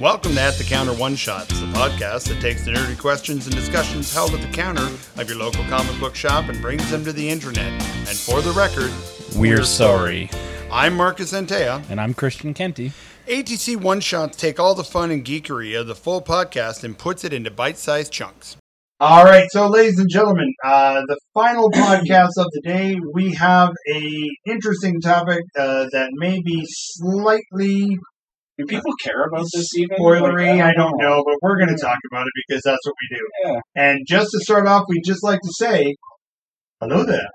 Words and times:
Welcome 0.00 0.34
to 0.34 0.40
At 0.40 0.54
the 0.54 0.62
Counter 0.62 0.92
One 0.92 1.16
Shots, 1.16 1.58
the 1.58 1.66
podcast 1.66 2.28
that 2.28 2.40
takes 2.40 2.64
the 2.64 2.70
nerdy 2.70 2.96
questions 2.96 3.46
and 3.46 3.56
discussions 3.56 4.14
held 4.14 4.32
at 4.32 4.40
the 4.40 4.46
counter 4.46 4.84
of 5.20 5.28
your 5.28 5.38
local 5.38 5.64
comic 5.64 5.98
book 5.98 6.14
shop 6.14 6.48
and 6.48 6.62
brings 6.62 6.88
them 6.88 7.04
to 7.04 7.12
the 7.12 7.28
internet. 7.28 7.66
And 7.66 8.16
for 8.16 8.40
the 8.40 8.52
record, 8.52 8.92
We're 9.36 9.64
sorry. 9.64 10.30
I'm 10.70 10.96
Marcus 10.96 11.32
Antea. 11.32 11.82
And 11.90 12.00
I'm 12.00 12.14
Christian 12.14 12.54
Kenty. 12.54 12.92
ATC 13.26 13.74
One 13.74 13.98
Shots 14.00 14.36
take 14.36 14.60
all 14.60 14.76
the 14.76 14.84
fun 14.84 15.10
and 15.10 15.24
geekery 15.24 15.76
of 15.76 15.88
the 15.88 15.96
full 15.96 16.22
podcast 16.22 16.84
and 16.84 16.96
puts 16.96 17.24
it 17.24 17.32
into 17.32 17.50
bite-sized 17.50 18.12
chunks. 18.12 18.56
All 19.00 19.24
right, 19.24 19.48
so 19.50 19.66
ladies 19.66 19.98
and 19.98 20.08
gentlemen, 20.08 20.52
uh, 20.64 21.02
the 21.08 21.18
final 21.34 21.70
podcast 21.74 22.38
of 22.38 22.46
the 22.52 22.60
day, 22.64 22.96
we 23.14 23.34
have 23.34 23.70
a 23.92 24.12
interesting 24.46 25.00
topic 25.00 25.42
uh, 25.58 25.86
that 25.90 26.10
may 26.12 26.40
be 26.40 26.64
slightly 26.68 27.96
Do 28.58 28.66
people 28.66 28.92
care 29.02 29.24
about 29.24 29.46
this 29.54 29.68
even? 29.76 29.96
spoilery. 29.96 30.50
Like, 30.58 30.62
I 30.62 30.72
don't 30.74 30.94
know, 30.98 31.22
but 31.24 31.36
we're 31.42 31.58
going 31.58 31.74
to 31.74 31.80
talk 31.80 31.98
about 32.10 32.22
it 32.26 32.32
because 32.48 32.62
that's 32.64 32.84
what 32.84 32.94
we 33.00 33.16
do. 33.16 33.28
Yeah. 33.44 33.60
And 33.76 33.98
just 34.06 34.30
to 34.32 34.40
start 34.40 34.66
off, 34.66 34.84
we'd 34.88 35.04
just 35.04 35.22
like 35.22 35.40
to 35.40 35.52
say, 35.58 35.94
hello 36.80 37.04
there. 37.04 37.28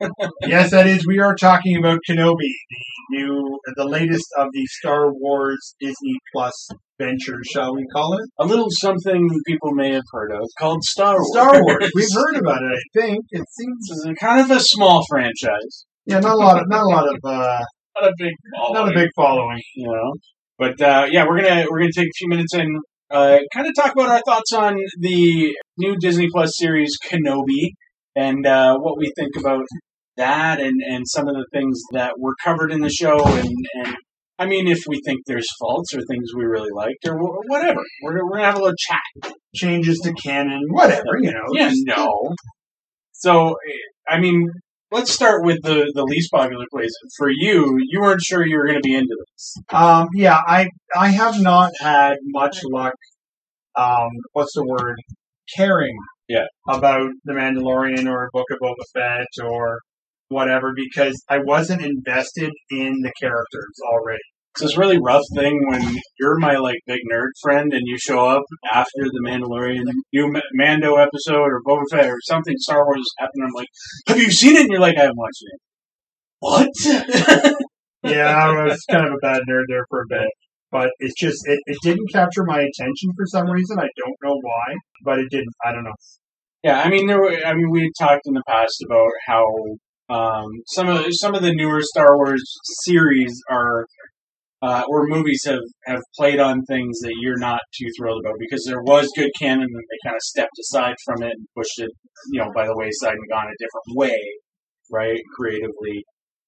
yes, 0.42 0.72
that 0.72 0.86
is. 0.88 1.06
We 1.06 1.20
are 1.20 1.36
talking 1.36 1.76
about 1.78 2.00
Kenobi, 2.08 2.34
the 2.40 2.82
new, 3.10 3.58
the 3.76 3.84
latest 3.84 4.26
of 4.36 4.48
the 4.52 4.66
Star 4.80 5.12
Wars 5.12 5.76
Disney 5.80 6.16
Plus 6.32 6.68
ventures, 6.98 7.46
shall 7.52 7.74
we 7.74 7.84
call 7.94 8.18
it? 8.18 8.28
A 8.40 8.44
little 8.44 8.66
something 8.70 9.28
people 9.46 9.70
may 9.72 9.92
have 9.92 10.02
heard 10.12 10.32
of 10.32 10.48
called 10.58 10.82
Star 10.82 11.14
Wars. 11.14 11.30
Star 11.32 11.62
Wars. 11.62 11.90
We've 11.94 12.08
heard 12.12 12.36
about 12.40 12.62
it. 12.62 12.74
I 12.76 13.00
think 13.00 13.24
it 13.30 13.44
seems. 13.56 13.90
Is 13.90 14.08
kind 14.20 14.40
of 14.40 14.50
a 14.56 14.60
small 14.60 15.02
franchise. 15.08 15.84
Yeah, 16.06 16.18
not 16.20 16.34
a 16.34 16.38
lot 16.38 16.60
of, 16.60 16.68
not 16.68 16.82
a 16.82 16.88
lot 16.88 17.08
of, 17.08 17.16
uh, 17.24 17.64
Not 18.00 18.08
a 18.08 18.12
big 18.18 18.32
not 18.72 18.88
a 18.88 18.92
big 18.94 19.08
following. 19.16 19.60
you 19.76 19.86
know. 19.86 20.12
But 20.58 20.80
uh, 20.80 21.06
yeah, 21.10 21.24
we're 21.26 21.40
gonna 21.42 21.66
we're 21.70 21.80
gonna 21.80 21.92
take 21.94 22.08
a 22.08 22.18
few 22.18 22.28
minutes 22.28 22.54
and 22.54 22.78
uh, 23.10 23.38
kind 23.52 23.66
of 23.66 23.74
talk 23.74 23.92
about 23.92 24.10
our 24.10 24.22
thoughts 24.24 24.52
on 24.52 24.76
the 24.98 25.54
new 25.78 25.96
Disney 25.98 26.28
Plus 26.32 26.50
series 26.56 26.96
Kenobi 27.04 27.70
and 28.16 28.46
uh, 28.46 28.76
what 28.78 28.98
we 28.98 29.12
think 29.16 29.32
about 29.36 29.64
that 30.16 30.60
and, 30.60 30.80
and 30.88 31.04
some 31.08 31.26
of 31.26 31.34
the 31.34 31.46
things 31.52 31.80
that 31.92 32.12
were 32.18 32.34
covered 32.44 32.70
in 32.70 32.80
the 32.80 32.90
show 32.90 33.24
and, 33.24 33.48
and 33.74 33.96
I 34.38 34.46
mean 34.46 34.68
if 34.68 34.82
we 34.86 35.00
think 35.04 35.20
there's 35.26 35.46
faults 35.60 35.94
or 35.94 36.00
things 36.08 36.30
we 36.36 36.44
really 36.44 36.70
liked 36.72 37.06
or 37.06 37.18
whatever. 37.48 37.80
We're, 38.02 38.24
we're 38.24 38.36
gonna 38.36 38.44
have 38.44 38.56
a 38.56 38.60
little 38.60 38.76
chat. 38.78 39.32
Changes 39.54 39.98
to 40.00 40.12
canon, 40.12 40.62
whatever, 40.70 41.18
you 41.20 41.32
know. 41.32 41.42
yeah 41.52 41.72
no. 41.72 42.34
So 43.12 43.56
I 44.08 44.20
mean 44.20 44.48
let's 44.92 45.12
start 45.12 45.44
with 45.44 45.62
the 45.62 45.90
the 45.94 46.04
least 46.04 46.30
popular 46.32 46.66
place. 46.72 46.92
For 47.18 47.28
you 47.28 47.76
you 47.88 48.00
weren't 48.00 48.22
sure 48.22 48.46
you 48.46 48.56
were 48.56 48.66
gonna 48.66 48.80
be 48.80 48.94
into 48.94 49.16
this 49.18 49.23
Um, 49.72 50.08
yeah, 50.14 50.38
I 50.46 50.68
I 50.96 51.08
have 51.08 51.40
not 51.40 51.72
had 51.80 52.16
much 52.22 52.60
luck. 52.64 52.94
Um, 53.76 54.10
what's 54.32 54.54
the 54.54 54.64
word? 54.64 54.96
Caring. 55.56 55.96
Yeah. 56.28 56.46
About 56.68 57.10
the 57.24 57.32
Mandalorian 57.32 58.10
or 58.10 58.30
Book 58.32 58.46
of 58.50 58.58
Boba 58.60 58.84
Fett 58.94 59.44
or 59.44 59.80
whatever 60.28 60.72
because 60.74 61.22
I 61.28 61.38
wasn't 61.44 61.82
invested 61.82 62.50
in 62.70 63.00
the 63.02 63.12
characters 63.20 63.74
already. 63.86 64.22
It's 64.54 64.62
this 64.62 64.78
really 64.78 64.98
rough 65.02 65.24
thing 65.34 65.60
when 65.68 65.96
you're 66.18 66.38
my 66.38 66.56
like 66.56 66.78
big 66.86 67.00
nerd 67.12 67.30
friend 67.42 67.72
and 67.72 67.82
you 67.84 67.98
show 67.98 68.24
up 68.24 68.44
after 68.72 69.02
the 69.02 69.20
Mandalorian 69.26 69.82
new 70.12 70.32
Mando 70.54 70.94
episode 70.94 71.48
or 71.50 71.60
Boba 71.66 71.82
Fett 71.90 72.06
or 72.06 72.18
something 72.22 72.54
Star 72.58 72.84
Wars 72.84 73.02
happened. 73.18 73.42
I'm 73.44 73.52
like, 73.52 73.66
have 74.06 74.18
you 74.18 74.30
seen 74.30 74.56
it? 74.56 74.62
And 74.62 74.70
you're 74.70 74.80
like, 74.80 74.96
I 74.96 75.02
haven't 75.02 75.18
watched 75.18 75.42
it. 75.42 75.60
What? 76.38 77.54
Yeah, 78.04 78.36
I 78.36 78.64
was 78.64 78.84
kind 78.90 79.06
of 79.06 79.12
a 79.12 79.18
bad 79.22 79.42
nerd 79.48 79.64
there 79.68 79.86
for 79.88 80.02
a 80.02 80.06
bit. 80.08 80.28
But 80.70 80.90
it's 80.98 81.14
just 81.18 81.46
it, 81.46 81.60
it 81.66 81.78
didn't 81.82 82.12
capture 82.12 82.44
my 82.44 82.58
attention 82.58 83.12
for 83.16 83.26
some 83.26 83.48
reason. 83.48 83.78
I 83.78 83.88
don't 83.96 84.16
know 84.24 84.36
why, 84.42 84.74
but 85.04 85.18
it 85.20 85.30
didn't. 85.30 85.54
I 85.64 85.72
don't 85.72 85.84
know. 85.84 85.94
yeah, 86.64 86.82
I 86.82 86.90
mean, 86.90 87.06
there. 87.06 87.20
Were, 87.20 87.30
I 87.30 87.54
mean, 87.54 87.70
we 87.70 87.82
had 87.82 88.06
talked 88.06 88.22
in 88.26 88.34
the 88.34 88.42
past 88.48 88.84
about 88.84 89.10
how 89.26 89.44
um, 90.08 90.50
some 90.66 90.88
of 90.88 91.06
some 91.10 91.34
of 91.34 91.42
the 91.42 91.54
newer 91.54 91.80
Star 91.80 92.16
Wars 92.16 92.42
series 92.84 93.40
are. 93.50 93.86
Uh, 94.62 94.82
or 94.88 95.06
movies 95.06 95.42
have, 95.44 95.60
have 95.84 96.00
played 96.16 96.40
on 96.40 96.62
things 96.64 96.98
that 97.00 97.12
you're 97.20 97.36
not 97.36 97.60
too 97.78 97.84
thrilled 97.98 98.24
about 98.24 98.32
because 98.38 98.64
there 98.64 98.80
was 98.80 99.12
good 99.14 99.30
canon 99.38 99.60
and 99.64 99.74
they 99.74 100.08
kind 100.08 100.16
of 100.16 100.22
stepped 100.22 100.56
aside 100.58 100.94
from 101.04 101.22
it 101.22 101.32
and 101.32 101.46
pushed 101.54 101.78
it, 101.80 101.90
you 102.32 102.40
know, 102.40 102.50
by 102.54 102.64
the 102.64 102.74
wayside 102.74 103.12
and 103.12 103.28
gone 103.28 103.44
a 103.44 103.60
different 103.60 103.94
way, 103.94 104.18
right, 104.90 105.20
creatively. 105.36 106.02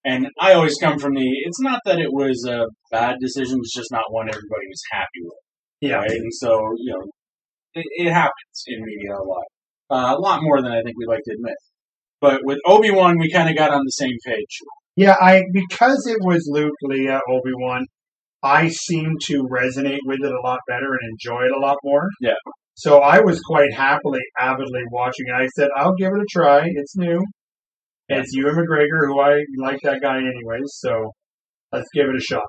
And 0.06 0.28
I 0.40 0.52
always 0.54 0.76
come 0.80 0.98
from 0.98 1.14
the, 1.14 1.28
it's 1.46 1.60
not 1.60 1.80
that 1.84 1.98
it 1.98 2.12
was 2.12 2.46
a 2.48 2.66
bad 2.92 3.16
decision, 3.20 3.58
it's 3.58 3.74
just 3.74 3.90
not 3.90 4.04
one 4.10 4.28
everybody 4.28 4.66
was 4.70 4.82
happy 4.92 5.20
with, 5.22 5.40
Yeah. 5.80 5.96
right? 5.96 6.10
And 6.10 6.32
so, 6.32 6.50
you 6.78 6.92
know, 6.92 7.02
it, 7.74 7.84
it 8.06 8.12
happens 8.12 8.56
in 8.68 8.84
media 8.84 9.14
a 9.14 9.26
lot. 9.26 9.44
Uh, 9.90 10.14
a 10.16 10.20
lot 10.20 10.40
more 10.42 10.62
than 10.62 10.70
I 10.70 10.80
think 10.82 10.96
we'd 10.96 11.08
like 11.08 11.24
to 11.24 11.32
admit. 11.34 11.56
But 12.20 12.40
with 12.44 12.58
Obi-Wan, 12.66 13.18
we 13.18 13.30
kind 13.32 13.50
of 13.50 13.56
got 13.56 13.70
on 13.72 13.82
the 13.84 13.90
same 13.90 14.16
page. 14.24 14.58
Yeah, 14.96 15.16
I 15.20 15.42
because 15.52 16.06
it 16.06 16.18
was 16.22 16.48
Luke, 16.50 16.72
Leia, 16.90 17.20
Obi 17.28 17.52
Wan, 17.58 17.84
I 18.42 18.68
seemed 18.68 19.20
to 19.26 19.42
resonate 19.52 19.98
with 20.06 20.20
it 20.22 20.32
a 20.32 20.40
lot 20.46 20.60
better 20.68 20.86
and 20.86 21.10
enjoy 21.10 21.42
it 21.44 21.52
a 21.52 21.60
lot 21.60 21.76
more. 21.84 22.08
Yeah. 22.20 22.32
So 22.74 23.00
I 23.00 23.20
was 23.20 23.40
quite 23.40 23.72
happily, 23.74 24.20
avidly 24.38 24.82
watching 24.90 25.26
it. 25.28 25.34
I 25.34 25.46
said, 25.56 25.68
I'll 25.76 25.94
give 25.94 26.12
it 26.12 26.20
a 26.20 26.26
try. 26.30 26.62
It's 26.64 26.96
new. 26.96 27.22
It's 28.08 28.32
Ewan 28.34 28.54
McGregor, 28.54 29.08
who 29.08 29.20
I 29.20 29.44
like 29.58 29.80
that 29.82 30.00
guy 30.00 30.18
anyways, 30.18 30.70
so 30.78 31.10
let's 31.72 31.88
give 31.92 32.06
it 32.06 32.16
a 32.16 32.20
shot. 32.20 32.46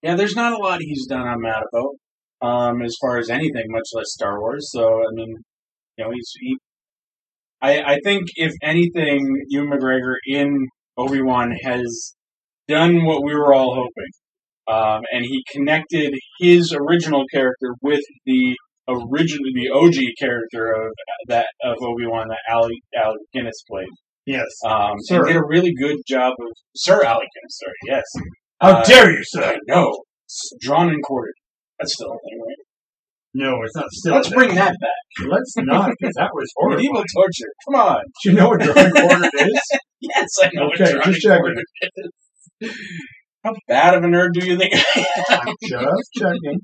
Yeah, 0.00 0.14
there's 0.14 0.36
not 0.36 0.52
a 0.52 0.58
lot 0.58 0.80
he's 0.80 1.06
done 1.06 1.26
mad 1.40 1.62
about, 1.72 2.48
um, 2.48 2.82
as 2.82 2.94
far 3.00 3.18
as 3.18 3.28
anything, 3.28 3.64
much 3.68 3.88
less 3.94 4.12
Star 4.12 4.38
Wars. 4.40 4.68
So 4.70 4.84
I 4.84 5.12
mean, 5.12 5.34
you 5.98 6.04
know, 6.04 6.10
he's 6.12 6.30
he. 6.38 6.56
I 7.60 7.94
I 7.94 7.98
think 8.04 8.28
if 8.36 8.52
anything, 8.62 9.26
Ewan 9.48 9.70
McGregor 9.70 10.14
in 10.26 10.68
Obi 10.96 11.20
Wan 11.20 11.52
has 11.64 12.14
done 12.68 13.04
what 13.04 13.24
we 13.24 13.34
were 13.34 13.52
all 13.52 13.74
hoping, 13.74 14.12
um, 14.68 15.02
and 15.12 15.24
he 15.24 15.42
connected 15.52 16.14
his 16.38 16.72
original 16.72 17.24
character 17.32 17.74
with 17.82 18.02
the 18.24 18.56
original, 18.88 19.50
the 19.54 19.70
OG 19.74 19.96
character 20.20 20.72
of 20.72 20.92
that 21.26 21.46
of 21.64 21.76
Obi 21.80 22.06
Wan 22.06 22.28
that 22.28 22.38
Alec 22.48 22.78
Alec 22.96 23.20
Guinness 23.32 23.62
played. 23.68 23.88
Yes. 24.26 24.46
Um, 24.66 24.94
Sir. 25.00 25.18
and 25.18 25.26
did 25.26 25.36
a 25.36 25.44
really 25.44 25.72
good 25.78 25.96
job 26.06 26.32
of 26.40 26.48
Sir 26.76 27.02
Alec 27.04 27.26
Sorry, 27.50 27.72
yes. 27.86 28.04
How 28.60 28.76
Uh, 28.78 28.84
dare 28.84 29.10
you, 29.10 29.20
sir? 29.22 29.56
No. 29.66 30.02
It's 30.26 30.52
drawn 30.60 30.88
and 30.88 31.02
quartered. 31.02 31.34
That's 31.78 31.94
still 31.94 32.08
a 32.12 32.18
thing, 32.28 32.38
right? 32.40 32.56
No, 33.34 33.62
it's 33.64 33.74
not 33.74 33.86
still. 33.90 34.14
Let's 34.14 34.28
bring 34.30 34.54
that 34.54 34.74
back. 34.80 35.26
Let's 35.28 35.54
not, 35.56 35.90
because 35.98 36.14
that 36.16 36.30
was 36.34 36.48
horrible. 36.54 36.76
Medieval 36.76 37.02
torture. 37.14 37.52
Come 37.66 37.74
on. 37.80 38.02
Do 38.22 38.30
you 38.30 38.36
know 38.36 38.48
what 38.50 38.60
drawing 38.60 38.90
quarter 38.92 39.30
is? 39.38 39.60
Yes, 40.04 40.28
I 40.42 40.50
know. 40.52 40.64
what 40.66 40.80
Okay, 40.80 40.90
drawn 40.92 41.04
just 41.12 41.24
and 41.26 41.40
quartered 41.40 41.58
is. 42.60 42.72
How 43.44 43.54
bad 43.68 43.94
of 43.94 44.02
a 44.02 44.06
nerd 44.08 44.30
do 44.34 44.44
you 44.44 44.56
think 44.58 44.74
I 44.74 44.98
am? 45.30 45.40
I'm 45.48 45.54
just 45.62 46.10
checking. 46.16 46.58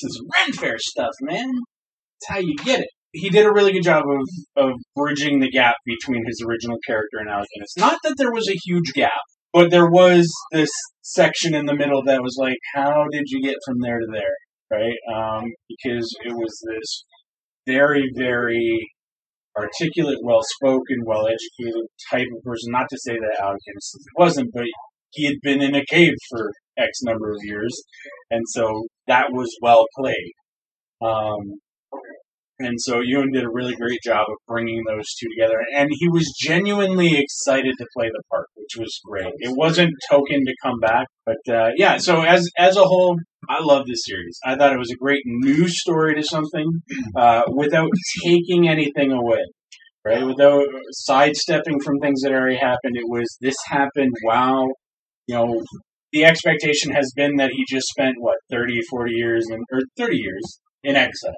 This 0.00 0.04
is 0.10 0.22
Ren 0.32 0.52
Fair 0.52 0.76
stuff, 0.78 1.10
man. 1.20 1.50
That's 1.50 2.28
how 2.28 2.38
you 2.38 2.54
get 2.64 2.80
it. 2.80 2.88
He 3.12 3.28
did 3.28 3.46
a 3.46 3.52
really 3.52 3.72
good 3.72 3.84
job 3.84 4.04
of, 4.06 4.64
of 4.64 4.72
bridging 4.94 5.40
the 5.40 5.50
gap 5.50 5.74
between 5.84 6.24
his 6.26 6.44
original 6.46 6.78
character 6.86 7.18
and 7.18 7.28
Alec. 7.28 7.48
Not 7.76 7.98
that 8.04 8.14
there 8.18 8.32
was 8.32 8.48
a 8.48 8.58
huge 8.64 8.92
gap, 8.94 9.10
but 9.52 9.70
there 9.70 9.90
was 9.90 10.30
this 10.52 10.70
section 11.02 11.54
in 11.54 11.66
the 11.66 11.74
middle 11.74 12.02
that 12.04 12.22
was 12.22 12.36
like, 12.38 12.58
how 12.74 13.06
did 13.10 13.24
you 13.26 13.42
get 13.42 13.56
from 13.66 13.80
there 13.80 13.98
to 13.98 14.06
there? 14.12 14.78
Right? 14.78 14.96
Um, 15.12 15.44
because 15.68 16.08
it 16.24 16.32
was 16.32 16.62
this 16.68 17.04
very, 17.66 18.08
very 18.16 18.90
articulate, 19.56 20.18
well 20.22 20.42
spoken, 20.42 21.04
well 21.04 21.26
educated 21.26 21.86
type 22.10 22.28
of 22.36 22.42
person. 22.44 22.70
Not 22.70 22.86
to 22.90 22.98
say 22.98 23.14
that 23.14 23.42
Alec 23.42 23.58
wasn't, 24.16 24.50
but 24.54 24.66
he 25.10 25.26
had 25.26 25.36
been 25.42 25.60
in 25.60 25.74
a 25.74 25.84
cave 25.84 26.14
for 26.30 26.50
X 26.78 27.02
number 27.02 27.30
of 27.32 27.38
years, 27.42 27.76
and 28.30 28.42
so 28.48 28.86
that 29.08 29.26
was 29.32 29.54
well 29.60 29.84
played. 29.98 30.32
Um, 31.02 31.58
and 32.60 32.76
so 32.78 33.00
Ewan 33.00 33.32
did 33.32 33.44
a 33.44 33.50
really 33.50 33.74
great 33.74 34.00
job 34.04 34.26
of 34.28 34.36
bringing 34.46 34.82
those 34.86 35.06
two 35.18 35.28
together, 35.30 35.58
and 35.74 35.88
he 35.90 36.08
was 36.08 36.32
genuinely 36.38 37.18
excited 37.18 37.74
to 37.78 37.86
play 37.96 38.08
the 38.08 38.22
part, 38.30 38.46
which 38.54 38.76
was 38.78 39.00
great. 39.04 39.32
It 39.38 39.56
wasn't 39.56 39.92
token 40.10 40.44
to 40.44 40.54
come 40.62 40.78
back, 40.78 41.06
but 41.24 41.38
uh, 41.52 41.70
yeah. 41.76 41.96
So 41.96 42.22
as 42.22 42.48
as 42.58 42.76
a 42.76 42.84
whole, 42.84 43.16
I 43.48 43.62
love 43.62 43.86
this 43.86 44.02
series. 44.04 44.38
I 44.44 44.56
thought 44.56 44.72
it 44.72 44.78
was 44.78 44.90
a 44.90 45.02
great 45.02 45.22
new 45.24 45.68
story 45.68 46.14
to 46.14 46.22
something 46.22 46.66
uh, 47.16 47.42
without 47.54 47.90
taking 48.24 48.68
anything 48.68 49.12
away. 49.12 49.44
Right, 50.02 50.24
without 50.24 50.64
sidestepping 50.92 51.80
from 51.80 51.98
things 51.98 52.22
that 52.22 52.32
already 52.32 52.56
happened, 52.56 52.96
it 52.96 53.04
was 53.06 53.36
this 53.42 53.56
happened. 53.66 54.12
Wow, 54.24 54.68
you 55.26 55.34
know, 55.34 55.62
the 56.12 56.24
expectation 56.24 56.92
has 56.92 57.12
been 57.14 57.36
that 57.36 57.50
he 57.52 57.64
just 57.68 57.86
spent 57.88 58.14
what 58.18 58.36
30 58.50 58.80
40 58.88 59.12
years 59.12 59.46
in 59.50 59.60
or 59.70 59.80
30 59.98 60.16
years 60.16 60.60
in 60.82 60.96
exile 60.96 61.34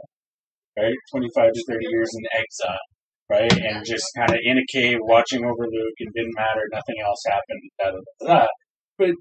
right 0.79 0.95
25 1.11 1.53
to 1.53 1.65
30 1.69 1.85
years 1.91 2.11
in 2.15 2.25
exile 2.41 2.87
right 3.31 3.53
and 3.53 3.85
just 3.85 4.07
kind 4.17 4.31
of 4.31 4.39
in 4.43 4.59
a 4.59 4.67
cave 4.73 4.99
watching 5.03 5.45
over 5.45 5.65
luke 5.65 5.99
and 6.01 6.13
didn't 6.15 6.35
matter 6.37 6.63
nothing 6.73 6.97
else 7.05 7.23
happened 7.27 7.63
da, 7.79 7.91
da, 7.91 7.99
da, 8.21 8.35
da. 8.41 8.47
but 8.99 9.15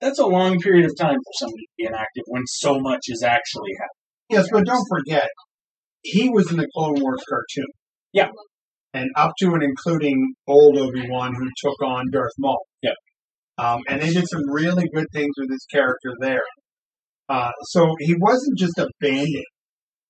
that's 0.00 0.18
a 0.18 0.26
long 0.26 0.58
period 0.60 0.84
of 0.84 0.92
time 0.98 1.16
for 1.16 1.32
somebody 1.38 1.62
to 1.62 1.72
be 1.78 1.86
inactive 1.86 2.24
when 2.26 2.42
so 2.46 2.78
much 2.78 3.02
is 3.08 3.22
actually 3.22 3.72
happening 3.78 4.04
Yes, 4.30 4.48
but 4.50 4.64
don't 4.64 4.86
forget, 4.88 5.28
he 6.02 6.28
was 6.28 6.50
in 6.50 6.56
the 6.56 6.68
Clone 6.74 7.00
Wars 7.00 7.22
cartoon. 7.28 7.70
Yeah. 8.12 8.28
And 8.92 9.10
up 9.16 9.32
to 9.40 9.54
and 9.54 9.62
including 9.62 10.34
old 10.46 10.78
Obi 10.78 11.08
Wan, 11.08 11.34
who 11.34 11.48
took 11.62 11.82
on 11.82 12.10
Darth 12.10 12.32
Maul. 12.38 12.64
Yeah. 12.82 12.92
Um, 13.58 13.82
and 13.88 14.00
they 14.00 14.10
did 14.10 14.28
some 14.28 14.42
really 14.50 14.88
good 14.94 15.06
things 15.12 15.32
with 15.38 15.50
his 15.50 15.66
character 15.70 16.12
there. 16.20 16.42
Uh, 17.28 17.50
so 17.70 17.94
he 18.00 18.14
wasn't 18.18 18.58
just 18.58 18.78
abandoned, 18.78 19.44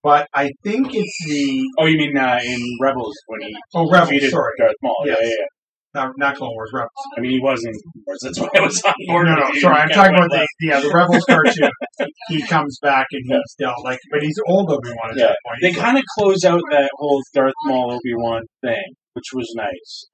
but 0.05 0.29
I 0.35 0.51
think 0.63 0.95
it's 0.95 1.19
the 1.27 1.65
Oh, 1.81 1.87
you 1.87 1.99
mean 1.99 2.17
uh, 2.17 2.39
in 2.45 2.61
Rebels 2.81 3.15
when 3.27 3.41
he 3.43 3.57
oh 3.75 3.91
Rebels, 3.91 4.11
defeated 4.11 4.31
sorry, 4.31 4.53
Darth 4.61 4.75
Maul? 4.83 4.95
Yes. 5.07 5.19
Yeah, 5.21 5.27
yeah, 5.27 5.35
yeah. 5.41 5.47
not, 5.95 6.13
not 6.19 6.37
Clone 6.37 6.51
Wars, 6.55 6.71
Rebels. 6.75 6.91
I 7.17 7.21
mean, 7.21 7.31
he 7.33 7.41
was 7.41 7.65
in 7.65 7.73
Clone 7.73 8.03
Wars. 8.07 8.19
That's 8.23 8.39
why 8.41 8.49
I 8.55 8.61
was 8.61 8.83
on 8.85 8.95
board. 9.09 9.27
no, 9.27 9.35
with 9.35 9.41
no, 9.45 9.49
you. 9.55 9.61
sorry, 9.61 9.77
I'm 9.83 9.89
talking 9.89 10.15
about 10.15 10.31
the 10.31 10.47
yeah 10.61 10.81
the 10.81 10.91
Rebels 10.91 11.25
cartoon. 11.25 11.71
he 12.29 12.43
comes 12.47 12.79
back 12.83 13.07
and 13.13 13.23
he's 13.27 13.55
dealt 13.59 13.83
like, 13.85 13.99
but 14.13 14.23
he's 14.23 14.37
old 14.47 14.71
Obi 14.71 14.91
Wan 14.91 15.11
at 15.13 15.17
Yeah. 15.17 15.27
that 15.29 15.39
point. 15.47 15.59
They 15.63 15.73
He's 15.73 15.79
kind 15.81 15.99
of 15.99 16.05
close 16.19 16.45
out 16.45 16.61
that 16.71 16.91
whole 16.95 17.23
Darth 17.35 17.55
Maul 17.67 17.93
Obi 17.93 18.15
Wan 18.15 18.43
thing, 18.63 18.85
which 19.15 19.31
was 19.35 19.51
nice. 19.57 20.05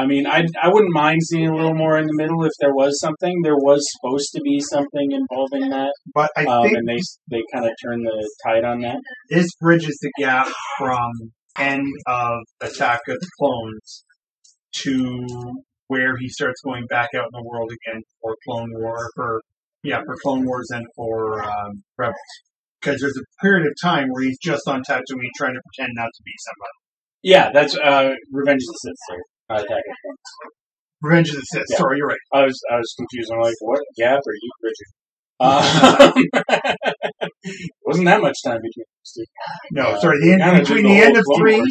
I 0.00 0.06
mean, 0.06 0.26
I 0.26 0.46
I 0.62 0.68
wouldn't 0.68 0.94
mind 0.94 1.20
seeing 1.22 1.48
a 1.48 1.54
little 1.54 1.74
more 1.74 1.98
in 1.98 2.06
the 2.06 2.14
middle 2.14 2.42
if 2.44 2.52
there 2.58 2.72
was 2.72 2.98
something. 3.00 3.42
There 3.42 3.56
was 3.56 3.86
supposed 3.92 4.30
to 4.34 4.40
be 4.40 4.58
something 4.58 5.12
involving 5.12 5.68
that, 5.68 5.92
but 6.14 6.30
I 6.36 6.46
um, 6.46 6.62
think 6.62 6.78
and 6.78 6.88
they 6.88 7.00
they 7.30 7.42
kind 7.52 7.66
of 7.66 7.72
turned 7.84 8.06
the 8.06 8.30
tide 8.46 8.64
on 8.64 8.80
that. 8.80 8.96
this 9.28 9.46
bridges 9.60 9.98
the 10.00 10.10
gap 10.18 10.48
from 10.78 11.10
end 11.58 11.86
of 12.06 12.32
Attack 12.62 13.00
of 13.08 13.16
the 13.20 13.28
Clones 13.38 14.04
to 14.84 15.26
where 15.88 16.16
he 16.18 16.28
starts 16.28 16.62
going 16.64 16.86
back 16.86 17.10
out 17.14 17.26
in 17.32 17.42
the 17.42 17.44
world 17.44 17.70
again 17.70 18.00
for 18.22 18.34
Clone 18.46 18.70
War 18.76 18.96
for 19.14 19.42
yeah 19.82 20.00
for 20.06 20.16
Clone 20.22 20.46
Wars 20.46 20.68
and 20.70 20.86
for 20.96 21.44
um, 21.44 21.82
Rebels 21.98 22.16
because 22.80 23.02
there's 23.02 23.18
a 23.18 23.42
period 23.42 23.66
of 23.66 23.74
time 23.82 24.08
where 24.08 24.22
he's 24.22 24.38
just 24.42 24.66
on 24.66 24.80
Tatooine 24.80 25.28
trying 25.36 25.52
to 25.52 25.60
pretend 25.74 25.92
not 25.92 26.08
to 26.14 26.22
be 26.24 26.32
somebody. 26.38 26.76
Yeah, 27.22 27.50
that's 27.52 27.76
uh, 27.76 28.14
Revenge 28.32 28.62
of 28.62 28.66
the 28.66 28.78
Sith. 28.80 29.20
Sorry, 29.50 29.62
Attack 29.62 29.78
of 29.78 29.84
the 29.84 29.96
Clones. 30.02 30.18
Revenge 31.02 31.30
of 31.30 31.36
the 31.36 31.42
Sith. 31.42 31.64
Yeah. 31.70 31.76
Sorry, 31.78 31.96
you're 31.98 32.06
right. 32.08 32.18
I 32.34 32.42
was 32.44 32.60
I 32.70 32.76
was 32.76 32.94
confused. 32.96 33.32
I'm 33.32 33.40
like, 33.40 33.54
what 33.60 33.80
gap 33.96 34.20
are 34.20 34.34
you 34.34 34.50
bridging? 34.60 34.92
Um, 35.40 36.12
wasn't 37.86 38.04
that 38.06 38.20
much 38.20 38.36
time 38.44 38.58
between 38.60 38.84
those 38.84 39.12
two. 39.16 39.24
No, 39.72 39.82
Uh, 39.88 40.00
sorry. 40.00 40.18
The 40.22 40.32
end, 40.32 40.42
kinda 40.42 40.60
between 40.60 40.82
did 40.84 40.90
the 40.90 41.00
end 41.02 41.16
of 41.16 41.24
three, 41.38 41.62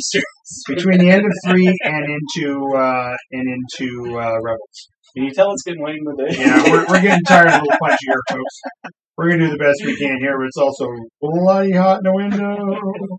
between 0.67 0.97
the 0.97 1.09
end 1.11 1.25
of 1.25 1.31
three 1.45 1.77
and 1.83 2.05
into 2.09 2.75
uh, 2.75 3.15
and 3.31 3.47
into 3.47 4.17
uh, 4.17 4.41
Rebels. 4.41 4.89
Can 5.15 5.25
you 5.25 5.31
tell 5.31 5.51
it's 5.51 5.61
getting 5.63 5.83
late 5.85 5.97
in 5.97 6.03
the 6.03 6.25
day? 6.25 6.35
Yeah, 6.41 6.63
we're, 6.71 6.85
we're 6.87 7.01
getting 7.01 7.23
tired 7.25 7.47
of 7.47 7.53
a 7.53 7.57
little 7.61 7.77
punchy 7.79 7.97
here, 8.07 8.21
folks. 8.31 8.61
We're 9.17 9.29
gonna 9.31 9.45
do 9.45 9.51
the 9.51 9.57
best 9.57 9.85
we 9.85 9.95
can 9.97 10.17
here, 10.19 10.37
but 10.37 10.45
it's 10.47 10.57
also 10.57 10.87
bloody 11.21 11.73
hot 11.73 11.97
in 11.99 12.03
the 12.05 12.13
window. 12.15 12.57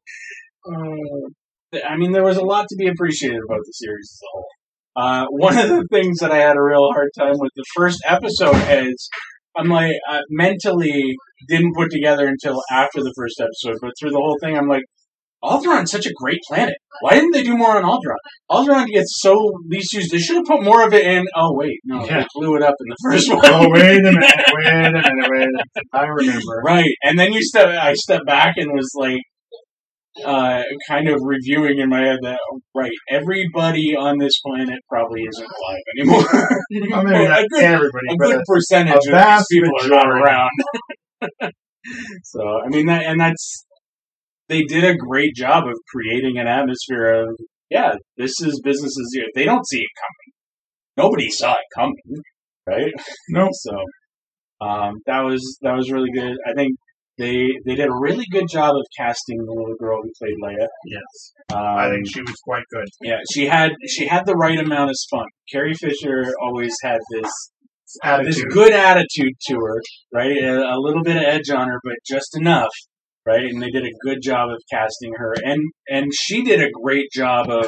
Uh, 0.62 1.30
I 1.72 1.96
mean, 1.96 2.12
there 2.12 2.24
was 2.24 2.36
a 2.36 2.42
lot 2.44 2.66
to 2.68 2.76
be 2.76 2.88
appreciated 2.88 3.40
about 3.48 3.60
the 3.64 3.72
series 3.72 4.10
as 4.12 4.20
a 4.22 4.30
whole. 4.32 4.46
Uh, 4.96 5.26
one 5.30 5.56
of 5.56 5.68
the 5.68 5.86
things 5.90 6.18
that 6.18 6.32
I 6.32 6.38
had 6.38 6.56
a 6.56 6.62
real 6.62 6.90
hard 6.92 7.10
time 7.16 7.34
with 7.38 7.52
the 7.54 7.64
first 7.76 8.00
episode 8.06 8.56
is 8.86 9.08
I'm 9.56 9.68
like 9.68 9.92
uh, 10.10 10.20
mentally 10.30 11.02
didn't 11.48 11.74
put 11.76 11.90
together 11.90 12.26
until 12.26 12.60
after 12.72 13.00
the 13.00 13.14
first 13.16 13.40
episode, 13.40 13.78
but 13.80 13.92
through 14.00 14.10
the 14.10 14.16
whole 14.16 14.36
thing, 14.42 14.56
I'm 14.56 14.68
like, 14.68 14.82
Alderaan's 15.42 15.90
such 15.90 16.04
a 16.04 16.12
great 16.20 16.38
planet. 16.48 16.74
Why 17.00 17.12
didn't 17.12 17.32
they 17.32 17.42
do 17.42 17.56
more 17.56 17.74
on 17.74 17.82
Alderaan? 17.82 18.18
Alderaan 18.50 18.86
gets 18.88 19.16
so 19.22 19.34
least 19.70 19.94
used. 19.94 20.10
They 20.10 20.18
should 20.18 20.36
have 20.36 20.44
put 20.44 20.62
more 20.62 20.86
of 20.86 20.92
it 20.92 21.06
in. 21.06 21.24
Oh 21.34 21.54
wait, 21.54 21.78
no, 21.84 22.04
Yeah. 22.04 22.18
they 22.20 22.26
blew 22.34 22.56
it 22.56 22.62
up 22.62 22.74
in 22.78 22.86
the 22.90 22.96
first 23.10 23.30
one. 23.30 23.40
Oh 23.44 23.66
wait 23.70 24.00
a 24.00 24.02
minute, 24.02 24.22
wait 24.54 24.66
a 24.66 24.90
minute, 24.92 25.04
wait 25.30 25.42
a 25.42 25.46
minute. 25.46 25.66
I 25.94 26.04
remember. 26.04 26.62
Right, 26.62 26.90
and 27.04 27.18
then 27.18 27.32
you 27.32 27.40
step. 27.42 27.68
I 27.68 27.94
stepped 27.94 28.26
back 28.26 28.54
and 28.58 28.70
was 28.72 28.90
like, 28.96 29.20
uh, 30.24 30.62
kind 30.88 31.08
of 31.08 31.20
reviewing 31.22 31.78
in 31.78 31.88
my 31.88 32.00
head 32.00 32.18
that 32.22 32.38
right, 32.74 32.90
everybody 33.08 33.94
on 33.96 34.18
this 34.18 34.32
planet 34.44 34.78
probably 34.88 35.22
isn't 35.22 35.46
alive 35.46 35.82
anymore. 35.98 36.28
I 36.98 37.04
mean, 37.04 37.14
a 37.26 37.28
not 37.28 37.48
good, 37.48 37.62
everybody, 37.62 38.06
a 38.10 38.16
good 38.16 38.42
percentage 38.46 39.06
a 39.08 39.16
of 39.16 39.38
these 39.38 39.46
people 39.50 39.72
are 39.82 39.88
not 39.88 40.08
around. 40.08 40.50
so 42.24 42.40
I 42.64 42.68
mean 42.68 42.86
that, 42.86 43.04
and 43.04 43.20
that's 43.20 43.66
they 44.48 44.62
did 44.62 44.84
a 44.84 44.96
great 44.96 45.34
job 45.34 45.66
of 45.66 45.74
creating 45.92 46.38
an 46.38 46.46
atmosphere 46.46 47.22
of 47.22 47.28
yeah, 47.70 47.94
this 48.16 48.40
is 48.40 48.60
business 48.64 48.96
as 48.98 49.10
usual. 49.12 49.30
They 49.34 49.44
don't 49.44 49.66
see 49.66 49.78
it 49.78 49.90
coming. 49.96 51.06
Nobody 51.08 51.30
saw 51.30 51.52
it 51.52 51.58
coming, 51.74 51.94
right? 52.66 52.92
no. 53.28 53.48
So 53.52 53.76
um, 54.60 54.94
that 55.06 55.20
was 55.20 55.58
that 55.62 55.76
was 55.76 55.90
really 55.90 56.10
good. 56.12 56.36
I 56.46 56.52
think 56.54 56.72
they 57.22 57.38
they 57.66 57.74
did 57.80 57.88
a 57.88 57.98
really 58.06 58.26
good 58.36 58.48
job 58.56 58.72
of 58.80 58.84
casting 58.98 59.38
the 59.44 59.52
little 59.60 59.76
girl 59.84 59.98
who 60.02 60.10
played 60.20 60.38
Leia. 60.44 60.66
Yes, 60.96 61.32
Um, 61.52 61.78
I 61.84 61.90
think 61.90 62.04
she 62.12 62.20
was 62.22 62.34
quite 62.48 62.64
good. 62.74 62.88
yeah, 63.02 63.20
she 63.32 63.42
had 63.46 63.70
she 63.94 64.06
had 64.14 64.24
the 64.26 64.34
right 64.44 64.58
amount 64.58 64.90
of 64.90 64.96
spunk. 64.96 65.28
Carrie 65.52 65.74
Fisher 65.74 66.18
always 66.42 66.74
had 66.82 67.00
this 67.14 67.30
this 68.24 68.42
good 68.58 68.72
attitude 68.72 69.34
to 69.48 69.54
her, 69.66 69.78
right? 70.12 70.36
A, 70.42 70.54
a 70.76 70.78
little 70.86 71.02
bit 71.02 71.16
of 71.16 71.22
edge 71.24 71.50
on 71.50 71.68
her, 71.68 71.78
but 71.84 71.94
just 72.08 72.36
enough, 72.36 72.70
right? 73.26 73.44
And 73.50 73.60
they 73.62 73.70
did 73.70 73.84
a 73.84 73.94
good 74.06 74.18
job 74.22 74.48
of 74.50 74.58
casting 74.72 75.12
her, 75.16 75.34
and 75.44 75.60
and 75.88 76.06
she 76.14 76.42
did 76.42 76.60
a 76.62 76.70
great 76.82 77.08
job 77.12 77.50
of 77.50 77.66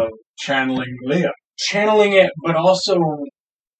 of 0.00 0.08
Channeling 0.40 0.94
Leia. 1.06 1.30
channeling 1.70 2.12
it, 2.14 2.30
but 2.44 2.56
also 2.56 2.96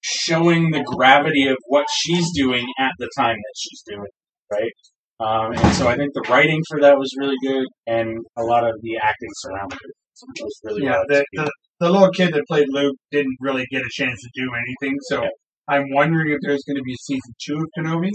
showing 0.03 0.71
the 0.71 0.83
gravity 0.83 1.47
of 1.49 1.57
what 1.67 1.87
she's 1.93 2.27
doing 2.35 2.67
at 2.79 2.93
the 2.99 3.09
time 3.19 3.37
that 3.37 3.55
she's 3.59 3.83
doing, 3.87 4.05
it, 4.05 4.55
right? 4.55 4.73
Um, 5.21 5.53
and 5.53 5.75
so 5.75 5.87
I 5.87 5.97
think 5.97 6.13
the 6.15 6.25
writing 6.31 6.61
for 6.69 6.81
that 6.81 6.97
was 6.97 7.13
really 7.19 7.37
good, 7.43 7.67
and 7.87 8.19
a 8.37 8.43
lot 8.43 8.65
of 8.65 8.75
the 8.81 8.97
acting 8.97 9.29
surrounding 9.43 9.79
it 9.85 10.43
was 10.43 10.61
really 10.65 10.85
Yeah, 10.85 10.93
well 10.93 11.05
the, 11.09 11.25
the 11.35 11.53
the 11.81 11.91
little 11.91 12.11
kid 12.11 12.33
that 12.35 12.45
played 12.49 12.69
Luke 12.71 12.97
didn't 13.11 13.37
really 13.41 13.67
get 13.71 13.83
a 13.83 13.89
chance 13.91 14.21
to 14.21 14.29
do 14.35 14.49
anything. 14.55 14.97
So 15.09 15.23
Yeah. 15.23 15.29
I'm 15.69 15.85
wondering 15.93 16.33
if 16.33 16.39
there's 16.43 16.63
going 16.67 16.77
to 16.77 16.83
be 16.83 16.93
a 16.93 17.03
season 17.05 17.33
two 17.47 17.57
of 17.57 17.69
Kenobi. 17.79 18.11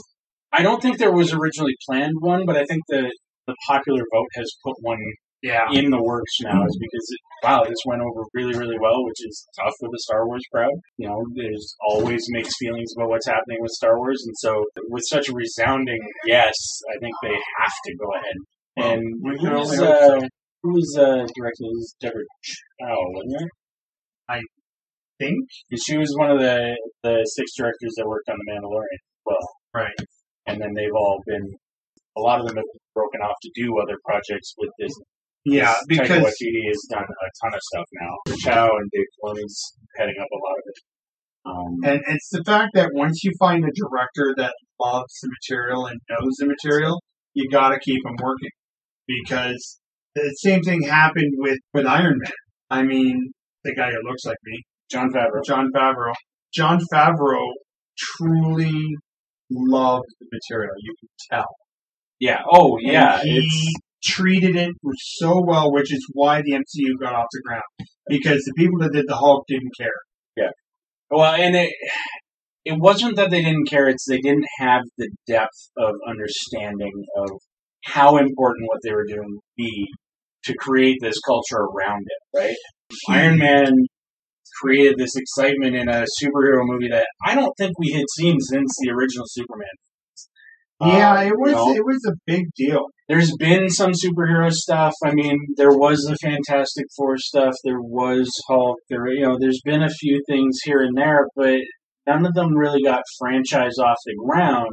I 0.52 0.62
don't 0.62 0.82
think 0.82 0.98
there 0.98 1.12
was 1.12 1.34
originally 1.34 1.76
planned 1.88 2.16
one, 2.20 2.46
but 2.46 2.58
I 2.58 2.66
think 2.66 2.82
the 2.90 3.12
the 3.48 3.56
popular 3.68 4.04
vote 4.14 4.30
has 4.36 4.52
put 4.64 4.76
one 4.82 5.00
Yeah, 5.46 5.70
in 5.72 5.92
the 5.92 6.02
works 6.02 6.34
now 6.42 6.58
is 6.66 6.78
because 6.82 7.06
it, 7.14 7.22
wow, 7.46 7.62
this 7.64 7.78
went 7.86 8.02
over 8.02 8.26
really, 8.34 8.58
really 8.58 8.80
well, 8.82 9.06
which 9.06 9.22
is 9.30 9.46
tough 9.62 9.74
for 9.80 9.90
the 9.94 10.00
Star 10.08 10.26
Wars 10.26 10.42
crowd. 10.52 10.74
You 10.98 11.08
know, 11.08 11.22
there's 11.36 11.76
always 11.88 12.24
mixed 12.30 12.56
feelings 12.58 12.90
about 12.98 13.10
what's 13.10 13.28
happening 13.28 13.60
with 13.62 13.70
Star 13.72 13.96
Wars, 14.00 14.24
and 14.26 14.34
so 14.40 14.66
with 14.90 15.04
such 15.06 15.30
a 15.30 15.34
resounding 15.34 16.02
yes, 16.26 16.56
I 16.90 16.98
think 17.00 17.14
they 17.22 17.36
have 17.60 17.76
to 17.86 17.92
go 18.02 18.08
ahead. 18.18 18.38
And 18.90 19.04
we 19.22 19.38
can 19.38 19.52
who's 19.54 19.72
only 19.72 19.78
hope 19.78 20.00
so. 20.00 20.18
uh, 20.18 20.28
who's 20.64 20.96
uh, 20.98 21.24
directed? 21.38 21.64
Was 21.70 21.96
Deborah 22.02 22.24
Chow, 22.82 22.98
wasn't 23.14 23.42
it? 23.44 23.50
think 25.20 25.38
'Cause 25.70 25.82
she 25.88 25.98
was 25.98 26.14
one 26.18 26.32
of 26.32 26.40
the 26.40 26.76
the 27.04 27.24
six 27.38 27.52
directors 27.58 27.94
that 27.98 28.08
worked 28.08 28.28
on 28.30 28.36
The 28.46 28.52
Mandalorian. 28.52 29.00
as 29.00 29.00
Well, 29.26 29.48
right. 29.74 30.00
and 30.48 30.60
then 30.60 30.74
they've 30.76 30.96
all 30.96 31.22
been. 31.26 31.46
A 32.18 32.22
lot 32.22 32.40
of 32.40 32.48
them 32.48 32.56
have 32.58 32.66
broken 32.94 33.22
off 33.22 33.36
to 33.44 33.52
do 33.56 33.78
other 33.80 33.98
projects 34.06 34.54
with 34.58 34.70
Disney. 34.80 35.06
Yeah, 35.46 35.76
because 35.88 36.10
Taika 36.10 36.24
Waititi 36.24 36.68
has 36.68 36.88
done 36.90 37.04
a 37.04 37.30
ton 37.44 37.54
of 37.54 37.62
stuff 37.62 37.86
now. 38.02 38.36
Chow 38.38 38.70
and 38.78 38.90
Dave 38.92 39.06
Filoni's 39.24 39.78
heading 39.96 40.16
up 40.20 40.28
a 40.32 40.36
lot 40.36 40.58
of 40.58 40.64
it. 40.66 40.80
Um, 41.46 41.78
and 41.84 42.02
it's 42.08 42.30
the 42.32 42.44
fact 42.44 42.72
that 42.74 42.90
once 42.94 43.24
you 43.24 43.32
find 43.40 43.64
a 43.64 43.72
director 43.76 44.34
that 44.38 44.54
loves 44.82 45.14
the 45.22 45.30
material 45.30 45.86
and 45.86 46.00
knows 46.10 46.36
the 46.40 46.48
material, 46.48 47.00
you 47.36 47.48
got 47.50 47.70
to 47.70 47.80
keep 47.80 48.04
them 48.04 48.16
working 48.22 48.50
because 49.08 49.80
the 50.16 50.36
same 50.42 50.64
thing 50.64 50.82
happened 50.82 51.34
with 51.38 51.60
with 51.74 51.86
Iron 51.86 52.18
Man. 52.18 52.32
I 52.72 52.82
mean, 52.82 53.32
the 53.64 53.76
guy 53.76 53.92
who 53.92 54.10
looks 54.10 54.26
like 54.26 54.38
me, 54.44 54.64
Jon 54.90 55.12
Favreau. 55.12 55.46
Jon 55.46 55.70
Favreau. 55.76 56.14
Jon 56.54 56.80
Favreau 56.92 57.52
truly 57.98 58.88
loved 59.52 60.08
the 60.20 60.28
material. 60.32 60.74
You 60.80 60.96
could 61.00 61.10
tell. 61.30 61.56
Yeah. 62.20 62.42
Oh, 62.52 62.78
And 62.78 62.88
yeah. 62.88 63.22
he 63.22 63.38
It's 63.38 63.80
treated 64.06 64.56
it 64.56 64.72
so 64.98 65.42
well, 65.46 65.72
which 65.72 65.94
is 65.94 66.06
why 66.14 66.42
the 66.42 66.54
MCU 66.54 67.00
got 67.00 67.16
off 67.16 67.26
the 67.32 67.42
ground. 67.46 67.64
Because 68.08 68.44
the 68.46 68.54
people 68.56 68.80
that 68.80 68.94
did 68.94 69.06
the 69.08 69.16
Hulk 69.16 69.46
didn't 69.48 69.72
care. 69.80 69.88
Yeah. 70.36 70.52
Well, 71.10 71.34
and 71.34 71.56
it 71.56 71.74
it 72.66 72.80
wasn't 72.80 73.16
that 73.16 73.30
they 73.30 73.44
didn't 73.44 73.70
care; 73.70 73.88
it's 73.88 74.06
they 74.08 74.20
didn't 74.20 74.48
have 74.60 74.82
the 74.98 75.10
depth 75.28 75.70
of 75.78 75.96
understanding 76.08 76.94
of 77.18 77.30
how 77.86 78.18
important 78.18 78.68
what 78.68 78.80
they 78.84 78.92
were 78.92 79.06
doing 79.08 79.28
would 79.28 79.56
be 79.58 79.88
to 80.46 80.54
create 80.56 80.98
this 81.02 81.20
culture 81.26 81.62
around 81.62 82.04
it. 82.06 82.40
Right. 82.40 82.56
Iron 83.10 83.38
Man 83.38 83.72
created 84.62 84.98
this 84.98 85.16
excitement 85.16 85.76
in 85.76 85.90
a 85.90 86.06
superhero 86.22 86.62
movie 86.62 86.90
that 86.90 87.06
I 87.26 87.36
don't 87.36 87.54
think 87.58 87.78
we 87.78 87.92
had 87.92 88.06
seen 88.16 88.40
since 88.40 88.76
the 88.82 88.92
original 88.92 89.26
Superman. 89.28 89.68
Yeah, 90.82 91.14
Uh, 91.14 91.24
it 91.24 91.34
was 91.38 91.52
you 91.52 91.56
know, 91.56 91.72
it 91.76 91.86
was 91.86 92.02
a 92.08 92.16
big 92.26 92.46
deal. 92.58 92.86
there's 93.08 93.32
been 93.40 93.70
some 93.70 93.92
superhero 93.92 94.52
stuff. 94.52 94.94
I 95.06 95.14
mean, 95.14 95.38
there 95.56 95.72
was 95.72 96.00
the 96.02 96.18
Fantastic 96.22 96.86
Four 96.98 97.18
stuff. 97.18 97.54
There 97.64 97.82
was 97.82 98.30
Hulk. 98.50 98.78
There, 98.90 99.08
you 99.08 99.26
know, 99.26 99.38
there's 99.40 99.62
been 99.64 99.84
a 99.84 99.90
few 99.90 100.22
things 100.28 100.58
here 100.66 100.82
and 100.82 100.98
there, 100.98 101.28
but 101.36 101.60
none 102.06 102.26
of 102.26 102.34
them 102.34 102.56
really 102.56 102.84
got 102.84 103.04
franchise 103.18 103.78
off 103.80 103.98
the 104.06 104.16
ground 104.28 104.72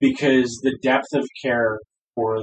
because 0.00 0.58
the 0.62 0.76
depth 0.82 1.14
of 1.14 1.24
care 1.44 1.78
for 2.16 2.38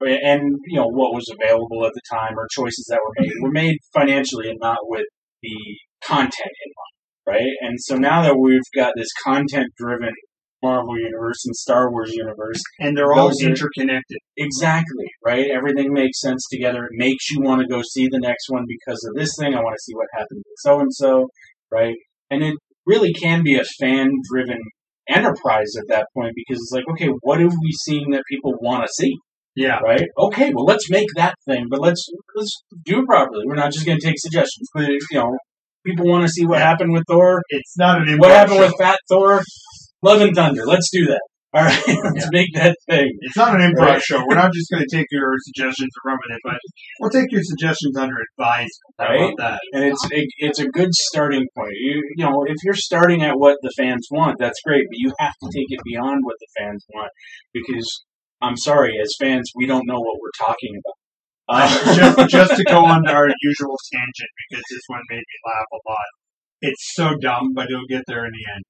and 0.00 0.42
you 0.66 0.78
know 0.80 0.88
what 0.88 1.14
was 1.14 1.26
available 1.30 1.86
at 1.86 1.92
the 1.92 2.00
time 2.10 2.32
or 2.36 2.48
choices 2.50 2.86
that 2.90 2.98
were 2.98 3.22
made 3.22 3.32
were 3.42 3.50
made 3.52 3.76
financially 3.94 4.48
and 4.48 4.58
not 4.60 4.78
with 4.82 5.04
the 5.42 5.56
content 6.04 6.32
in 6.64 6.72
mind, 6.76 7.38
right? 7.38 7.52
And 7.60 7.78
so 7.78 7.96
now 7.96 8.22
that 8.22 8.36
we've 8.36 8.60
got 8.74 8.94
this 8.96 9.08
content-driven 9.24 10.12
Marvel 10.62 10.98
universe 10.98 11.44
and 11.44 11.54
Star 11.56 11.90
Wars 11.90 12.12
universe, 12.12 12.60
and 12.78 12.96
they're 12.96 13.12
all 13.12 13.28
Those 13.28 13.42
are- 13.42 13.48
interconnected. 13.48 14.18
exactly 14.36 15.06
right. 15.24 15.46
Everything 15.50 15.92
makes 15.92 16.20
sense 16.20 16.46
together. 16.50 16.84
It 16.84 16.92
makes 16.92 17.30
you 17.30 17.40
want 17.40 17.60
to 17.62 17.66
go 17.66 17.82
see 17.82 18.06
the 18.10 18.20
next 18.20 18.46
one 18.48 18.64
because 18.68 19.04
of 19.08 19.14
this 19.18 19.32
thing. 19.38 19.54
I 19.54 19.60
want 19.62 19.74
to 19.76 19.82
see 19.82 19.94
what 19.94 20.06
happened 20.12 20.42
with 20.46 20.56
so 20.58 20.80
and 20.80 20.92
so, 20.94 21.28
right? 21.70 21.96
And 22.30 22.42
it 22.42 22.54
really 22.86 23.12
can 23.12 23.42
be 23.42 23.56
a 23.58 23.64
fan-driven 23.80 24.58
enterprise 25.08 25.72
at 25.78 25.88
that 25.88 26.06
point 26.16 26.32
because 26.34 26.60
it's 26.60 26.72
like, 26.72 26.84
okay, 26.92 27.08
what 27.22 27.40
have 27.40 27.52
we 27.62 27.72
seen 27.84 28.10
that 28.12 28.22
people 28.30 28.52
want 28.60 28.84
to 28.86 28.92
see? 28.92 29.12
Yeah. 29.54 29.80
right? 29.80 30.06
Okay, 30.18 30.50
well, 30.54 30.64
let's 30.64 30.88
make 30.90 31.08
that 31.16 31.34
thing, 31.46 31.66
but 31.68 31.80
let's 31.82 32.02
let's 32.34 32.62
do 32.86 33.00
it 33.00 33.06
properly. 33.06 33.42
We're 33.44 33.54
not 33.56 33.70
just 33.72 33.84
going 33.84 33.98
to 33.98 34.06
take 34.06 34.18
suggestions, 34.18 34.66
but 34.74 34.88
you 34.88 34.98
know, 35.12 35.36
people 35.84 36.06
want 36.06 36.24
to 36.24 36.32
see 36.32 36.46
what 36.46 36.58
Yeah. 36.60 36.68
happened 36.68 36.92
with 36.94 37.02
Thor. 37.06 37.42
It's 37.50 37.76
not 37.76 38.00
an 38.08 38.16
What 38.18 38.30
happened 38.30 38.56
show. 38.56 38.62
with 38.62 38.74
Fat 38.78 38.98
Thor? 39.10 39.42
Love 40.02 40.20
and 40.20 40.34
Thunder. 40.34 40.64
Let's 40.66 40.90
do 40.92 41.06
that. 41.06 41.22
All 41.54 41.62
right, 41.62 41.82
let's 42.14 42.30
make 42.32 42.48
that 42.54 42.76
thing. 42.88 43.12
It's 43.20 43.36
not 43.36 43.54
an 43.54 43.60
improv 43.60 44.00
Right. 44.00 44.02
show. 44.02 44.24
We're 44.26 44.36
not 44.36 44.54
just 44.54 44.70
going 44.70 44.82
to 44.88 44.96
take 44.96 45.06
your 45.10 45.34
suggestions 45.44 45.90
and 45.92 46.10
run 46.10 46.16
with 46.26 46.36
it, 46.36 46.40
but 46.42 46.56
we'll 46.98 47.10
take 47.10 47.30
your 47.30 47.42
suggestions 47.44 47.94
under 47.98 48.14
advisement. 48.32 48.70
How 48.98 49.04
Right. 49.04 49.20
about 49.20 49.36
that? 49.36 49.58
And 49.74 49.84
it's 49.84 50.00
it, 50.10 50.28
it's 50.38 50.58
a 50.60 50.66
good 50.68 50.94
starting 50.94 51.44
point. 51.54 51.74
You 51.78 52.02
you 52.16 52.24
know, 52.24 52.44
if 52.48 52.56
you're 52.64 52.72
starting 52.74 53.22
at 53.22 53.34
what 53.38 53.58
the 53.60 53.70
fans 53.76 54.08
want, 54.10 54.38
that's 54.40 54.60
great, 54.64 54.84
but 54.88 54.96
you 54.96 55.12
have 55.18 55.34
to 55.42 55.48
take 55.52 55.66
it 55.68 55.80
beyond 55.84 56.20
what 56.24 56.36
the 56.40 56.48
fans 56.58 56.86
want 56.94 57.10
because 57.52 57.86
I'm 58.40 58.56
sorry, 58.56 58.98
as 59.00 59.12
fans, 59.20 59.50
we 59.54 59.66
don't 59.66 59.86
know 59.86 60.00
what 60.00 60.16
we're 60.20 60.46
talking 60.46 60.74
about. 60.80 60.96
Uh, 61.48 61.94
just, 61.94 62.30
just 62.30 62.56
to 62.56 62.64
go 62.64 62.84
on 62.84 63.06
our 63.06 63.28
usual 63.42 63.76
tangent, 63.92 64.30
because 64.48 64.64
this 64.70 64.82
one 64.86 65.00
made 65.10 65.18
me 65.18 65.36
laugh 65.46 65.66
a 65.72 65.80
lot. 65.88 66.08
It's 66.62 66.92
so 66.94 67.14
dumb, 67.20 67.52
but 67.54 67.66
it'll 67.66 67.86
get 67.88 68.04
there 68.06 68.24
in 68.24 68.32
the 68.32 68.52
end. 68.54 68.64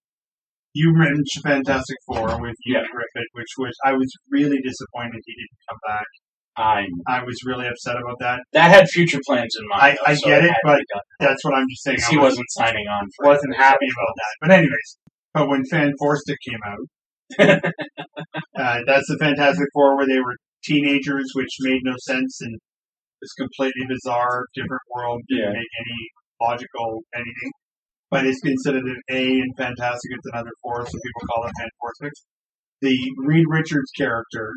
You 0.74 0.92
mentioned 0.94 1.26
Fantastic 1.44 1.96
Four 2.06 2.40
with 2.40 2.54
Hugh 2.64 2.74
Yeah. 2.76 2.80
Gruffudd, 2.82 3.28
which 3.32 3.52
was 3.58 3.72
I 3.84 3.92
was 3.92 4.10
really 4.30 4.58
disappointed 4.64 5.20
he 5.26 5.34
didn't 5.34 5.60
come 5.68 5.78
back. 5.86 6.06
I'm 6.56 6.88
I 7.08 7.24
was 7.24 7.36
really 7.46 7.66
upset 7.66 7.96
about 7.96 8.18
that. 8.20 8.40
that 8.52 8.70
had 8.70 8.88
future 8.88 9.20
plans 9.26 9.54
in 9.58 9.66
mind. 9.68 9.98
I- 10.06 10.10
I 10.12 10.14
so 10.14 10.28
get 10.28 10.44
it, 10.44 10.52
but. 10.64 10.80
That's 11.20 11.44
what 11.44 11.54
I'm 11.54 11.66
just 11.70 11.82
saying. 11.82 11.98
He 12.10 12.16
was, 12.16 12.32
wasn't 12.32 12.50
signing 12.50 12.86
on. 12.88 13.08
For 13.16 13.26
wasn't 13.26 13.56
happy 13.56 13.86
about 13.86 14.14
that. 14.16 14.32
But 14.40 14.50
anyways, 14.50 14.98
but 15.34 15.48
when 15.48 15.64
Fan 15.70 15.92
Forstic 16.00 16.36
came 16.46 16.60
out, 16.66 16.84
uh, 18.58 18.80
that's 18.86 19.08
the 19.08 19.16
Fantastic 19.18 19.66
Four 19.72 19.96
where 19.96 20.06
they 20.06 20.18
were 20.18 20.36
teenagers, 20.64 21.30
which 21.34 21.50
made 21.60 21.80
no 21.84 21.94
sense 22.02 22.38
and 22.40 22.58
was 23.20 23.32
completely 23.38 23.86
bizarre, 23.88 24.44
different 24.54 24.82
world, 24.94 25.20
didn't 25.28 25.44
Yeah. 25.44 25.52
make 25.52 25.72
any 25.80 26.00
logical 26.40 27.00
anything. 27.14 27.50
But 28.12 28.26
it's 28.26 28.40
considered 28.40 28.84
an 28.84 29.00
A 29.10 29.22
in 29.40 29.54
Fantastic. 29.56 30.10
It's 30.12 30.30
another 30.32 30.50
four, 30.62 30.86
so 30.86 30.92
people 30.92 31.28
call 31.34 31.46
it 31.46 31.52
Fantastic. 31.58 32.12
The 32.82 32.96
Reed 33.24 33.46
Richards 33.48 33.90
character, 33.96 34.52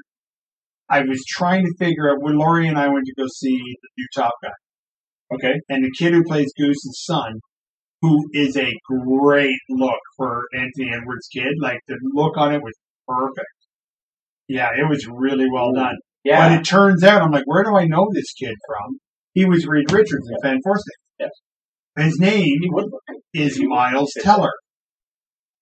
I 0.89 1.01
was 1.01 1.23
trying 1.25 1.63
to 1.63 1.73
figure 1.79 2.11
out 2.11 2.21
when 2.21 2.37
Laurie 2.37 2.67
and 2.67 2.77
I 2.77 2.89
went 2.89 3.05
to 3.05 3.13
go 3.17 3.25
see 3.33 3.57
the 3.57 3.89
new 3.97 4.07
Top 4.13 4.33
Gun 4.43 4.51
Okay. 5.35 5.53
and 5.69 5.85
the 5.85 5.91
kid 5.97 6.13
who 6.13 6.23
plays 6.23 6.51
Goose's 6.57 7.01
son, 7.05 7.39
who 8.01 8.25
is 8.33 8.57
a 8.57 8.71
great 9.07 9.57
look 9.69 9.99
for 10.17 10.43
Anthony 10.53 10.91
Edwards' 10.93 11.29
kid. 11.33 11.53
Like 11.61 11.79
the 11.87 11.97
look 12.13 12.37
on 12.37 12.53
it 12.53 12.61
was 12.61 12.73
perfect. 13.07 13.47
Yeah, 14.49 14.69
it 14.77 14.87
was 14.89 15.07
really 15.07 15.47
well 15.51 15.71
done. 15.73 15.95
Yeah. 16.25 16.49
But 16.49 16.59
it 16.59 16.65
turns 16.65 17.03
out, 17.03 17.21
I'm 17.21 17.31
like, 17.31 17.45
where 17.47 17.63
do 17.63 17.75
I 17.75 17.85
know 17.85 18.07
this 18.13 18.33
kid 18.33 18.55
from? 18.67 18.99
He 19.33 19.45
was 19.45 19.65
Reed 19.65 19.91
Richards 19.91 20.27
in 20.29 20.35
Fan 20.43 20.57
Forstic. 20.57 20.99
Yes. 21.19 21.29
His 21.97 22.17
name 22.19 22.43
he 22.43 22.69
would 22.71 22.85
look 22.85 23.03
good. 23.07 23.21
is 23.33 23.59
Miles 23.61 24.11
Teller. 24.21 24.51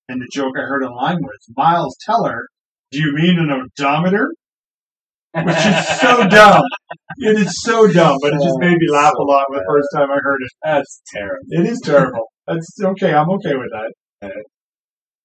And 0.09 0.21
the 0.21 0.27
joke 0.33 0.53
I 0.57 0.61
heard 0.61 0.83
online 0.83 1.17
was, 1.21 1.39
Miles 1.55 1.95
Teller, 2.05 2.47
do 2.91 2.99
you 2.99 3.13
mean 3.13 3.39
an 3.39 3.51
odometer? 3.51 4.27
Which 5.33 5.55
is 5.55 5.99
so 5.99 6.27
dumb. 6.29 6.61
It 7.17 7.39
is 7.39 7.61
so 7.63 7.87
dumb, 7.87 8.17
but 8.21 8.33
it 8.33 8.41
just 8.43 8.59
made 8.59 8.77
me 8.77 8.87
laugh 8.91 9.13
a 9.17 9.23
lot 9.23 9.45
the 9.49 9.63
first 9.67 9.87
time 9.95 10.11
I 10.11 10.19
heard 10.21 10.39
it. 10.41 10.51
That's 10.63 11.01
terrible. 11.13 11.45
It 11.49 11.67
is 11.67 11.81
terrible. 11.83 12.27
That's 12.45 12.67
okay. 12.83 13.13
I'm 13.13 13.29
okay 13.31 13.55
with 13.55 13.69
that. 13.71 14.31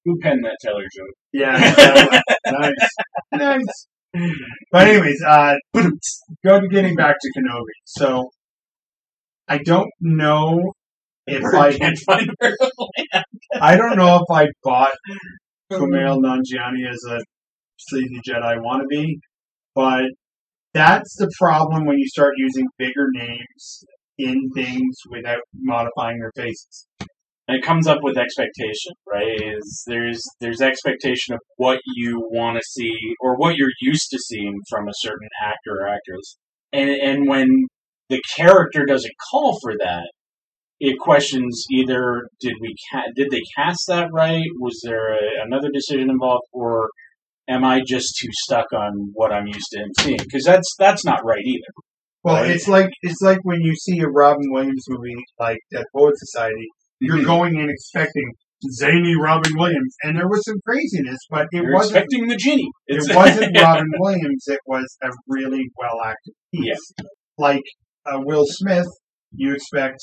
Who 0.05 0.19
penned 0.23 0.45
that 0.45 0.57
Teller 0.62 0.85
joke? 0.95 1.15
Yeah. 1.33 2.23
nice. 2.47 2.73
Nice. 3.33 3.87
But 4.73 4.88
anyways, 4.88 5.23
uh, 5.27 5.55
go 5.75 6.61
to 6.61 6.69
getting 6.69 6.95
back 6.95 7.17
to 7.21 7.31
Kenobi. 7.38 7.75
So, 7.85 8.31
I 9.47 9.59
don't 9.59 9.91
know 10.00 10.73
if 11.29 11.55
I, 11.55 11.77
can't 11.77 11.99
find 11.99 12.29
her. 12.41 12.57
I 13.61 13.77
don't 13.77 13.97
know 13.97 14.17
if 14.17 14.31
I 14.31 14.47
bought 14.63 14.95
Kumail 15.71 16.19
Nanjiani 16.19 16.89
as 16.91 17.03
a 17.11 17.21
sleazy 17.79 18.21
Jedi 18.29 18.57
wannabe, 18.59 19.19
but 19.75 20.05
that's 20.75 21.17
the 21.19 21.31
problem 21.39 21.87
when 21.87 21.99
you 21.99 22.07
start 22.09 22.35
using 22.37 22.67
bigger 22.79 23.07
names 23.13 23.85
in 24.19 24.51
things 24.55 24.97
without 25.11 25.41
modifying 25.55 26.19
their 26.19 26.33
faces. 26.37 26.87
And 27.47 27.57
it 27.57 27.65
comes 27.65 27.87
up 27.87 27.99
with 28.03 28.19
expectation, 28.19 28.93
right? 29.11 29.57
Is 29.57 29.85
there's 29.87 30.23
there's 30.41 30.61
expectation 30.61 31.35
of 31.35 31.41
what 31.57 31.81
you 31.97 32.21
want 32.31 32.59
to 32.59 32.63
see 32.69 32.95
or 33.21 33.37
what 33.37 33.57
you're 33.57 33.71
used 33.81 34.11
to 34.11 34.19
seeing 34.19 34.59
from 34.69 34.87
a 34.87 34.93
certain 34.97 35.29
actor 35.43 35.81
or 35.81 35.89
actress, 35.89 36.37
and 36.73 36.91
and 36.91 37.27
when 37.27 37.49
the 38.11 38.23
character 38.37 38.85
doesn't 38.85 39.15
call 39.31 39.59
for 39.63 39.73
that, 39.79 40.11
it 40.81 40.99
questions 40.99 41.65
either 41.73 42.29
did 42.41 42.55
we 42.61 42.75
ca- 42.93 43.11
did 43.17 43.29
they 43.31 43.43
cast 43.57 43.81
that 43.89 44.09
right? 44.13 44.45
Was 44.61 44.81
there 44.85 45.13
a, 45.15 45.19
another 45.45 45.69
decision 45.73 46.11
involved, 46.11 46.45
or 46.53 46.89
am 47.49 47.65
I 47.65 47.81
just 47.87 48.17
too 48.21 48.29
stuck 48.33 48.73
on 48.73 48.93
what 49.15 49.33
I'm 49.33 49.47
used 49.47 49.67
to 49.73 49.81
him 49.81 49.91
seeing? 50.01 50.19
Because 50.19 50.45
that's 50.45 50.75
that's 50.79 51.05
not 51.05 51.25
right 51.25 51.45
either. 51.45 51.73
Well, 52.25 52.43
Right. 52.43 52.51
it's 52.51 52.69
like 52.69 52.91
it's 53.03 53.21
like 53.23 53.39
when 53.43 53.61
you 53.63 53.75
see 53.75 54.01
a 54.01 54.09
Robin 54.09 54.51
Williams 54.51 54.85
movie 54.89 55.17
like 55.39 55.59
Dead 55.73 55.85
Poet 55.95 56.15
Society, 56.17 56.67
you're 57.01 57.19
Mhm. 57.19 57.25
going 57.27 57.57
in 57.59 57.71
expecting 57.71 58.33
zany 58.73 59.15
Robin 59.17 59.53
Williams, 59.57 59.95
and 60.03 60.17
there 60.17 60.27
was 60.29 60.43
some 60.45 60.57
craziness, 60.67 61.19
but 61.31 61.47
it 61.53 61.63
You're 61.63 61.73
wasn't. 61.75 61.97
expecting 61.97 62.27
the 62.29 62.37
genie. 62.37 62.69
It 62.89 63.15
wasn't 63.17 63.57
Robin 63.63 63.89
Williams. 63.99 64.45
It 64.49 64.59
was 64.67 64.87
a 65.03 65.11
really 65.29 65.65
well 65.79 66.01
acted 66.05 66.35
piece. 66.53 66.93
Yeah. 66.99 67.05
Like 67.39 67.63
uh, 68.05 68.19
Will 68.25 68.45
Smith, 68.47 68.87
you 69.33 69.55
expect 69.55 69.99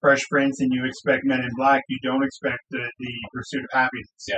Fresh 0.00 0.20
Prince, 0.30 0.56
and 0.60 0.70
you 0.72 0.84
expect 0.86 1.22
Men 1.24 1.40
in 1.40 1.50
Black. 1.56 1.82
You 1.88 1.98
don't 2.02 2.22
expect 2.24 2.58
the, 2.70 2.78
the 2.98 3.12
Pursuit 3.34 3.60
of 3.64 3.70
Happiness. 3.72 4.24
Yeah. 4.28 4.36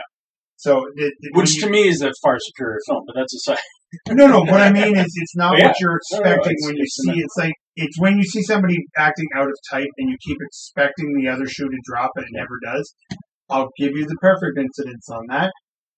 So, 0.57 0.85
the, 0.97 1.12
the, 1.21 1.31
Which 1.35 1.54
you- 1.57 1.62
to 1.62 1.71
me 1.71 1.88
is 1.88 2.02
a 2.02 2.11
far 2.23 2.37
superior 2.40 2.78
film, 2.88 3.02
but 3.07 3.14
that's 3.16 3.35
aside. 3.35 3.59
no, 4.11 4.26
no. 4.26 4.40
What 4.40 4.61
I 4.62 4.73
mean 4.73 4.97
is, 4.97 5.07
it's 5.14 5.37
not 5.37 5.59
yeah. 5.59 5.66
what 5.69 5.75
you're 5.81 5.99
No, 6.12 6.19
no, 6.19 6.31
expecting 6.31 6.57
when 6.62 6.76
you 6.76 6.87
see. 6.87 7.12
It's 7.21 7.35
like 7.38 7.52
it's 7.76 7.99
when 8.00 8.16
you 8.16 8.25
see 8.25 8.42
somebody 8.42 8.76
acting 8.97 9.26
out 9.37 9.47
of 9.47 9.54
type, 9.71 9.88
and 9.99 10.09
you 10.11 10.16
keep 10.26 10.38
expecting 10.40 11.12
the 11.21 11.28
other 11.31 11.47
shoe 11.47 11.69
to 11.69 11.78
drop, 11.85 12.11
and 12.16 12.25
it 12.25 12.31
never 12.33 12.59
does. 12.64 12.95
I'll 13.50 13.69
give 13.78 13.90
you 13.95 14.07
the 14.07 14.16
perfect 14.21 14.57
incidence 14.59 15.09
on 15.11 15.26
that. 15.28 15.50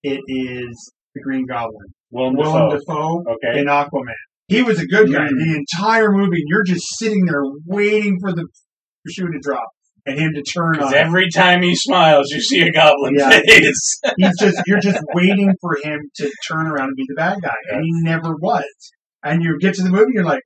It 0.03 0.19
is 0.27 0.91
the 1.13 1.21
Green 1.21 1.45
Goblin, 1.47 1.87
Willem 2.11 2.35
Willem 2.35 2.69
Dafoe. 2.69 2.79
Dafoe 3.23 3.23
Okay. 3.33 3.59
in 3.61 3.67
Aquaman. 3.67 4.13
He 4.47 4.61
was 4.61 4.79
a 4.79 4.85
good 4.85 5.11
guy 5.11 5.27
Mm. 5.27 5.39
the 5.39 5.63
entire 5.79 6.11
movie. 6.11 6.35
and 6.37 6.47
You're 6.47 6.63
just 6.65 6.83
sitting 6.99 7.25
there 7.25 7.41
waiting 7.65 8.17
for 8.21 8.31
the 8.33 8.45
shoe 9.11 9.27
to 9.27 9.39
drop 9.41 9.67
and 10.05 10.19
him 10.19 10.31
to 10.35 10.43
turn 10.43 10.79
on. 10.79 10.93
every 10.93 11.29
time 11.33 11.61
he 11.63 11.75
smiles, 11.75 12.29
you 12.31 12.39
see 12.41 12.61
a 12.61 12.71
goblin 12.71 13.13
Yeah. 13.17 13.29
face. 13.29 13.99
He's 14.17 14.39
just 14.39 14.61
you're 14.65 14.79
just 14.79 14.99
waiting 15.13 15.53
for 15.61 15.75
him 15.83 15.99
to 16.17 16.31
turn 16.47 16.67
around 16.67 16.89
and 16.89 16.95
be 16.95 17.05
the 17.07 17.15
bad 17.15 17.37
guy, 17.41 17.55
and 17.71 17.81
he 17.83 17.91
never 18.03 18.35
was. 18.35 18.65
And 19.23 19.41
you 19.43 19.57
get 19.59 19.73
to 19.75 19.83
the 19.83 19.89
movie, 19.89 20.11
you're 20.13 20.23
like, 20.23 20.43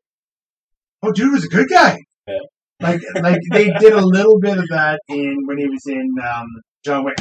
"Oh, 1.03 1.11
dude 1.11 1.31
was 1.33 1.43
a 1.45 1.49
good 1.49 1.67
guy." 1.69 1.97
Yeah. 2.27 2.35
Like, 2.81 3.01
like 3.15 3.39
they 3.51 3.69
did 3.79 3.91
a 3.91 4.05
little 4.05 4.39
bit 4.39 4.57
of 4.57 4.65
that 4.69 5.01
in 5.09 5.35
when 5.45 5.57
he 5.57 5.67
was 5.67 5.81
in 5.87 6.07
um, 6.23 6.45
John 6.85 7.03
Wick. 7.03 7.17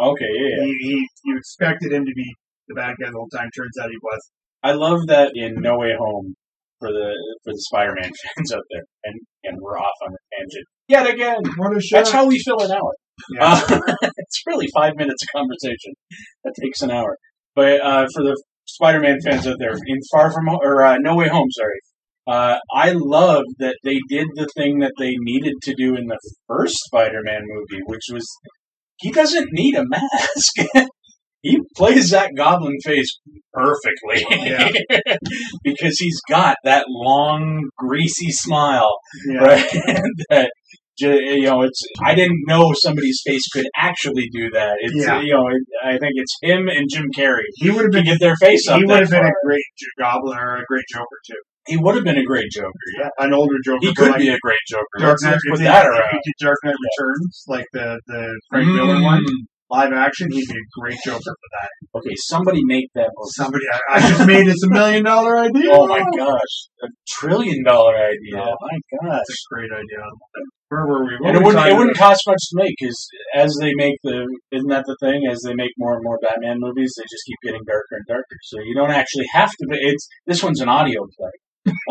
Okay, 0.00 0.24
yeah, 0.24 0.56
yeah. 0.56 0.64
He, 0.64 0.72
he, 0.80 1.06
you 1.26 1.36
expected 1.36 1.92
him 1.92 2.06
to 2.06 2.12
be 2.16 2.34
the 2.68 2.74
bad 2.74 2.94
guy 2.98 3.10
the 3.10 3.16
whole 3.18 3.28
time. 3.28 3.50
Turns 3.54 3.76
out 3.80 3.90
he 3.90 3.98
was. 4.02 4.30
I 4.62 4.72
love 4.72 5.00
that 5.08 5.32
in 5.34 5.56
No 5.60 5.76
Way 5.76 5.92
Home 5.98 6.34
for 6.78 6.88
the 6.88 7.12
for 7.44 7.52
the 7.52 7.60
Spider-Man 7.60 8.04
fans 8.36 8.52
out 8.54 8.62
there, 8.70 8.84
and 9.04 9.20
and 9.44 9.58
we're 9.60 9.78
off 9.78 9.96
on 10.06 10.12
a 10.14 10.20
tangent 10.38 10.64
yet 10.92 11.08
again. 11.08 11.40
What 11.56 11.76
a 11.76 11.80
show! 11.80 11.96
That's 11.96 12.10
how 12.12 12.26
we 12.26 12.38
fill 12.38 12.60
an 12.60 12.70
hour. 12.70 12.92
Yeah. 13.34 13.54
Uh, 13.54 13.80
it's 14.16 14.42
really 14.46 14.68
five 14.74 14.94
minutes 14.96 15.22
of 15.22 15.28
conversation. 15.40 15.92
That 16.44 16.54
takes 16.60 16.82
an 16.82 16.90
hour. 16.90 17.16
But 17.54 17.80
uh, 17.84 18.06
for 18.14 18.22
the 18.22 18.40
Spider-Man 18.66 19.18
fans 19.24 19.46
out 19.46 19.56
there, 19.58 19.72
in 19.72 19.98
Far 20.12 20.32
From 20.32 20.48
or 20.48 20.84
uh, 20.84 20.96
No 20.98 21.16
Way 21.16 21.28
Home, 21.28 21.48
sorry. 21.50 21.80
Uh, 22.26 22.58
I 22.72 22.92
love 22.94 23.42
that 23.58 23.76
they 23.82 23.98
did 24.08 24.26
the 24.34 24.48
thing 24.56 24.78
that 24.78 24.92
they 24.98 25.12
needed 25.18 25.54
to 25.62 25.74
do 25.74 25.96
in 25.96 26.06
the 26.06 26.18
first 26.46 26.76
Spider-Man 26.86 27.42
movie, 27.44 27.82
which 27.86 28.04
was 28.12 28.24
he 28.98 29.10
doesn't 29.10 29.48
need 29.52 29.74
a 29.74 29.84
mask. 29.84 30.86
he 31.42 31.58
plays 31.76 32.10
that 32.10 32.30
goblin 32.36 32.76
face 32.84 33.18
perfectly 33.52 34.24
Yeah. 34.46 34.70
because 35.64 35.98
he's 35.98 36.20
got 36.28 36.56
that 36.64 36.84
long, 36.88 37.68
greasy 37.76 38.30
smile, 38.30 38.94
Yeah. 39.28 39.38
right? 39.38 39.70
that 40.30 40.50
you 40.98 41.42
know, 41.42 41.62
it's. 41.62 41.80
I 42.04 42.14
didn't 42.14 42.40
know 42.46 42.72
somebody's 42.82 43.20
face 43.26 43.42
could 43.52 43.66
actually 43.76 44.28
do 44.32 44.50
that. 44.52 44.76
It's 44.80 44.94
Yeah. 45.06 45.20
you 45.20 45.34
know, 45.34 45.46
it, 45.48 45.62
I 45.84 45.92
think 45.98 46.12
it's 46.16 46.36
him 46.42 46.68
and 46.68 46.86
Jim 46.90 47.06
Carrey 47.16 47.42
He 47.56 47.70
would 47.70 47.82
have 47.84 47.92
been. 47.92 48.04
get 48.04 48.20
their 48.20 48.36
face 48.36 48.68
up. 48.68 48.78
He 48.78 48.84
would 48.84 49.00
have 49.00 49.10
been 49.10 49.24
a 49.24 49.32
great 49.44 49.64
or 50.04 50.56
a 50.56 50.64
great 50.68 50.84
Joker 50.92 51.18
too. 51.26 51.34
He 51.66 51.76
would 51.76 51.94
have 51.94 52.04
been 52.04 52.18
a 52.18 52.24
great 52.24 52.50
Joker. 52.50 52.68
Yeah, 53.00 53.08
An 53.20 53.32
older 53.32 53.54
Joker. 53.64 53.78
he 53.82 53.94
could 53.94 54.10
like 54.10 54.18
be 54.20 54.28
a 54.28 54.38
great 54.42 54.58
Joker. 54.68 54.98
Dark 54.98 55.18
Knight. 55.22 55.30
let's 55.32 55.44
If 55.44 55.50
put 55.52 55.58
they, 55.58 55.64
that 55.64 55.86
around. 55.86 56.02
he 56.10 56.18
did 56.18 56.44
Dark 56.44 56.58
Knight 56.64 56.74
Returns, 56.74 57.44
like 57.46 57.66
the 57.72 58.00
the 58.08 58.40
Frank 58.50 58.66
Miller 58.68 58.96
Mm. 58.96 59.04
one, 59.04 59.24
live 59.72 59.92
action, 59.92 60.28
he'd 60.30 60.46
be 60.46 60.54
a 60.54 60.80
great 60.80 60.98
Joker 61.04 61.18
for 61.18 61.50
that. 61.56 61.70
Okay, 61.98 62.14
somebody 62.28 62.60
make 62.64 62.88
that 62.94 63.10
movie. 63.16 63.32
Somebody, 63.36 63.64
I, 63.72 63.96
I 63.96 64.00
just 64.00 64.26
made 64.26 64.46
this 64.46 64.62
a 64.62 64.70
million 64.70 65.04
dollar 65.04 65.38
idea. 65.38 65.70
Oh 65.72 65.86
my 65.86 66.04
gosh, 66.16 66.54
a 66.82 66.88
trillion 67.08 67.64
dollar 67.64 67.94
idea! 67.96 68.40
Oh, 68.40 68.56
my 68.60 68.78
gosh. 69.00 69.18
That's 69.18 69.30
a 69.30 69.54
great 69.54 69.70
idea. 69.72 70.04
Where 70.68 70.86
were 70.86 71.04
we? 71.04 71.12
What 71.20 71.28
And 71.28 71.36
it 71.36 71.44
wouldn't, 71.44 71.66
it 71.66 71.76
wouldn't 71.76 71.96
cost 71.96 72.20
much 72.26 72.40
to 72.50 72.56
make 72.56 72.74
because 72.78 73.08
as 73.34 73.54
they 73.60 73.72
make 73.76 73.96
the 74.04 74.24
isn't 74.52 74.68
that 74.68 74.84
the 74.86 74.96
thing 75.00 75.20
as 75.30 75.40
they 75.44 75.54
make 75.54 75.72
more 75.76 75.94
and 75.94 76.04
more 76.04 76.18
Batman 76.22 76.56
movies 76.60 76.94
they 76.96 77.04
just 77.04 77.24
keep 77.26 77.36
getting 77.44 77.60
darker 77.66 77.96
and 77.96 78.06
darker 78.08 78.36
so 78.44 78.58
you 78.60 78.74
don't 78.74 78.90
actually 78.90 79.26
have 79.34 79.50
to 79.50 79.66
be 79.68 79.76
it's 79.80 80.08
this 80.26 80.42
one's 80.42 80.60
an 80.60 80.70
audio 80.70 81.00
play 81.18 81.30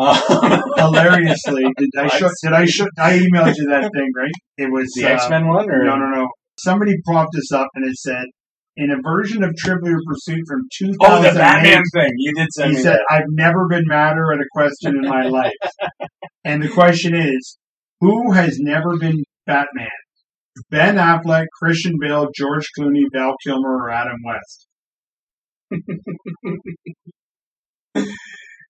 um, 0.00 0.62
hilariously, 0.76 1.64
did 1.78 1.90
I 1.96 2.08
show, 2.18 2.28
did 2.42 2.52
I 2.52 2.64
show, 2.66 2.86
I 2.98 3.18
emailed 3.18 3.54
you 3.56 3.68
that 3.70 3.90
thing, 3.94 4.10
right? 4.16 4.30
It 4.58 4.70
was 4.70 4.92
the 4.94 5.06
uh, 5.06 5.14
X 5.14 5.30
Men 5.30 5.48
one 5.48 5.70
or 5.70 5.84
No, 5.84 5.96
no, 5.96 6.10
no. 6.10 6.28
Somebody 6.62 6.94
propped 7.04 7.30
this 7.32 7.50
up 7.52 7.68
and 7.74 7.84
it 7.88 7.96
said, 7.96 8.24
in 8.76 8.90
a 8.90 8.96
version 9.02 9.44
of 9.44 9.54
Trivial 9.56 9.98
Pursuit 10.06 10.42
from 10.48 10.60
2008. 10.78 10.96
oh 11.02 11.22
the 11.22 11.38
Batman 11.38 11.82
thing 11.92 12.10
you 12.16 12.32
did 12.34 12.48
send 12.52 12.70
he 12.72 12.82
said, 12.82 12.94
that. 12.94 13.06
I've 13.10 13.28
never 13.28 13.66
been 13.68 13.84
madder 13.86 14.32
at 14.32 14.38
a 14.38 14.46
question 14.52 14.96
in 14.96 15.08
my 15.08 15.24
life. 15.24 15.52
and 16.44 16.62
the 16.62 16.68
question 16.68 17.14
is, 17.14 17.58
who 18.00 18.32
has 18.32 18.58
never 18.60 18.96
been 18.98 19.22
Batman? 19.46 19.88
Ben 20.70 20.96
Affleck, 20.96 21.46
Christian 21.60 21.94
Bale, 22.00 22.28
George 22.34 22.66
Clooney, 22.78 23.04
Val 23.12 23.34
Kilmer, 23.44 23.84
or 23.84 23.90
Adam 23.90 24.18
West? 24.24 24.68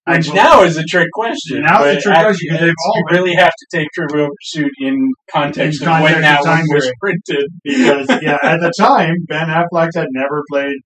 I 0.07 0.17
Which 0.17 0.27
bel- 0.27 0.35
now 0.35 0.63
is 0.63 0.77
a 0.77 0.85
trick 0.85 1.09
question. 1.15 1.63
Now 1.63 1.85
it's 1.85 2.05
a 2.05 2.09
trick 2.09 2.19
question 2.19 2.25
question, 2.25 2.49
'cause 2.51 2.61
they've 2.61 2.75
all 2.87 2.95
you 2.97 3.05
really 3.11 3.35
have 3.35 3.53
to 3.53 3.67
take 3.79 3.89
Trivial 3.95 4.29
Pursuit 4.29 4.71
in 4.81 4.97
context 5.31 5.83
In 5.83 5.89
of 5.89 6.03
when 6.03 6.21
that 6.23 6.43
one 6.43 6.65
was 6.75 6.91
printed. 7.01 7.47
because 7.65 8.07
yeah, 8.21 8.37
at 8.43 8.61
the 8.61 8.73
time 8.77 9.15
Ben 9.29 9.47
Affleck 9.49 9.91
had 9.95 10.09
never 10.11 10.43
played 10.51 10.77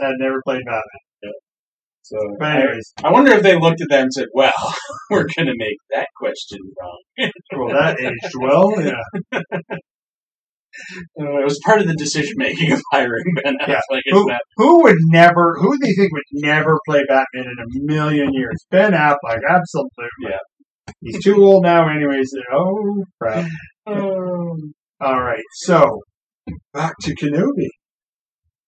had 0.00 0.12
never 0.18 0.40
played 0.46 0.62
Batman. 0.64 1.32
So 2.02 2.18
But 2.38 2.46
I, 2.46 2.56
anyways, 2.60 2.92
I 3.02 3.10
wonder 3.10 3.32
if 3.32 3.42
they 3.42 3.58
looked 3.58 3.80
at 3.80 3.88
that 3.90 4.02
and 4.02 4.12
said, 4.12 4.26
"Well, 4.32 4.52
we're 5.10 5.26
going 5.36 5.46
to 5.46 5.54
make 5.56 5.76
that 5.90 6.06
question 6.16 6.58
wrong." 6.80 7.30
well 7.56 7.68
that 7.74 7.98
aged 7.98 8.34
well, 8.38 8.80
yeah. 8.80 9.40
Uh, 11.20 11.40
it 11.40 11.44
was 11.44 11.58
part 11.64 11.80
of 11.80 11.86
the 11.86 11.94
decision 11.94 12.34
making 12.36 12.72
of 12.72 12.80
hiring 12.92 13.24
Ben 13.42 13.54
Yeah. 13.66 13.74
Affleck. 13.76 13.98
as 14.06 14.12
Who, 14.12 14.24
that. 14.28 14.40
who 14.56 14.82
would 14.82 14.96
never? 15.10 15.56
Who 15.60 15.76
do 15.78 15.88
you 15.88 15.94
think 15.96 16.12
would 16.12 16.22
never 16.46 16.78
play 16.88 17.02
Batman 17.08 17.44
in 17.44 17.56
a 17.58 17.92
million 17.94 18.30
years? 18.32 18.56
Ben 18.70 18.92
Affleck, 18.92 19.40
absolutely. 19.48 20.08
Yeah. 20.22 20.38
he's 21.00 21.22
too 21.22 21.42
old 21.42 21.64
now, 21.64 21.88
anyways. 21.88 22.30
Oh 22.52 23.04
crap! 23.20 23.46
Um, 23.86 24.72
All 25.00 25.20
right, 25.22 25.42
so 25.54 26.00
back 26.72 26.94
to 27.02 27.14
Kenobi. 27.14 27.68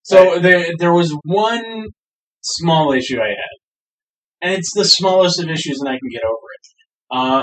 So 0.02 0.38
there, 0.38 0.70
there 0.78 0.92
was 0.92 1.14
one 1.24 1.86
small 2.42 2.92
issue 2.92 3.18
I 3.20 3.28
had, 3.28 3.54
and 4.42 4.52
it's 4.54 4.72
the 4.74 4.84
smallest 4.84 5.40
of 5.42 5.48
issues, 5.50 5.78
and 5.80 5.88
I 5.88 5.98
can 5.98 6.08
get 6.10 6.22
over 6.24 6.46
it. 6.56 6.64
Uh, 7.10 7.42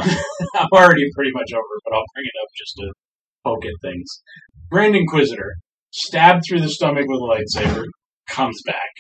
I'm 0.60 0.68
already 0.74 1.04
pretty 1.16 1.32
much 1.34 1.52
over 1.54 1.62
it, 1.62 1.82
but 1.86 1.96
I'll 1.96 2.04
bring 2.14 2.26
it 2.26 2.38
up 2.42 2.50
just 2.58 2.74
to 2.78 2.92
poke 3.46 3.66
at 3.66 3.72
things. 3.82 4.06
Grand 4.76 4.94
Inquisitor, 4.94 5.56
stabbed 5.92 6.42
through 6.46 6.60
the 6.60 6.68
stomach 6.68 7.06
with 7.08 7.22
a 7.22 7.24
lightsaber, 7.24 7.86
comes 8.28 8.62
back 8.66 8.92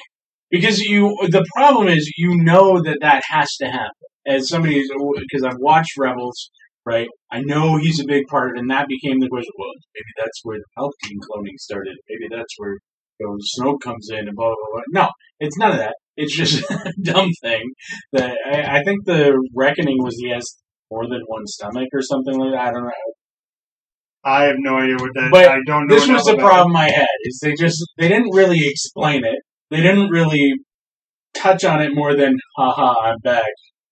because 0.49 0.79
you. 0.79 1.13
The 1.29 1.45
problem 1.53 1.89
is, 1.89 2.09
you 2.15 2.38
know 2.38 2.81
that 2.81 2.99
that 3.01 3.23
has 3.29 3.49
to 3.59 3.65
happen. 3.65 4.07
As 4.25 4.47
somebody, 4.47 4.81
because 4.81 5.43
I've 5.43 5.59
watched 5.59 5.97
Rebels, 5.99 6.49
right? 6.85 7.09
I 7.29 7.41
know 7.41 7.75
he's 7.75 7.99
a 7.99 8.07
big 8.07 8.23
part 8.27 8.51
of 8.51 8.55
it, 8.55 8.59
and 8.61 8.71
that 8.71 8.88
became 8.88 9.19
the 9.19 9.27
question. 9.27 9.51
Well, 9.59 9.73
maybe 9.93 10.11
that's 10.17 10.39
where 10.43 10.59
the 10.59 10.65
Palpatine 10.77 11.19
cloning 11.27 11.57
started. 11.57 11.97
Maybe 12.07 12.33
that's 12.33 12.53
where 12.55 12.77
you 13.19 13.27
know, 13.27 13.35
Snoke 13.59 13.81
comes 13.83 14.07
in 14.09 14.19
and 14.29 14.33
blah 14.33 14.47
blah 14.47 14.55
blah. 14.71 15.03
No, 15.03 15.09
it's 15.41 15.57
none 15.57 15.73
of 15.73 15.79
that. 15.79 15.95
It's 16.15 16.38
just 16.38 16.63
a 16.71 16.93
dumb 17.03 17.31
thing 17.41 17.63
that 18.13 18.38
I, 18.49 18.77
I 18.79 18.83
think 18.85 19.03
the 19.03 19.33
reckoning 19.53 19.97
was 19.99 20.15
he 20.21 20.29
has 20.29 20.45
more 20.89 21.03
than 21.09 21.19
one 21.27 21.45
stomach 21.47 21.89
or 21.91 22.01
something 22.01 22.39
like 22.39 22.53
that. 22.53 22.69
I 22.69 22.71
don't 22.71 22.83
know. 22.83 23.11
I 24.25 24.43
have 24.45 24.55
no 24.57 24.77
idea 24.77 24.95
what 24.95 25.11
that. 25.13 25.29
But 25.31 25.47
I 25.49 25.59
don't 25.67 25.88
know. 25.88 25.95
This 25.95 26.07
was 26.07 26.09
enough 26.09 26.25
the 26.25 26.33
about 26.33 26.49
problem 26.49 26.75
I 26.75 26.89
had 26.89 27.05
is 27.25 27.39
they 27.43 27.53
just 27.53 27.77
they 27.97 28.07
didn't 28.07 28.33
really 28.33 28.59
explain 28.63 29.23
it. 29.23 29.39
They 29.69 29.81
didn't 29.81 30.09
really 30.09 30.53
touch 31.35 31.63
on 31.63 31.81
it 31.81 31.91
more 31.93 32.15
than 32.15 32.35
haha 32.57 32.93
I'm 33.03 33.17
back. 33.23 33.45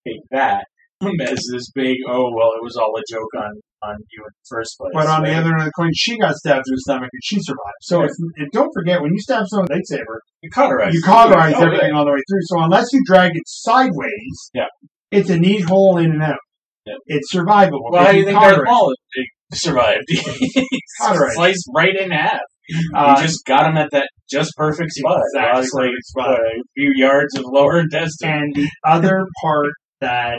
Take 0.06 0.16
that 0.30 0.64
as 1.02 1.46
this 1.52 1.70
big 1.74 1.94
oh 2.08 2.30
well 2.34 2.50
it 2.58 2.62
was 2.64 2.76
all 2.76 2.92
a 2.96 3.02
joke 3.12 3.28
on 3.38 3.52
on 3.82 3.94
you 4.12 4.22
in 4.22 4.30
the 4.32 4.46
first 4.48 4.76
place. 4.78 4.92
But 4.94 5.06
on 5.06 5.22
the 5.24 5.32
other 5.34 5.50
end 5.52 5.60
of 5.60 5.64
the 5.66 5.72
coin, 5.76 5.90
she 5.94 6.18
got 6.18 6.34
stabbed 6.36 6.64
through 6.66 6.76
the 6.76 6.80
stomach 6.86 7.10
and 7.12 7.20
she 7.22 7.36
survived. 7.40 7.82
So 7.82 8.00
Yeah. 8.00 8.06
if, 8.06 8.12
if, 8.46 8.52
don't 8.52 8.70
forget, 8.74 9.02
when 9.02 9.12
you 9.12 9.20
stab 9.20 9.44
someone 9.46 9.66
with 9.70 9.78
a 9.78 9.94
lightsaber, 9.94 10.16
you 10.40 10.50
cauterize 10.50 10.94
you 10.94 11.00
it. 11.00 11.04
cauterize 11.04 11.54
Oh, 11.54 11.60
yeah. 11.60 11.66
everything 11.66 11.92
all 11.92 12.06
the 12.06 12.12
way 12.12 12.22
through. 12.28 12.40
So 12.44 12.62
unless 12.64 12.86
you 12.94 13.02
drag 13.04 13.32
it 13.34 13.42
sideways, 13.46 14.50
Yeah. 14.54 14.66
it's 15.10 15.28
a 15.28 15.36
neat 15.38 15.64
hole 15.68 15.98
in 15.98 16.12
and 16.12 16.22
out. 16.22 16.38
Yeah. 16.86 16.94
It's 17.06 17.30
survivable. 17.34 17.90
Well, 17.90 18.04
how 18.06 18.12
do 18.12 18.18
you 18.18 18.24
think 18.24 18.38
Darth 18.40 18.54
cauterize 18.54 18.68
Maul 18.72 18.94
survived? 19.56 20.04
He's 20.08 20.70
sliced 20.98 21.68
right 21.74 21.94
in 21.98 22.10
half. 22.10 22.40
Uh, 22.94 23.16
you 23.18 23.26
just 23.26 23.44
got 23.44 23.66
him 23.66 23.76
at 23.76 23.90
that 23.90 24.08
just 24.30 24.52
perfect 24.56 24.92
spot. 24.92 25.20
Exactly 25.34 25.60
Lost, 25.60 25.74
like 25.74 25.90
spot. 26.02 26.38
a 26.40 26.62
few 26.74 26.92
yards 26.94 27.36
of 27.36 27.44
lower 27.46 27.78
intestine. 27.78 28.30
And 28.30 28.54
the 28.54 28.68
other 28.84 29.26
part 29.42 29.72
that 30.00 30.38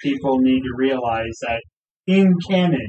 people 0.00 0.38
need 0.38 0.60
to 0.60 0.70
realize 0.76 1.32
that 1.42 1.62
in 2.06 2.34
canon, 2.48 2.86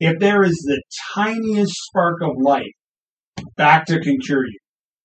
if 0.00 0.18
there 0.18 0.42
is 0.42 0.62
the 0.66 0.82
tiniest 1.14 1.72
spark 1.74 2.20
of 2.22 2.32
life, 2.38 2.64
Bacta 3.58 4.02
can 4.02 4.18
cure 4.18 4.44
you. 4.44 4.58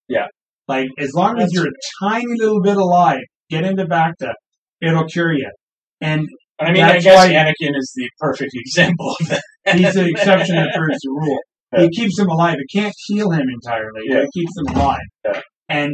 Yeah. 0.07 0.27
Like 0.67 0.87
as 0.97 1.13
long 1.13 1.39
as 1.39 1.53
you're 1.53 1.67
a 1.67 2.03
tiny 2.03 2.25
little 2.37 2.61
bit 2.61 2.77
alive, 2.77 3.21
get 3.49 3.63
into 3.63 3.85
Bacta, 3.85 4.33
it'll 4.81 5.07
cure 5.07 5.33
you. 5.33 5.49
And 6.01 6.27
I 6.59 6.71
mean, 6.71 6.83
I 6.83 6.93
That's 6.93 7.05
guess 7.05 7.15
why- 7.15 7.33
Anakin 7.33 7.73
is 7.77 7.91
the 7.95 8.09
perfect 8.19 8.51
example 8.53 9.15
of 9.21 9.27
that. 9.29 9.41
he's 9.75 9.93
the 9.93 10.07
exception 10.09 10.55
that 10.57 10.71
proves 10.75 10.99
the 11.01 11.09
rule. 11.11 11.39
Yeah. 11.73 11.83
It 11.83 11.91
keeps 11.95 12.17
him 12.19 12.27
alive. 12.27 12.55
It 12.59 12.77
can't 12.77 12.93
heal 13.07 13.29
him 13.31 13.45
entirely, 13.47 14.01
but 14.09 14.17
it 14.23 14.29
keeps 14.33 14.51
him 14.57 14.75
alive. 14.75 14.99
Yeah. 15.25 15.41
And 15.69 15.91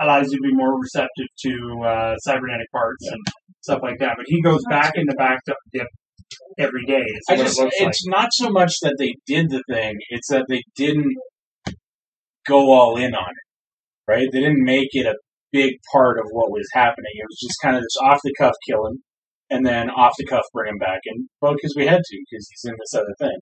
allows 0.00 0.30
you 0.30 0.38
to 0.38 0.42
be 0.42 0.54
more 0.54 0.78
receptive 0.80 1.26
to 1.44 1.84
uh, 1.84 2.16
cybernetic 2.18 2.70
parts 2.72 3.06
and 3.10 3.20
stuff 3.60 3.80
like 3.82 3.98
that. 3.98 4.14
But 4.16 4.26
he 4.28 4.40
goes 4.40 4.62
back 4.70 4.92
in 4.94 5.04
the 5.06 5.14
back 5.16 5.38
to 5.48 5.54
dip 5.72 5.86
every 6.58 6.84
day. 6.86 7.02
Is 7.02 7.24
I 7.28 7.34
what 7.34 7.42
just, 7.44 7.58
it 7.58 7.62
looks 7.64 7.76
like. 7.80 7.88
it's 7.88 8.06
not 8.06 8.28
so 8.32 8.50
much 8.50 8.72
that 8.82 8.94
they 8.98 9.14
did 9.26 9.50
the 9.50 9.62
thing; 9.68 9.96
it's 10.10 10.28
that 10.28 10.44
they 10.48 10.62
didn't 10.76 11.12
go 12.46 12.72
all 12.72 12.96
in 12.96 13.14
on 13.14 13.28
it. 13.30 14.10
Right? 14.10 14.26
They 14.32 14.40
didn't 14.40 14.64
make 14.64 14.88
it 14.92 15.06
a 15.06 15.14
big 15.52 15.74
part 15.92 16.18
of 16.18 16.26
what 16.30 16.50
was 16.50 16.68
happening. 16.72 17.10
It 17.14 17.24
was 17.28 17.38
just 17.42 17.56
kind 17.62 17.74
of 17.76 17.82
this 17.82 17.96
off 18.04 18.20
the 18.22 18.32
cuff 18.38 18.54
kill 18.68 18.86
him, 18.86 18.98
and 19.50 19.64
then 19.66 19.90
off 19.90 20.12
the 20.18 20.24
cuff 20.26 20.44
bring 20.52 20.70
him 20.72 20.78
back 20.78 21.00
and 21.06 21.28
Well, 21.40 21.54
because 21.54 21.74
we 21.76 21.86
had 21.86 22.00
to, 22.04 22.18
because 22.30 22.48
he's 22.50 22.70
in 22.70 22.76
this 22.78 22.94
other 22.94 23.14
thing. 23.18 23.36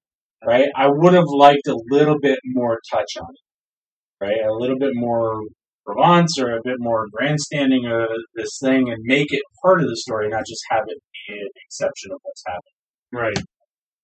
Right? 0.46 0.68
I 0.76 0.88
would 0.88 1.14
have 1.14 1.24
liked 1.28 1.66
a 1.68 1.76
little 1.90 2.18
bit 2.20 2.38
more 2.44 2.78
touch 2.92 3.12
on 3.18 3.28
it. 3.30 4.24
Right? 4.24 4.46
A 4.46 4.52
little 4.52 4.78
bit 4.78 4.92
more 4.94 5.40
romance 5.86 6.38
or 6.38 6.50
a 6.56 6.60
bit 6.62 6.76
more 6.78 7.06
grandstanding 7.12 7.86
of 7.86 8.08
this 8.34 8.58
thing, 8.62 8.90
and 8.90 8.98
make 9.04 9.28
it 9.32 9.42
part 9.62 9.80
of 9.80 9.86
the 9.86 9.96
story, 9.96 10.28
not 10.28 10.44
just 10.46 10.62
have 10.70 10.84
it 10.86 10.98
be 11.28 11.34
an 11.34 11.48
exception 11.66 12.10
of 12.12 12.18
what's 12.22 12.42
happening. 12.46 13.22
right. 13.26 13.44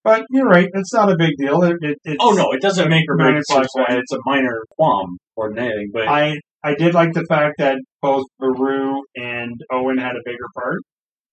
But 0.03 0.25
you're 0.31 0.47
right. 0.49 0.67
It's 0.73 0.95
not 0.95 1.13
a 1.13 1.17
big 1.17 1.33
deal. 1.39 1.63
It, 1.63 1.77
it, 1.83 1.99
it's, 2.05 2.17
Oh 2.21 2.31
no, 2.31 2.53
it 2.53 2.63
doesn't 2.63 2.89
make 2.89 3.05
or 3.07 3.17
break 3.17 3.27
Minor 3.35 3.39
the 3.41 3.45
series. 3.45 3.69
plus 3.75 3.87
one. 3.89 3.99
It's 3.99 4.13
a 4.13 4.19
minor 4.25 4.63
qualm 4.79 5.19
or 5.37 5.51
anything. 5.59 5.91
But 5.93 6.09
I 6.09 6.37
I 6.65 6.75
did 6.75 6.95
like 6.95 7.13
the 7.13 7.25
fact 7.29 7.57
that 7.59 7.77
both 8.01 8.25
Beru 8.39 9.03
and 9.15 9.61
Owen 9.71 9.99
had 9.99 10.13
a 10.13 10.23
bigger 10.25 10.49
part 10.55 10.79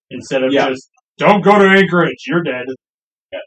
instead 0.10 0.44
of 0.44 0.52
Yeah. 0.52 0.70
just 0.70 0.90
don't 1.18 1.44
go 1.44 1.58
to 1.58 1.66
Anchorage. 1.66 2.24
You're 2.28 2.44
dead. 2.44 2.66
Yeah. 3.32 3.40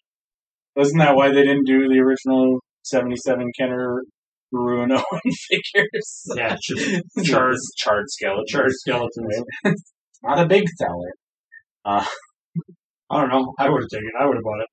wasn't 0.76 1.00
that 1.00 1.14
why 1.16 1.28
they 1.28 1.42
didn't 1.42 1.66
do 1.66 1.88
the 1.88 1.98
original 2.00 2.60
seventy-seven 2.82 3.50
Kenner 3.58 4.02
Beru 4.52 4.82
and 4.82 4.92
Owen 4.92 5.04
figures? 5.48 6.24
Yeah, 6.36 6.56
charred, 7.24 7.56
charred 7.76 8.04
skeleton. 8.08 8.44
charred 8.48 8.72
skeletons. 8.72 9.42
Not 10.22 10.40
a 10.40 10.46
big 10.46 10.64
seller. 10.76 11.12
Uh, 11.84 12.04
I 13.10 13.20
don't 13.20 13.30
know. 13.30 13.54
I 13.58 13.68
would 13.68 13.82
have 13.82 13.88
taken. 13.90 14.06
it. 14.06 14.22
I 14.22 14.26
would 14.26 14.36
have 14.36 14.44
bought 14.44 14.60
it. 14.60 14.66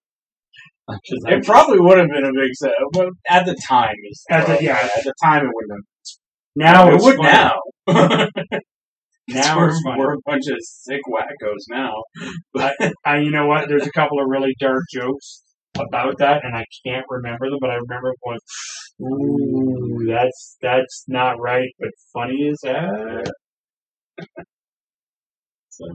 It 1.39 1.45
probably 1.45 1.79
would 1.79 1.97
have 1.97 2.07
been 2.07 2.23
a 2.23 2.31
big 2.33 2.53
set, 2.55 2.71
but 2.93 3.09
at 3.29 3.45
the 3.45 3.55
time, 3.67 3.93
At 4.31 4.47
the- 4.47 4.63
yeah. 4.63 4.77
at 4.95 5.03
the 5.03 5.13
time 5.23 5.43
it 5.45 5.51
wouldn't 5.53 5.71
have. 5.73 5.83
Now 6.55 6.89
it 6.89 7.01
would 7.01 7.17
funny. 7.17 7.29
now. 7.29 8.27
Now 9.29 9.57
we're, 9.57 9.73
we're 9.97 10.13
a 10.13 10.21
bunch 10.25 10.47
of 10.47 10.57
sick 10.61 11.01
wackos 11.09 11.65
now. 11.69 12.03
But 12.53 12.75
I, 13.05 13.17
you 13.17 13.31
know 13.31 13.47
what? 13.47 13.67
There's 13.67 13.85
a 13.85 13.91
couple 13.91 14.19
of 14.19 14.27
really 14.29 14.55
dark 14.59 14.83
jokes 14.93 15.43
about 15.75 16.17
that, 16.19 16.43
and 16.43 16.55
I 16.55 16.63
can't 16.85 17.05
remember 17.09 17.49
them, 17.49 17.59
but 17.59 17.69
I 17.69 17.75
remember 17.75 18.13
one. 18.21 18.39
"Ooh, 19.01 20.05
that's 20.07 20.57
that's 20.61 21.03
not 21.07 21.39
right, 21.39 21.69
but 21.79 21.89
funny 22.13 22.49
as 22.49 22.59
that." 22.63 23.31
So, 25.69 25.85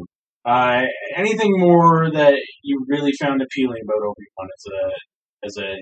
uh, 0.44 0.82
anything 1.16 1.50
more 1.58 2.08
that 2.12 2.34
you 2.62 2.84
really 2.88 3.10
found 3.20 3.42
appealing 3.42 3.82
about 3.82 4.06
Obi 4.06 4.26
Wan 4.36 4.48
as 4.56 5.56
a 5.58 5.62
as 5.62 5.68
a 5.68 5.74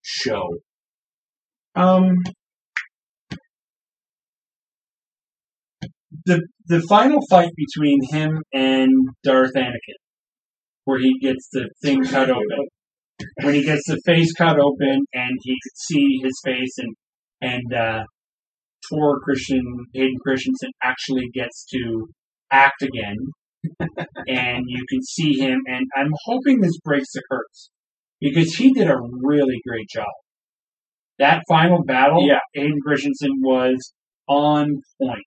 show? 0.00 0.48
Um, 1.74 2.16
the 6.26 6.46
the 6.66 6.80
final 6.88 7.20
fight 7.30 7.50
between 7.56 8.00
him 8.10 8.42
and 8.52 8.90
Darth 9.24 9.52
Anakin, 9.56 10.00
where 10.84 10.98
he 10.98 11.18
gets 11.20 11.48
the 11.52 11.70
thing 11.82 12.04
cut 12.04 12.30
open, 12.30 12.66
when 13.42 13.54
he 13.54 13.64
gets 13.64 13.86
the 13.86 14.00
face 14.04 14.32
cut 14.32 14.58
open 14.58 15.04
and 15.12 15.38
he 15.42 15.54
could 15.62 15.76
see 15.76 16.20
his 16.22 16.40
face, 16.44 16.78
and 16.78 16.94
and 17.40 17.74
uh, 17.74 18.04
Tor 18.90 19.20
Christian 19.20 19.62
Hayden 19.94 20.18
Christensen 20.24 20.70
actually 20.82 21.28
gets 21.34 21.64
to 21.72 22.08
act 22.50 22.82
again, 22.82 23.16
and 24.28 24.64
you 24.66 24.84
can 24.88 25.02
see 25.02 25.38
him, 25.38 25.60
and 25.66 25.86
I'm 25.96 26.12
hoping 26.24 26.60
this 26.60 26.78
breaks 26.84 27.12
the 27.12 27.22
curse 27.30 27.70
because 28.20 28.54
he 28.54 28.72
did 28.72 28.88
a 28.88 28.98
really 29.22 29.60
great 29.66 29.88
job. 29.88 30.06
That 31.18 31.42
final 31.48 31.84
battle, 31.84 32.26
Yeah. 32.26 32.38
Hayden 32.54 32.80
Christensen 32.84 33.30
was 33.42 33.92
on 34.28 34.80
point. 35.00 35.26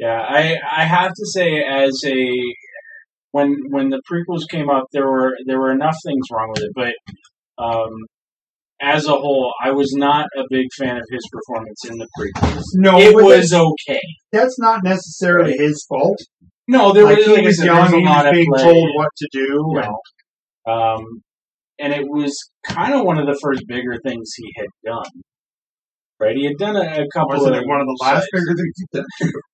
Yeah, 0.00 0.18
I 0.18 0.56
I 0.78 0.84
have 0.86 1.10
to 1.10 1.26
say 1.26 1.62
as 1.62 1.92
a 2.06 2.18
when 3.32 3.54
when 3.68 3.90
the 3.90 4.00
prequels 4.10 4.48
came 4.50 4.70
up, 4.70 4.84
there 4.92 5.06
were 5.06 5.32
there 5.46 5.60
were 5.60 5.70
enough 5.72 5.96
things 6.06 6.24
wrong 6.32 6.48
with 6.54 6.62
it, 6.64 6.72
but 6.74 7.62
um, 7.62 7.90
as 8.80 9.04
a 9.06 9.12
whole, 9.12 9.52
I 9.62 9.72
was 9.72 9.92
not 9.92 10.26
a 10.38 10.42
big 10.48 10.66
fan 10.78 10.96
of 10.96 11.02
his 11.12 11.28
performance 11.30 11.80
in 11.90 11.98
the 11.98 12.08
prequels. 12.18 12.62
No, 12.76 12.98
it 12.98 13.14
was 13.14 13.52
okay. 13.52 14.00
that's 14.32 14.58
not 14.58 14.82
necessarily 14.82 15.52
his 15.58 15.84
fault. 15.86 16.18
No, 16.66 16.92
there 16.94 17.04
Like, 17.04 17.18
was 17.18 17.26
he 17.26 17.42
was 17.42 17.64
young, 17.64 17.92
he 17.92 18.02
was 18.06 18.32
being 18.32 18.46
play. 18.54 18.62
told 18.64 18.88
what 18.96 19.08
to 19.18 19.28
do. 19.32 19.40
you 19.40 19.82
and- 19.82 20.72
Um, 20.72 21.02
and 21.78 21.92
it 21.92 22.06
was 22.08 22.32
kind 22.64 22.94
of 22.94 23.04
one 23.04 23.18
of 23.18 23.26
the 23.26 23.38
first 23.42 23.62
bigger 23.66 23.98
things 24.06 24.30
he 24.36 24.50
had 24.56 24.68
done. 24.84 25.10
Right, 26.20 26.36
he 26.36 26.44
had 26.46 26.56
done 26.58 26.76
a, 26.76 26.80
a 27.02 27.06
couple 27.14 27.36
Wasn't 27.36 27.56
of 27.56 27.62
it 27.62 27.68
one 27.68 27.80
of 27.80 27.86
the 27.86 27.98
last 28.02 28.26
bigger 28.32 28.54
things 28.56 28.74
he 28.76 28.86
did? 29.26 29.32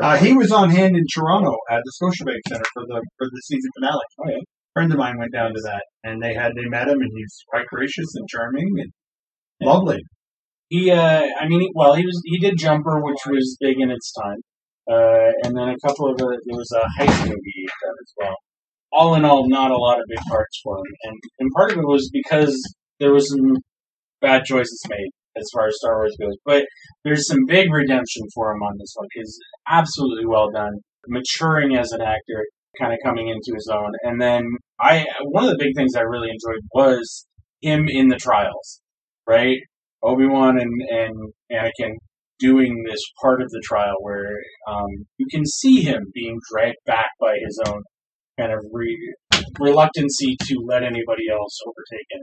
Uh, 0.00 0.16
he 0.16 0.32
was 0.32 0.50
on 0.52 0.70
hand 0.70 0.96
in 0.96 1.04
Toronto 1.12 1.54
at 1.70 1.82
the 1.84 1.92
Scotiabank 2.00 2.40
Center 2.48 2.64
for 2.72 2.84
the 2.86 3.02
for 3.18 3.26
the 3.30 3.40
season 3.44 3.70
finale. 3.78 4.00
Oh, 4.20 4.30
yeah. 4.30 4.38
friend 4.72 4.90
of 4.90 4.98
mine 4.98 5.18
went 5.18 5.32
down 5.32 5.52
to 5.52 5.60
that, 5.64 5.84
and 6.02 6.22
they 6.22 6.32
had 6.34 6.52
they 6.56 6.64
met 6.64 6.88
him, 6.88 6.98
and 7.00 7.10
he's 7.14 7.44
quite 7.48 7.66
gracious 7.66 8.14
and 8.14 8.26
charming 8.28 8.68
and 8.78 8.90
Yeah. 9.60 9.68
lovely. 9.68 10.00
He, 10.70 10.90
uh, 10.90 11.22
I 11.38 11.46
mean, 11.46 11.60
he- 11.60 11.72
well, 11.74 11.94
he 11.94 12.06
was 12.06 12.20
he 12.24 12.38
did 12.38 12.56
Jumper, 12.56 13.02
which 13.04 13.20
was 13.26 13.56
big 13.60 13.78
in 13.80 13.90
its 13.90 14.10
time, 14.12 14.40
uh, 14.90 15.30
and 15.44 15.54
then 15.56 15.68
a 15.68 15.76
couple 15.86 16.06
of 16.10 16.14
uh, 16.22 16.36
there 16.46 16.56
was 16.56 16.72
a 16.72 17.02
heist 17.02 17.20
movie 17.28 17.52
he 17.54 17.66
done 17.84 17.94
as 18.02 18.12
well. 18.16 18.36
All 18.92 19.14
in 19.14 19.24
all, 19.26 19.46
not 19.48 19.70
a 19.70 19.76
lot 19.76 19.98
of 19.98 20.04
big 20.08 20.20
parts 20.28 20.58
for 20.64 20.78
him, 20.78 20.84
and 21.04 21.16
and 21.40 21.50
part 21.54 21.72
of 21.72 21.78
it 21.78 21.86
was 21.86 22.08
because 22.12 22.56
there 22.98 23.12
was 23.12 23.28
some 23.28 23.56
bad 24.22 24.44
choices 24.44 24.82
made 24.88 25.10
as 25.36 25.48
far 25.54 25.66
as 25.66 25.76
Star 25.76 25.98
Wars 25.98 26.16
goes, 26.20 26.36
but 26.44 26.64
there's 27.04 27.26
some 27.26 27.46
big 27.46 27.72
redemption 27.72 28.22
for 28.34 28.52
him 28.52 28.62
on 28.62 28.76
this 28.78 28.92
one. 28.96 29.08
He's 29.12 29.38
absolutely 29.68 30.26
well 30.26 30.50
done, 30.50 30.72
maturing 31.08 31.76
as 31.76 31.92
an 31.92 32.00
actor, 32.00 32.44
kind 32.78 32.92
of 32.92 32.98
coming 33.04 33.28
into 33.28 33.52
his 33.54 33.68
own, 33.72 33.92
and 34.02 34.20
then 34.20 34.42
I 34.80 35.04
one 35.24 35.44
of 35.44 35.50
the 35.50 35.58
big 35.58 35.74
things 35.76 35.94
I 35.96 36.02
really 36.02 36.28
enjoyed 36.28 36.62
was 36.74 37.26
him 37.60 37.86
in 37.88 38.08
the 38.08 38.16
trials, 38.16 38.80
right? 39.26 39.58
Obi 40.02 40.26
Wan 40.26 40.60
and 40.60 40.82
and 40.90 41.32
Anakin 41.52 41.96
doing 42.38 42.82
this 42.88 43.00
part 43.22 43.40
of 43.40 43.48
the 43.50 43.62
trial 43.64 43.94
where 44.00 44.36
um, 44.68 45.06
you 45.16 45.26
can 45.30 45.46
see 45.46 45.82
him 45.82 46.02
being 46.12 46.38
dragged 46.50 46.76
back 46.86 47.10
by 47.20 47.36
his 47.46 47.60
own 47.66 47.82
kind 48.38 48.52
of 48.52 48.58
re- 48.72 49.14
reluctancy 49.60 50.36
to 50.40 50.56
let 50.66 50.82
anybody 50.82 51.24
else 51.30 51.58
overtake 51.66 52.06
him. 52.10 52.22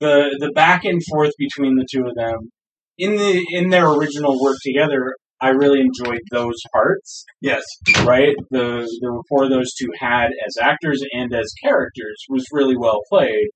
The 0.00 0.36
the 0.40 0.52
back 0.52 0.84
and 0.84 1.00
forth 1.10 1.32
between 1.38 1.76
the 1.76 1.86
two 1.90 2.06
of 2.06 2.14
them 2.14 2.50
in 2.98 3.16
the 3.16 3.44
in 3.50 3.70
their 3.70 3.88
original 3.88 4.40
work 4.42 4.56
together, 4.62 5.14
I 5.40 5.48
really 5.50 5.80
enjoyed 5.80 6.20
those 6.30 6.56
parts. 6.72 7.24
Yes, 7.40 7.62
Right, 8.04 8.34
the 8.50 8.88
the 9.00 9.10
rapport 9.10 9.48
those 9.48 9.72
two 9.74 9.88
had 9.98 10.28
as 10.46 10.56
actors 10.60 11.02
and 11.12 11.34
as 11.34 11.52
characters 11.62 12.16
was 12.28 12.44
really 12.52 12.76
well 12.76 13.00
played. 13.10 13.48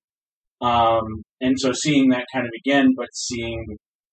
Um, 0.60 1.22
and 1.40 1.58
so 1.58 1.72
seeing 1.72 2.10
that 2.10 2.26
kind 2.32 2.44
of 2.46 2.52
again, 2.66 2.88
but 2.96 3.08
seeing 3.14 3.64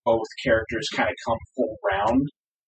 both 0.05 0.27
characters 0.45 0.87
kind 0.95 1.09
of 1.09 1.15
come 1.27 1.37
full 1.55 1.75
round 1.91 2.21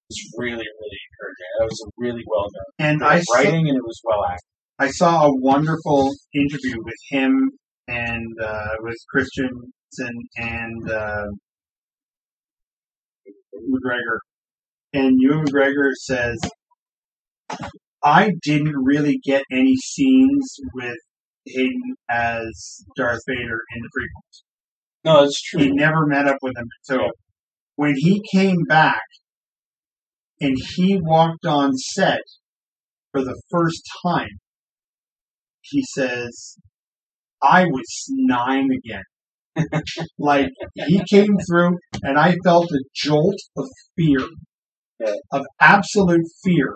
was 0.09 0.19
really, 0.37 0.55
really 0.55 0.99
encouraging. 1.07 1.49
That 1.59 1.65
was 1.65 1.91
really 1.97 2.23
well 2.27 2.47
done. 2.51 2.87
and 2.89 3.03
I 3.03 3.15
was 3.15 3.25
saw, 3.25 3.35
writing 3.35 3.69
and 3.69 3.77
it 3.77 3.85
was 3.85 4.01
well 4.03 4.25
acted. 4.25 4.49
I 4.79 4.89
saw 4.89 5.27
a 5.27 5.35
wonderful 5.39 6.11
interview 6.33 6.75
with 6.83 6.95
him 7.09 7.51
and 7.89 8.27
uh, 8.41 8.69
with 8.79 8.97
Christensen 9.09 10.15
and 10.37 10.91
uh, 10.91 11.25
McGregor, 13.55 14.19
and 14.93 15.15
Ewan 15.19 15.45
McGregor 15.45 15.91
says, 15.93 16.37
"I 18.03 18.31
didn't 18.43 18.75
really 18.75 19.19
get 19.23 19.43
any 19.51 19.75
scenes 19.75 20.55
with 20.73 20.97
Hayden 21.45 21.95
as 22.09 22.83
Darth 22.95 23.21
Vader 23.27 23.61
in 23.75 23.81
the 23.81 23.89
prequels. 23.97 24.43
No, 25.03 25.23
it's 25.23 25.41
true. 25.41 25.61
He 25.61 25.71
never 25.71 26.05
met 26.05 26.27
up 26.27 26.37
with 26.41 26.57
him. 26.57 26.67
So 26.83 27.01
Yeah. 27.01 27.09
when 27.75 27.95
he 27.95 28.21
came 28.31 28.63
back 28.67 29.01
and 30.41 30.55
he 30.75 30.99
walked 31.01 31.45
on 31.45 31.77
set 31.77 32.21
for 33.11 33.23
the 33.23 33.41
first 33.49 33.81
time, 34.03 34.39
he 35.61 35.83
says, 35.93 36.57
I 37.41 37.65
was 37.65 38.05
nine 38.09 38.69
again. 38.71 39.03
like 40.17 40.49
he 40.73 41.01
came 41.09 41.35
through 41.47 41.77
and 42.03 42.17
I 42.17 42.35
felt 42.43 42.71
a 42.71 42.83
jolt 42.95 43.35
of 43.57 43.65
fear, 43.97 44.25
of 45.31 45.45
absolute 45.59 46.25
fear 46.43 46.75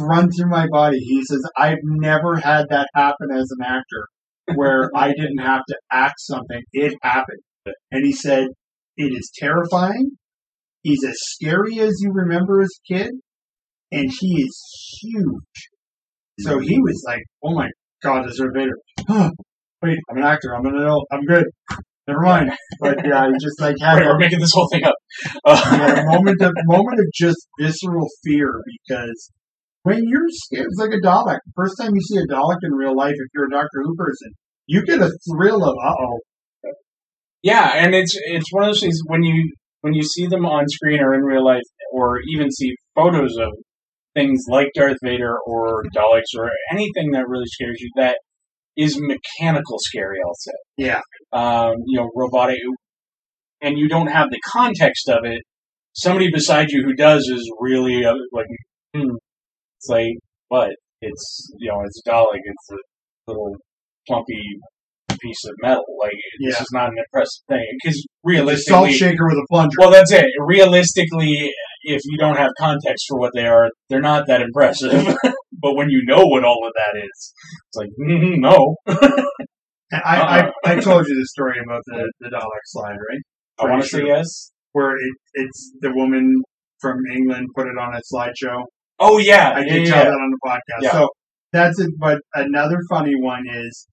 run 0.00 0.28
through 0.30 0.50
my 0.50 0.66
body. 0.70 0.98
He 0.98 1.22
says, 1.24 1.42
I've 1.56 1.78
never 1.82 2.36
had 2.36 2.66
that 2.70 2.88
happen 2.94 3.28
as 3.32 3.48
an 3.58 3.64
actor 3.64 4.08
where 4.54 4.90
I 4.96 5.08
didn't 5.08 5.38
have 5.38 5.62
to 5.68 5.76
act 5.92 6.16
something. 6.18 6.62
It 6.72 6.94
happened. 7.02 7.40
And 7.90 8.04
he 8.04 8.12
said, 8.12 8.48
it 8.96 9.12
is 9.12 9.30
terrifying. 9.36 10.12
He's 10.82 11.04
as 11.04 11.16
scary 11.18 11.80
as 11.80 11.94
you 12.00 12.12
remember 12.12 12.62
as 12.62 12.70
a 12.70 12.94
kid. 12.94 13.10
And 13.92 14.10
he 14.20 14.42
is 14.42 15.00
huge. 15.02 15.68
So 16.40 16.58
he 16.58 16.78
was 16.80 17.02
like, 17.06 17.22
oh 17.42 17.54
my 17.54 17.68
God, 18.02 18.28
is 18.28 18.38
Darth 18.38 18.52
Vader. 18.54 18.76
Huh, 19.08 19.30
wait, 19.82 19.98
I'm 20.10 20.18
an 20.18 20.24
actor. 20.24 20.54
I'm 20.54 20.62
gonna 20.62 20.80
know. 20.84 21.04
I'm 21.10 21.24
good. 21.24 21.46
Never 22.06 22.20
mind. 22.20 22.52
But 22.80 22.98
yeah, 23.04 23.26
he 23.26 23.32
just 23.40 23.60
like 23.60 23.76
had 23.80 23.94
Right, 23.94 24.06
a, 24.06 24.08
we're 24.10 24.18
making 24.18 24.38
this 24.40 24.52
whole 24.54 24.68
thing 24.70 24.84
up. 24.84 24.94
had 25.46 25.98
a 25.98 26.04
moment 26.04 26.40
of 26.42 26.52
moment 26.66 27.00
of 27.00 27.06
just 27.14 27.48
visceral 27.58 28.06
fear 28.24 28.62
because 28.66 29.30
when 29.82 30.02
you're 30.02 30.28
scared, 30.28 30.66
it's 30.68 30.78
like 30.78 30.92
a 30.92 31.04
Dalek. 31.04 31.38
First 31.54 31.78
time 31.80 31.92
you 31.94 32.00
see 32.00 32.18
a 32.18 32.32
Dalek 32.32 32.58
in 32.62 32.72
real 32.72 32.96
life, 32.96 33.14
if 33.14 33.28
you're 33.34 33.46
a 33.46 33.50
Doctor 33.50 33.82
Who 33.82 33.96
person, 33.96 34.32
you 34.66 34.84
get 34.84 35.00
a 35.00 35.10
thrill 35.30 35.64
of 35.64 35.74
uh 35.84 35.94
oh. 36.00 36.18
Yeah, 37.42 37.72
and 37.74 37.94
it's 37.94 38.14
it's 38.14 38.52
one 38.52 38.64
of 38.64 38.68
those 38.70 38.80
things 38.80 38.98
when 39.06 39.22
you 39.22 39.52
when 39.80 39.94
you 39.94 40.02
see 40.02 40.26
them 40.26 40.44
on 40.44 40.64
screen 40.68 41.00
or 41.00 41.14
in 41.14 41.22
real 41.22 41.44
life, 41.44 41.62
or 41.92 42.18
even 42.34 42.50
see 42.50 42.74
photos 42.94 43.36
of 43.36 43.52
things 44.16 44.44
like 44.48 44.68
Darth 44.74 44.96
Vader 45.02 45.36
or 45.46 45.84
Daleks 45.94 46.38
or 46.38 46.50
anything 46.72 47.10
that 47.12 47.28
really 47.28 47.46
scares 47.46 47.76
you 47.80 47.90
that 47.96 48.16
is 48.76 48.98
mechanical 49.00 49.76
scary. 49.78 50.18
I'll 50.26 50.34
say, 50.34 50.52
Yeah. 50.78 51.00
um, 51.32 51.74
you 51.86 52.00
know, 52.00 52.10
robotic, 52.14 52.58
and 53.62 53.78
you 53.78 53.88
don't 53.88 54.08
have 54.08 54.30
the 54.30 54.40
context 54.44 55.08
of 55.08 55.24
it. 55.24 55.42
Somebody 55.94 56.30
beside 56.30 56.70
you 56.70 56.82
who 56.84 56.94
does 56.94 57.22
is 57.32 57.50
really 57.60 58.04
uh, 58.04 58.14
like, 58.32 58.46
hmm. 58.94 59.14
it's 59.78 59.88
like, 59.88 60.12
but 60.50 60.70
it's 61.00 61.50
you 61.58 61.70
know, 61.70 61.80
it's 61.84 62.02
a 62.06 62.10
Dalek. 62.10 62.40
It's 62.42 62.70
a 62.70 63.30
little 63.30 63.54
plumpy 64.06 64.42
piece 65.20 65.44
of 65.46 65.54
metal. 65.62 65.84
Like 66.02 66.12
this 66.44 66.60
is 66.60 66.68
not 66.72 66.88
an 66.88 66.96
impressive 66.98 67.42
thing 67.48 67.64
because 67.82 67.96
a 67.96 68.00
salt 68.00 68.08
realistically, 68.24 68.92
shaker 68.92 69.26
with 69.26 69.38
a 69.38 69.46
plunger. 69.50 69.74
well, 69.78 69.90
that's 69.90 70.12
it. 70.12 70.26
Realistically, 70.46 71.50
if 71.86 72.02
you 72.04 72.18
don't 72.18 72.36
have 72.36 72.50
context 72.58 73.06
for 73.08 73.18
what 73.18 73.30
they 73.34 73.46
are, 73.46 73.70
they're 73.88 74.00
not 74.00 74.26
that 74.26 74.42
impressive. 74.42 74.92
but 75.62 75.76
when 75.76 75.88
you 75.88 76.02
know 76.04 76.26
what 76.26 76.44
all 76.44 76.66
of 76.66 76.72
that 76.74 76.98
is, 76.98 77.32
it's 77.68 77.76
like, 77.76 77.88
mm, 78.00 78.38
no. 78.38 78.74
I, 79.92 80.50
I, 80.64 80.72
I 80.72 80.80
told 80.80 81.06
you 81.06 81.14
the 81.14 81.28
story 81.30 81.58
about 81.64 81.82
the, 81.86 82.12
the 82.20 82.28
Dalek 82.28 82.64
slide, 82.64 82.96
right? 83.08 83.22
I 83.60 83.70
want 83.70 83.82
to 83.82 83.88
say 83.88 84.04
yes. 84.04 84.50
where 84.72 84.90
it, 84.90 85.14
it's 85.34 85.72
the 85.80 85.92
woman 85.94 86.42
from 86.80 86.98
England 87.14 87.46
put 87.54 87.68
it 87.68 87.78
on 87.78 87.94
a 87.94 88.00
slideshow. 88.12 88.64
Oh 88.98 89.18
yeah, 89.18 89.52
I 89.54 89.60
yeah, 89.60 89.66
can 89.68 89.82
yeah, 89.84 89.90
tell 89.90 89.98
yeah. 89.98 90.04
that 90.04 90.10
on 90.10 90.30
the 90.32 90.38
podcast. 90.44 90.92
So 90.92 91.08
that's 91.52 91.78
it. 91.78 91.90
But 91.98 92.18
another 92.34 92.78
funny 92.90 93.14
one 93.14 93.44
is 93.48 93.86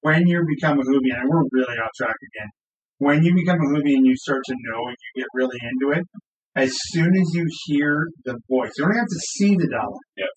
when 0.00 0.26
you 0.26 0.44
become 0.56 0.78
a 0.80 0.82
Whovian, 0.82 1.20
and 1.20 1.28
we're 1.28 1.44
really 1.52 1.76
off 1.78 1.90
track 1.96 2.16
again. 2.34 2.50
When 2.98 3.22
you 3.22 3.34
become 3.34 3.58
a 3.60 3.78
Whovian, 3.78 4.02
you 4.02 4.16
start 4.16 4.42
to 4.46 4.54
know 4.54 4.88
and 4.88 4.96
you 5.14 5.22
get 5.22 5.28
really 5.34 5.58
into 5.62 6.00
it. 6.00 6.04
As 6.54 6.72
soon 6.90 7.16
as 7.16 7.34
you 7.34 7.46
hear 7.66 8.08
the 8.24 8.38
voice, 8.50 8.72
you 8.76 8.84
don't 8.84 8.96
have 8.96 9.06
to 9.06 9.20
see 9.36 9.56
the 9.56 9.68
dollar. 9.68 9.98
Yep. 10.16 10.28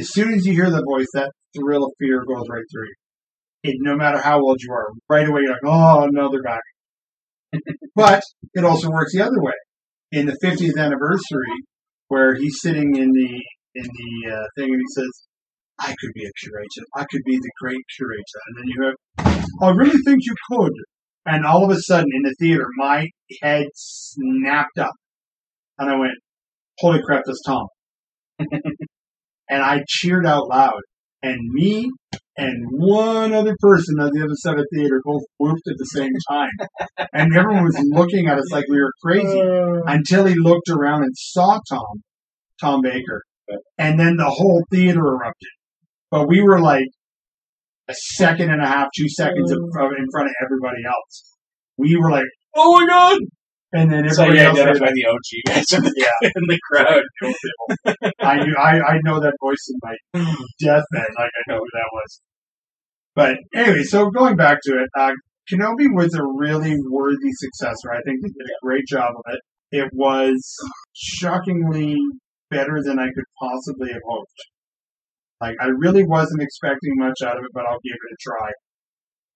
As 0.00 0.12
soon 0.12 0.34
as 0.34 0.44
you 0.44 0.52
hear 0.52 0.70
the 0.70 0.84
voice, 0.88 1.06
that 1.14 1.30
thrill 1.56 1.84
of 1.84 1.92
fear 1.98 2.24
goes 2.26 2.46
right 2.50 2.64
through 2.72 2.86
you. 2.86 2.94
It, 3.64 3.76
no 3.80 3.96
matter 3.96 4.18
how 4.18 4.40
old 4.40 4.58
you 4.60 4.72
are, 4.72 4.88
right 5.08 5.28
away 5.28 5.42
you're 5.42 5.52
like, 5.52 5.60
oh, 5.64 6.08
another 6.12 6.42
guy. 6.44 6.58
but 7.94 8.22
it 8.54 8.64
also 8.64 8.90
works 8.90 9.12
the 9.14 9.22
other 9.22 9.40
way. 9.40 9.52
In 10.10 10.26
the 10.26 10.36
50th 10.44 10.78
anniversary, 10.78 11.56
where 12.08 12.34
he's 12.34 12.60
sitting 12.60 12.96
in 12.96 13.10
the 13.10 13.42
in 13.74 13.84
the 13.84 14.30
uh, 14.30 14.44
thing 14.56 14.68
and 14.68 14.80
he 14.80 15.00
says, 15.00 15.10
"I 15.78 15.94
could 15.98 16.12
be 16.14 16.26
a 16.26 16.32
curator. 16.42 16.84
I 16.94 17.04
could 17.10 17.22
be 17.24 17.36
the 17.36 17.52
great 17.60 17.80
curator." 17.96 18.38
And 18.46 18.58
then 18.58 18.66
you 18.66 18.78
have, 18.84 19.54
"I 19.62 19.70
really 19.70 19.98
think 20.04 20.20
you 20.22 20.34
could." 20.50 20.72
And 21.24 21.46
all 21.46 21.64
of 21.64 21.70
a 21.70 21.80
sudden, 21.80 22.10
in 22.14 22.22
the 22.22 22.34
theater, 22.38 22.66
my 22.76 23.08
head 23.40 23.66
snapped 23.74 24.78
up, 24.78 24.92
and 25.82 25.90
I 25.90 25.98
went, 25.98 26.14
"Holy 26.78 27.00
crap, 27.02 27.22
that's 27.26 27.42
Tom!" 27.46 27.66
and 28.38 29.62
I 29.62 29.82
cheered 29.86 30.26
out 30.26 30.48
loud. 30.48 30.80
And 31.24 31.38
me 31.52 31.88
and 32.36 32.64
one 32.70 33.32
other 33.32 33.54
person 33.60 34.00
on 34.00 34.10
the 34.12 34.24
other 34.24 34.34
side 34.34 34.58
of 34.58 34.64
the 34.70 34.76
theater 34.76 35.00
both 35.04 35.22
whooped 35.38 35.68
at 35.68 35.76
the 35.78 35.84
same 35.86 36.12
time. 36.28 36.50
and 37.12 37.36
everyone 37.36 37.64
was 37.64 37.78
looking 37.90 38.26
at 38.26 38.38
us 38.38 38.50
like 38.50 38.64
we 38.68 38.80
were 38.80 38.92
crazy 39.02 39.40
uh. 39.40 39.82
until 39.86 40.26
he 40.26 40.34
looked 40.36 40.68
around 40.68 41.02
and 41.02 41.12
saw 41.14 41.60
Tom, 41.68 42.02
Tom 42.60 42.80
Baker. 42.82 43.22
And 43.78 44.00
then 44.00 44.16
the 44.16 44.30
whole 44.30 44.64
theater 44.70 45.00
erupted. 45.00 45.48
But 46.10 46.28
we 46.28 46.42
were 46.42 46.60
like 46.60 46.86
a 47.88 47.94
second 47.94 48.50
and 48.50 48.62
a 48.62 48.66
half, 48.66 48.88
two 48.96 49.08
seconds 49.08 49.52
of- 49.52 49.58
uh. 49.58 49.86
in 49.86 50.06
front 50.12 50.28
of 50.28 50.34
everybody 50.44 50.82
else. 50.86 51.36
We 51.76 51.96
were 52.00 52.10
like, 52.10 52.24
oh 52.54 52.80
my 52.80 52.86
god! 52.86 53.18
And 53.74 53.90
then 53.90 54.08
So 54.10 54.24
everybody 54.24 54.44
else 54.44 54.58
identify 54.58 54.90
the 54.92 55.06
OG 55.06 55.54
guys 55.54 55.72
in 55.72 55.82
the, 55.82 55.94
Yeah. 55.96 56.30
in 56.34 56.42
the 56.46 56.58
crowd. 56.70 57.02
I 58.20 58.44
knew 58.44 58.54
I, 58.56 58.80
I 58.80 58.98
know 59.04 59.18
that 59.20 59.34
voice 59.40 59.66
in 59.70 59.78
my 59.82 59.94
deathbed, 60.60 61.08
like 61.18 61.30
I 61.30 61.42
know 61.52 61.58
who 61.58 61.66
that 61.72 61.88
was. 61.92 62.20
But 63.14 63.36
anyway, 63.54 63.82
so 63.82 64.10
going 64.10 64.36
back 64.36 64.58
to 64.64 64.72
it, 64.82 64.88
uh, 64.98 65.12
Kenobi 65.50 65.86
was 65.92 66.14
a 66.14 66.22
really 66.22 66.76
worthy 66.90 67.32
successor. 67.32 67.92
I 67.92 68.00
think 68.04 68.22
they 68.22 68.28
did 68.28 68.46
a 68.46 68.64
great 68.66 68.86
job 68.86 69.12
of 69.16 69.34
it. 69.34 69.40
It 69.72 69.90
was 69.94 70.42
shockingly 70.94 71.96
better 72.50 72.80
than 72.84 72.98
I 72.98 73.06
could 73.06 73.24
possibly 73.40 73.90
have 73.92 74.02
hoped. 74.06 74.32
Like 75.40 75.56
I 75.60 75.66
really 75.66 76.04
wasn't 76.04 76.42
expecting 76.42 76.92
much 76.96 77.22
out 77.24 77.38
of 77.38 77.44
it, 77.44 77.50
but 77.54 77.64
I'll 77.68 77.80
give 77.82 77.96
it 77.96 78.14
a 78.14 78.16
try. 78.20 78.50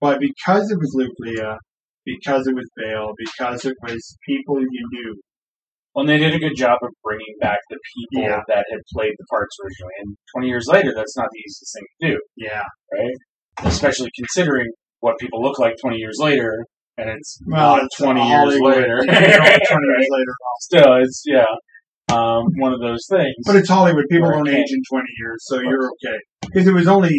But 0.00 0.20
because 0.20 0.70
it 0.70 0.78
was 0.78 0.92
Luke 0.94 1.16
Leia, 1.24 1.56
because 2.06 2.46
it 2.46 2.54
was 2.54 2.64
Bale, 2.78 3.12
because 3.18 3.64
it 3.66 3.74
was 3.82 4.16
people 4.26 4.60
you 4.62 4.84
knew, 4.92 5.14
Well, 5.94 6.02
and 6.04 6.08
they 6.10 6.18
did 6.18 6.34
a 6.34 6.38
good 6.38 6.56
job 6.56 6.78
of 6.82 6.90
bringing 7.02 7.34
back 7.40 7.58
the 7.70 7.78
people 7.94 8.28
Yeah. 8.30 8.40
that 8.48 8.64
had 8.70 8.80
played 8.94 9.14
the 9.18 9.24
parts 9.30 9.56
originally. 9.64 9.96
And 10.00 10.16
20 10.36 10.48
years 10.48 10.66
later, 10.68 10.92
that's 10.94 11.16
not 11.16 11.28
the 11.32 11.40
easiest 11.40 11.72
thing 11.74 11.86
to 11.88 12.08
do, 12.12 12.20
yeah, 12.36 12.62
right? 12.92 13.16
Especially 13.64 14.10
considering 14.14 14.68
what 15.00 15.18
people 15.18 15.42
look 15.42 15.58
like 15.58 15.74
20 15.80 15.96
years 15.96 16.16
later, 16.20 16.64
and 16.98 17.10
it's 17.10 17.38
well, 17.46 17.76
not 17.76 17.84
it's 17.84 17.96
20 17.96 18.28
years 18.28 18.60
later. 18.60 18.96
Twenty 19.06 19.88
years 19.90 20.08
later. 20.16 20.34
Still, 20.60 20.92
it's, 21.02 21.22
yeah, 21.26 21.44
um, 22.12 22.44
one 22.58 22.72
of 22.72 22.80
those 22.80 23.04
things. 23.10 23.34
But 23.44 23.56
it's 23.56 23.68
Hollywood. 23.68 24.04
People 24.10 24.30
don't 24.30 24.48
age 24.48 24.70
in 24.70 24.82
20 24.90 25.04
years, 25.20 25.38
so 25.48 25.60
you're 25.60 25.90
okay. 25.96 26.18
Because 26.42 26.66
it 26.66 26.72
was 26.72 26.86
only 26.88 27.12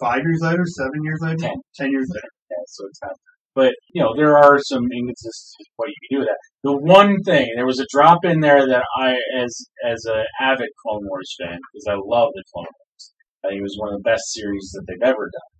five 0.00 0.20
years 0.24 0.40
later, 0.42 0.64
seven 0.66 1.02
years 1.04 1.18
later, 1.22 1.36
Ten. 1.38 1.54
ten 1.76 1.90
years 1.90 2.08
later. 2.14 2.28
Yeah, 2.50 2.56
so 2.66 2.86
it's 2.86 3.00
not. 3.02 3.12
But 3.58 3.72
you 3.92 4.00
know, 4.02 4.14
there 4.14 4.38
are 4.38 4.56
some 4.70 4.84
inconsistencies. 4.98 5.66
in 5.66 5.74
What 5.78 5.88
you 5.90 5.98
can 6.02 6.10
do 6.14 6.20
with 6.22 6.28
that. 6.30 6.42
The 6.62 6.76
one 6.78 7.12
thing 7.26 7.46
there 7.56 7.66
was 7.66 7.80
a 7.80 7.90
drop 7.90 8.20
in 8.24 8.38
there 8.38 8.62
that 8.72 8.84
I, 9.02 9.16
as 9.42 9.52
as 9.84 10.00
an 10.06 10.22
avid 10.40 10.70
Clone 10.82 11.02
Wars 11.10 11.34
fan, 11.40 11.58
because 11.58 11.86
I 11.90 11.96
love 11.98 12.30
the 12.38 12.44
Clone 12.54 12.70
Wars, 12.70 13.02
I 13.42 13.48
think 13.48 13.58
it 13.58 13.68
was 13.70 13.76
one 13.82 13.90
of 13.94 13.98
the 13.98 14.08
best 14.12 14.26
series 14.30 14.70
that 14.74 14.84
they've 14.86 15.08
ever 15.10 15.26
done. 15.38 15.50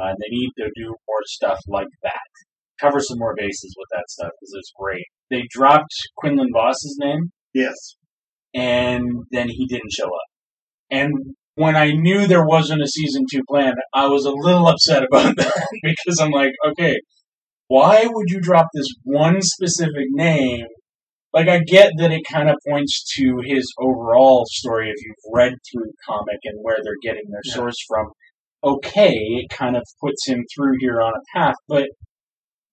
Uh, 0.00 0.10
and 0.12 0.18
they 0.20 0.30
need 0.30 0.52
to 0.60 0.68
do 0.76 0.88
more 1.08 1.22
stuff 1.24 1.58
like 1.68 1.88
that. 2.02 2.28
Cover 2.84 3.00
some 3.00 3.18
more 3.18 3.34
bases 3.34 3.74
with 3.78 3.88
that 3.96 4.04
stuff 4.10 4.30
because 4.38 4.54
it's 4.60 4.72
great. 4.78 5.06
They 5.30 5.42
dropped 5.50 5.94
Quinlan 6.18 6.50
Vos's 6.52 6.96
name, 7.00 7.32
Yes. 7.54 7.74
and 8.54 9.04
then 9.32 9.48
he 9.48 9.66
didn't 9.66 9.90
show 9.92 10.06
up. 10.06 10.28
And 10.90 11.12
when 11.54 11.76
I 11.76 11.88
knew 11.92 12.26
there 12.26 12.46
wasn't 12.46 12.82
a 12.82 12.86
season 12.86 13.24
two 13.30 13.42
planned, 13.48 13.76
I 13.92 14.06
was 14.06 14.24
a 14.24 14.30
little 14.30 14.68
upset 14.68 15.02
about 15.02 15.34
that 15.38 15.66
because 15.82 16.20
I'm 16.20 16.30
like, 16.30 16.52
okay, 16.70 16.94
why 17.68 18.06
would 18.06 18.30
you 18.30 18.40
drop 18.40 18.66
this 18.74 18.86
one 19.04 19.40
specific 19.42 20.06
name? 20.10 20.66
Like, 21.34 21.48
I 21.48 21.58
get 21.60 21.92
that 21.98 22.10
it 22.10 22.22
kind 22.30 22.48
of 22.48 22.56
points 22.66 23.04
to 23.16 23.36
his 23.44 23.70
overall 23.78 24.44
story 24.48 24.88
if 24.90 24.96
you've 25.04 25.32
read 25.34 25.52
through 25.70 25.84
the 25.84 25.92
comic 26.06 26.38
and 26.44 26.58
where 26.62 26.78
they're 26.82 26.94
getting 27.02 27.30
their 27.30 27.42
Yeah. 27.44 27.54
source 27.54 27.76
from. 27.86 28.06
Okay, 28.64 29.12
it 29.12 29.50
kind 29.50 29.76
of 29.76 29.82
puts 30.02 30.26
him 30.26 30.42
through 30.56 30.76
here 30.80 31.00
on 31.00 31.12
a 31.14 31.38
path, 31.38 31.54
but 31.68 31.84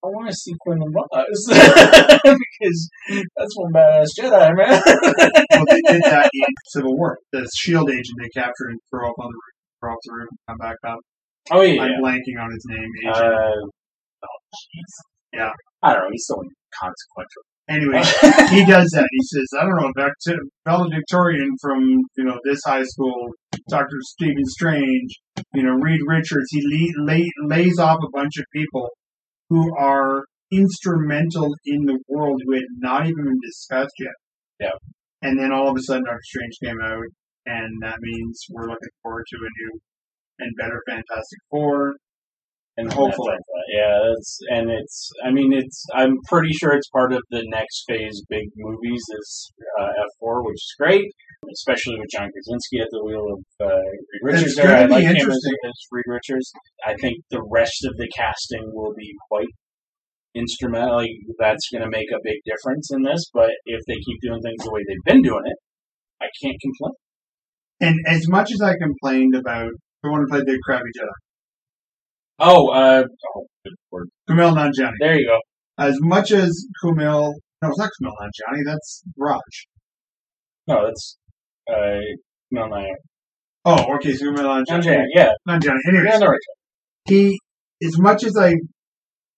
I 0.03 0.08
want 0.08 0.29
to 0.29 0.36
see 0.36 0.53
Quinlan 0.62 0.91
Vos 0.93 1.45
because 1.49 2.89
that's 3.36 3.55
one 3.58 3.73
badass 3.73 4.08
Jedi, 4.17 4.55
man. 4.55 4.81
Well, 4.86 5.65
they 5.69 5.81
did 5.91 6.01
that 6.05 6.29
in 6.34 6.45
Civil 6.67 6.95
War. 6.97 7.17
The 7.34 7.47
Shield 7.55 7.89
agent 7.89 8.17
they 8.21 8.29
captured 8.29 8.69
and 8.69 8.79
throw 8.89 9.10
up 9.10 9.15
on 9.19 9.27
the 9.27 9.34
roof, 9.36 9.55
throw 9.81 9.91
off 9.91 9.97
the 10.05 10.13
roof, 10.13 10.29
and 10.31 10.39
come 10.47 10.58
back 10.60 10.77
up. 10.88 10.99
oh 11.51 11.62
yeah, 11.62 11.81
I'm 11.84 12.01
blanking 12.03 12.39
on 12.39 12.51
his 12.51 12.65
name. 12.69 12.89
Agent. 13.10 13.34
Uh. 13.34 13.69
Yeah. 15.33 15.51
I 15.83 15.93
don't 15.93 16.03
know. 16.03 16.09
He's 16.11 16.25
so 16.27 16.35
inconsequential. 16.41 17.43
anyway, 17.69 18.01
he 18.55 18.65
does 18.65 18.89
that. 18.91 19.07
He 19.11 19.23
says, 19.23 19.47
I 19.59 19.63
don't 19.65 19.75
know, 19.75 19.91
back 19.95 20.11
to 20.27 20.37
valedictorian 20.65 21.49
from, 21.61 21.79
you 22.17 22.23
know, 22.23 22.39
this 22.43 22.61
high 22.65 22.83
school, 22.83 23.29
Dr. 23.69 23.97
Stephen 24.01 24.45
Strange, 24.45 25.11
you 25.53 25.63
know, 25.63 25.73
Reed 25.73 25.99
Richards. 26.07 26.47
He 26.49 26.61
le- 26.63 27.05
lay, 27.05 27.29
lays 27.43 27.79
off 27.79 27.99
a 28.03 28.17
bunch 28.17 28.37
of 28.37 28.45
people 28.53 28.89
who 29.49 29.75
are 29.77 30.23
instrumental 30.51 31.53
in 31.65 31.85
the 31.85 31.99
world 32.07 32.41
who 32.45 32.53
had 32.53 32.63
not 32.77 33.07
even 33.07 33.23
been 33.23 33.39
discussed 33.43 33.93
yet. 33.99 34.13
Yeah. 34.59 34.77
And 35.21 35.39
then 35.39 35.51
all 35.51 35.69
of 35.69 35.75
a 35.75 35.81
sudden 35.81 36.03
Doctor 36.03 36.19
Strange 36.23 36.53
came 36.63 36.81
out, 36.81 37.03
and 37.45 37.81
that 37.81 37.97
means 37.99 38.45
we're 38.51 38.67
looking 38.67 38.95
forward 39.01 39.25
to 39.29 39.37
a 39.37 39.49
new 39.63 39.79
and 40.39 40.51
better 40.57 40.81
Fantastic 40.87 41.39
Four. 41.49 41.93
And 42.77 42.91
Hopefully. 42.91 43.31
that's 43.31 43.55
yeah, 43.71 43.99
it's 44.17 44.39
and 44.49 44.69
it's. 44.69 45.09
I 45.25 45.31
mean, 45.31 45.53
it's. 45.53 45.85
I'm 45.95 46.17
pretty 46.27 46.51
sure 46.51 46.73
it's 46.73 46.89
part 46.89 47.13
of 47.13 47.21
the 47.31 47.43
next 47.47 47.83
phase 47.88 48.21
big 48.29 48.47
movies 48.57 49.01
is 49.19 49.51
uh, 49.79 49.88
F4, 50.21 50.45
which 50.45 50.55
is 50.55 50.75
great, 50.77 51.05
especially 51.51 51.95
with 51.99 52.09
John 52.11 52.29
Krasinski 52.31 52.79
at 52.81 52.88
the 52.91 53.03
wheel 53.03 53.25
of 53.31 53.67
uh, 53.67 53.79
Reed 54.21 54.35
Richards. 54.35 54.55
There, 54.55 54.75
I 54.75 54.85
like 54.85 55.03
him 55.03 55.15
as, 55.15 55.27
as 55.27 55.79
Reed 55.91 56.05
Richards. 56.07 56.51
I 56.85 56.95
think 56.95 57.17
the 57.31 57.43
rest 57.49 57.85
of 57.85 57.95
the 57.97 58.09
casting 58.15 58.69
will 58.73 58.93
be 58.93 59.11
quite 59.29 59.47
instrumental. 60.35 60.97
Like, 60.97 61.15
that's 61.39 61.69
going 61.71 61.83
to 61.83 61.89
make 61.89 62.11
a 62.11 62.19
big 62.23 62.39
difference 62.45 62.89
in 62.91 63.03
this. 63.03 63.23
But 63.33 63.51
if 63.65 63.81
they 63.88 63.95
keep 63.95 64.19
doing 64.21 64.41
things 64.41 64.63
the 64.63 64.71
way 64.71 64.81
they've 64.88 65.13
been 65.13 65.23
doing 65.23 65.43
it, 65.45 65.57
I 66.21 66.27
can't 66.43 66.59
complain. 66.61 66.93
And 67.81 67.95
as 68.07 68.27
much 68.27 68.51
as 68.51 68.61
I 68.61 68.75
complained 68.77 69.35
about 69.35 69.71
the 70.03 70.11
one 70.11 70.21
who 70.21 70.27
played 70.27 70.45
the 70.45 70.59
Krabby 70.67 70.91
Jedi, 70.95 71.24
Oh, 72.39 72.69
uh, 72.69 73.03
oh, 73.35 73.47
good 73.63 73.73
word. 73.91 74.09
Kumail 74.29 74.53
Nanjiani, 74.55 74.91
There 74.99 75.17
you 75.17 75.27
go. 75.27 75.39
as 75.77 75.97
much 76.01 76.31
as 76.31 76.65
Kumail, 76.83 77.33
no, 77.61 77.69
it's 77.69 77.77
not 77.77 77.89
Kumail 78.01 78.11
Nanjiani, 78.21 78.59
that's 78.65 79.03
Raj. 79.17 79.39
No, 80.67 80.85
that's 80.85 81.17
uh, 81.69 81.99
no, 82.51 82.65
no, 82.67 82.83
Oh, 83.63 83.95
okay, 83.95 84.13
so 84.13 84.25
Kumail 84.25 84.43
no, 84.43 84.63
Nanjiani. 84.63 85.05
yeah, 85.15 85.31
Nanjiani. 85.47 85.77
Anyways, 85.87 86.07
yeah, 86.09 86.17
no, 86.17 86.27
right. 86.27 86.39
he, 87.07 87.39
as 87.85 87.97
much 87.99 88.23
as 88.25 88.35
I 88.37 88.53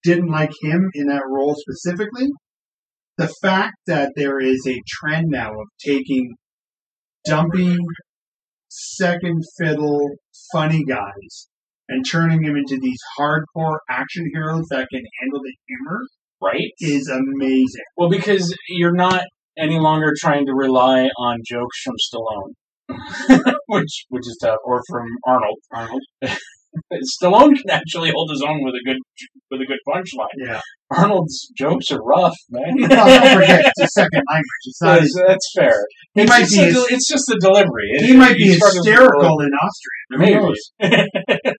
didn't 0.03 0.31
like 0.31 0.51
him 0.62 0.89
in 0.95 1.07
that 1.07 1.23
role 1.27 1.55
specifically, 1.55 2.29
the 3.17 3.27
fact 3.41 3.75
that 3.86 4.13
there 4.15 4.39
is 4.39 4.65
a 4.67 4.81
trend 4.88 5.27
now 5.29 5.51
of 5.51 5.67
taking 5.86 6.33
dumpy, 7.25 7.75
second 8.69 9.43
fiddle, 9.60 9.99
funny 10.51 10.83
guys 10.83 11.47
and 11.89 12.06
turning 12.10 12.41
them 12.41 12.56
into 12.56 12.78
these 12.82 13.00
hardcore 13.17 13.78
action 13.89 14.30
heroes 14.34 14.65
that 14.69 14.88
can 14.91 15.04
handle 15.21 15.39
the 15.41 15.54
humor 15.67 16.02
right? 16.41 16.71
is 16.80 17.10
amazing. 17.10 17.84
Well, 17.95 18.10
because 18.10 18.56
you're 18.69 18.95
not 18.95 19.23
any 19.58 19.80
longer 19.80 20.13
trying 20.19 20.45
to 20.45 20.54
rely 20.54 21.08
on 21.17 21.39
jokes 21.45 21.82
from 21.84 21.95
Stallone, 21.95 23.52
which 23.67 24.06
which 24.10 24.28
is 24.28 24.38
tough, 24.41 24.60
or 24.63 24.82
from 24.89 25.08
Arnold. 25.26 25.58
Arnold. 25.73 26.02
Stallone 27.22 27.56
can 27.56 27.70
actually 27.70 28.12
hold 28.13 28.30
his 28.32 28.44
own 28.48 28.63
with 28.63 28.74
a 28.76 28.84
good 28.86 28.98
with 29.52 29.62
a 29.62 29.66
good 29.66 29.80
punchline. 29.88 30.28
Yeah. 30.38 30.62
Arnold's 30.92 31.50
jokes 31.58 31.92
are 31.92 32.02
rough, 32.02 32.36
man. 32.50 32.76
Well, 32.90 32.90
don't 33.08 33.42
forget, 33.42 33.66
it's 33.66 33.82
a 33.82 33.88
second 33.88 34.24
language. 34.32 34.63
It's 34.66 34.82
not. 34.82 35.00
that's, 35.00 35.16
that's 35.28 35.52
fair. 35.58 35.76
He 36.13 36.22
it's, 36.22 36.30
might 36.30 36.40
just 36.42 36.56
be 36.56 36.63
a 36.63 36.72
del- 36.74 36.86
it's 36.90 37.08
just 37.10 37.24
the 37.28 37.38
delivery. 37.42 37.88
It- 37.92 38.06
he 38.08 38.16
might 38.16 38.36
be 38.38 38.44
he 38.44 38.54
struggles 38.56 38.78
with 38.78 38.86
the 38.86 38.92
hysterical 38.92 39.40
in 39.42 39.50
Austrian. 39.66 40.06
Who 40.10 40.18
Maybe. 40.20 40.36
knows? 40.36 40.62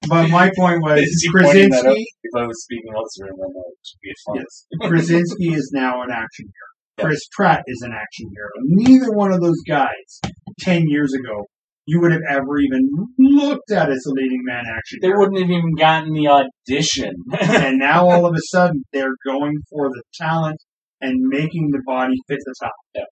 But 0.08 0.30
my 0.30 0.50
point 0.56 0.82
was 0.82 1.00
Is 1.00 1.22
he 1.22 1.42
pointing 1.42 1.68
that 1.70 1.84
out? 1.84 1.92
Krasinski. 1.92 2.06
if 2.24 2.34
I 2.36 2.46
was 2.46 2.62
speaking 2.64 2.92
Austrian, 2.94 3.34
then 3.36 3.50
that 3.52 3.64
would 3.68 4.00
be 4.02 4.12
fun. 4.26 4.36
Yes, 4.36 4.88
Krasinski 4.88 5.48
is 5.54 5.70
now 5.74 6.02
an 6.02 6.10
action 6.10 6.46
hero. 6.46 7.06
Chris 7.08 7.20
Pratt 7.36 7.62
is 7.66 7.82
an 7.82 7.92
action 7.92 8.30
hero. 8.34 8.48
Neither 8.64 9.12
one 9.12 9.32
of 9.32 9.40
those 9.40 9.60
guys 9.68 10.20
ten 10.60 10.82
years 10.86 11.12
ago 11.12 11.44
you 11.88 12.02
would 12.02 12.12
have 12.12 12.20
ever 12.28 12.58
even 12.58 12.86
looked 13.18 13.70
at 13.72 13.88
as 13.88 14.04
a 14.06 14.12
leading 14.12 14.42
man 14.44 14.64
action 14.68 14.98
They 15.00 15.08
wouldn't 15.08 15.38
have 15.38 15.48
even 15.48 15.74
gotten 15.74 16.12
the 16.12 16.28
audition. 16.28 17.14
and 17.40 17.78
now 17.78 18.06
all 18.06 18.26
of 18.26 18.34
a 18.34 18.42
sudden 18.50 18.84
they're 18.92 19.16
going 19.26 19.56
for 19.70 19.88
the 19.88 20.02
talent 20.12 20.60
and 21.00 21.16
making 21.28 21.70
the 21.72 21.80
body 21.86 22.12
fit 22.28 22.40
the 22.44 22.54
top. 22.62 22.72
Yeah. 22.94 23.02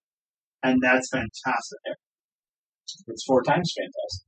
And 0.63 0.79
that's 0.83 1.09
fantastic. 1.11 1.79
it's 3.07 3.25
four 3.27 3.43
times 3.43 3.73
fantastic. 3.75 4.27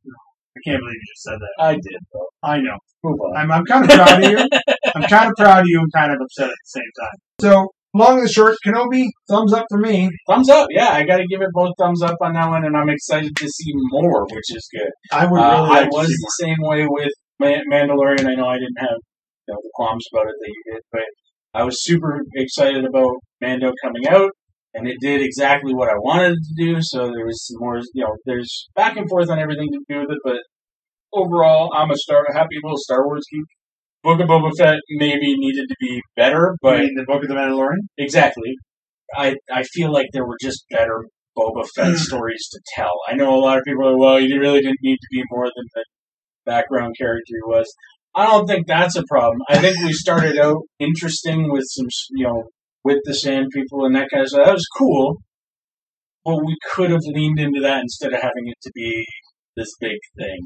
I 0.56 0.60
can't 0.64 0.80
believe 0.80 0.94
you 0.94 1.12
just 1.12 1.24
said 1.24 1.38
that. 1.38 1.62
I 1.62 1.72
did, 1.74 2.00
though. 2.14 2.28
I 2.42 2.56
know. 2.58 2.78
Move 3.04 3.20
on. 3.20 3.36
I'm, 3.36 3.52
I'm 3.52 3.64
kind 3.66 3.84
of 3.84 3.90
proud 3.90 4.24
of 4.24 4.30
you. 4.30 4.38
I'm 4.94 5.02
kind 5.02 5.28
of 5.28 5.36
proud 5.36 5.60
of 5.60 5.66
you 5.66 5.78
I'm 5.78 5.90
kind 5.90 6.10
of 6.10 6.18
upset 6.22 6.48
at 6.48 6.56
the 6.64 6.80
same 6.80 6.92
time. 6.98 7.18
So, 7.42 7.68
long 7.94 8.20
and 8.20 8.30
short, 8.30 8.56
Kenobi, 8.66 9.06
thumbs 9.28 9.52
up 9.52 9.66
for 9.68 9.78
me. 9.78 10.08
Thumbs 10.28 10.48
up, 10.48 10.68
yeah. 10.70 10.90
I 10.90 11.04
got 11.04 11.18
to 11.18 11.26
give 11.26 11.40
it 11.42 11.48
both 11.52 11.72
thumbs 11.78 12.02
up 12.02 12.16
on 12.20 12.34
that 12.34 12.48
one, 12.48 12.64
and 12.64 12.76
I'm 12.76 12.88
excited 12.88 13.34
to 13.36 13.48
see 13.48 13.72
more, 13.90 14.24
which 14.26 14.54
is 14.54 14.68
good. 14.72 14.90
I 15.12 15.26
would 15.26 15.40
Uh, 15.40 15.42
really 15.42 15.54
I 15.54 15.80
like 15.80 15.90
to 15.90 15.96
was 15.96 16.08
the 16.08 16.44
same 16.44 16.56
way 16.60 16.86
with 16.88 17.12
Mandalorian. 17.40 18.26
I 18.26 18.34
know 18.34 18.46
I 18.46 18.58
didn't 18.58 18.78
have 18.78 18.98
you 19.46 19.54
know, 19.54 19.60
the 19.62 19.70
qualms 19.74 20.04
about 20.12 20.26
it 20.26 20.34
that 20.38 20.48
you 20.48 20.72
did, 20.74 20.82
but 20.92 21.02
I 21.54 21.64
was 21.64 21.82
super 21.82 22.20
excited 22.36 22.84
about 22.84 23.14
Mando 23.40 23.72
coming 23.82 24.06
out, 24.08 24.30
and 24.74 24.86
it 24.86 24.96
did 25.00 25.22
exactly 25.22 25.74
what 25.74 25.88
I 25.88 25.94
wanted 25.96 26.32
it 26.32 26.38
to 26.48 26.64
do. 26.64 26.76
So 26.80 27.06
there 27.10 27.26
was 27.26 27.46
some 27.46 27.56
more, 27.60 27.78
you 27.94 28.04
know, 28.04 28.14
there's 28.26 28.68
back 28.74 28.96
and 28.96 29.08
forth 29.08 29.30
on 29.30 29.38
everything 29.38 29.68
to 29.72 29.80
do 29.88 30.00
with 30.00 30.10
it, 30.10 30.18
but 30.24 30.38
overall, 31.12 31.72
I'm 31.74 31.90
a 31.90 31.96
star, 31.96 32.24
a 32.28 32.34
happy 32.34 32.56
little 32.62 32.76
Star 32.78 33.06
Wars 33.06 33.24
geek. 33.32 33.44
Book 34.02 34.20
of 34.20 34.28
Boba 34.28 34.50
Fett 34.56 34.78
maybe 34.90 35.36
needed 35.36 35.68
to 35.68 35.74
be 35.80 36.00
better, 36.16 36.56
but 36.62 36.80
in 36.80 36.94
the 36.94 37.04
Book 37.04 37.22
of 37.22 37.28
the 37.28 37.34
Mandalorian. 37.34 37.88
Exactly. 37.96 38.54
I 39.14 39.36
I 39.52 39.62
feel 39.64 39.92
like 39.92 40.06
there 40.12 40.26
were 40.26 40.36
just 40.40 40.64
better 40.70 41.04
Boba 41.36 41.66
Fett 41.74 41.88
hmm. 41.88 41.96
stories 41.96 42.48
to 42.52 42.60
tell. 42.74 42.92
I 43.08 43.14
know 43.14 43.34
a 43.34 43.40
lot 43.40 43.58
of 43.58 43.64
people 43.64 43.88
are 43.88 43.98
well, 43.98 44.20
you 44.20 44.40
really 44.40 44.60
didn't 44.60 44.82
need 44.82 44.98
to 44.98 45.08
be 45.10 45.22
more 45.30 45.46
than 45.46 45.64
the 45.74 45.84
background 46.46 46.94
character 46.98 47.24
he 47.26 47.50
was. 47.50 47.72
I 48.14 48.26
don't 48.26 48.46
think 48.46 48.66
that's 48.66 48.96
a 48.96 49.04
problem. 49.08 49.40
I 49.48 49.58
think 49.58 49.78
we 49.78 49.92
started 49.92 50.38
out 50.42 50.62
interesting 50.78 51.50
with 51.50 51.64
some, 51.66 51.86
you 52.12 52.26
know, 52.26 52.44
with 52.84 52.98
the 53.04 53.14
Sand 53.14 53.48
People 53.52 53.84
and 53.84 53.94
that 53.96 54.08
kind 54.10 54.22
of 54.22 54.28
stuff. 54.28 54.46
That 54.46 54.54
was 54.54 54.66
cool, 54.76 55.18
but 56.24 56.44
we 56.44 56.56
could 56.70 56.90
have 56.90 57.02
leaned 57.04 57.40
into 57.40 57.60
that 57.60 57.80
instead 57.80 58.12
of 58.12 58.22
having 58.22 58.46
it 58.46 58.58
to 58.62 58.70
be 58.74 59.04
this 59.56 59.74
big 59.80 59.98
thing 60.16 60.38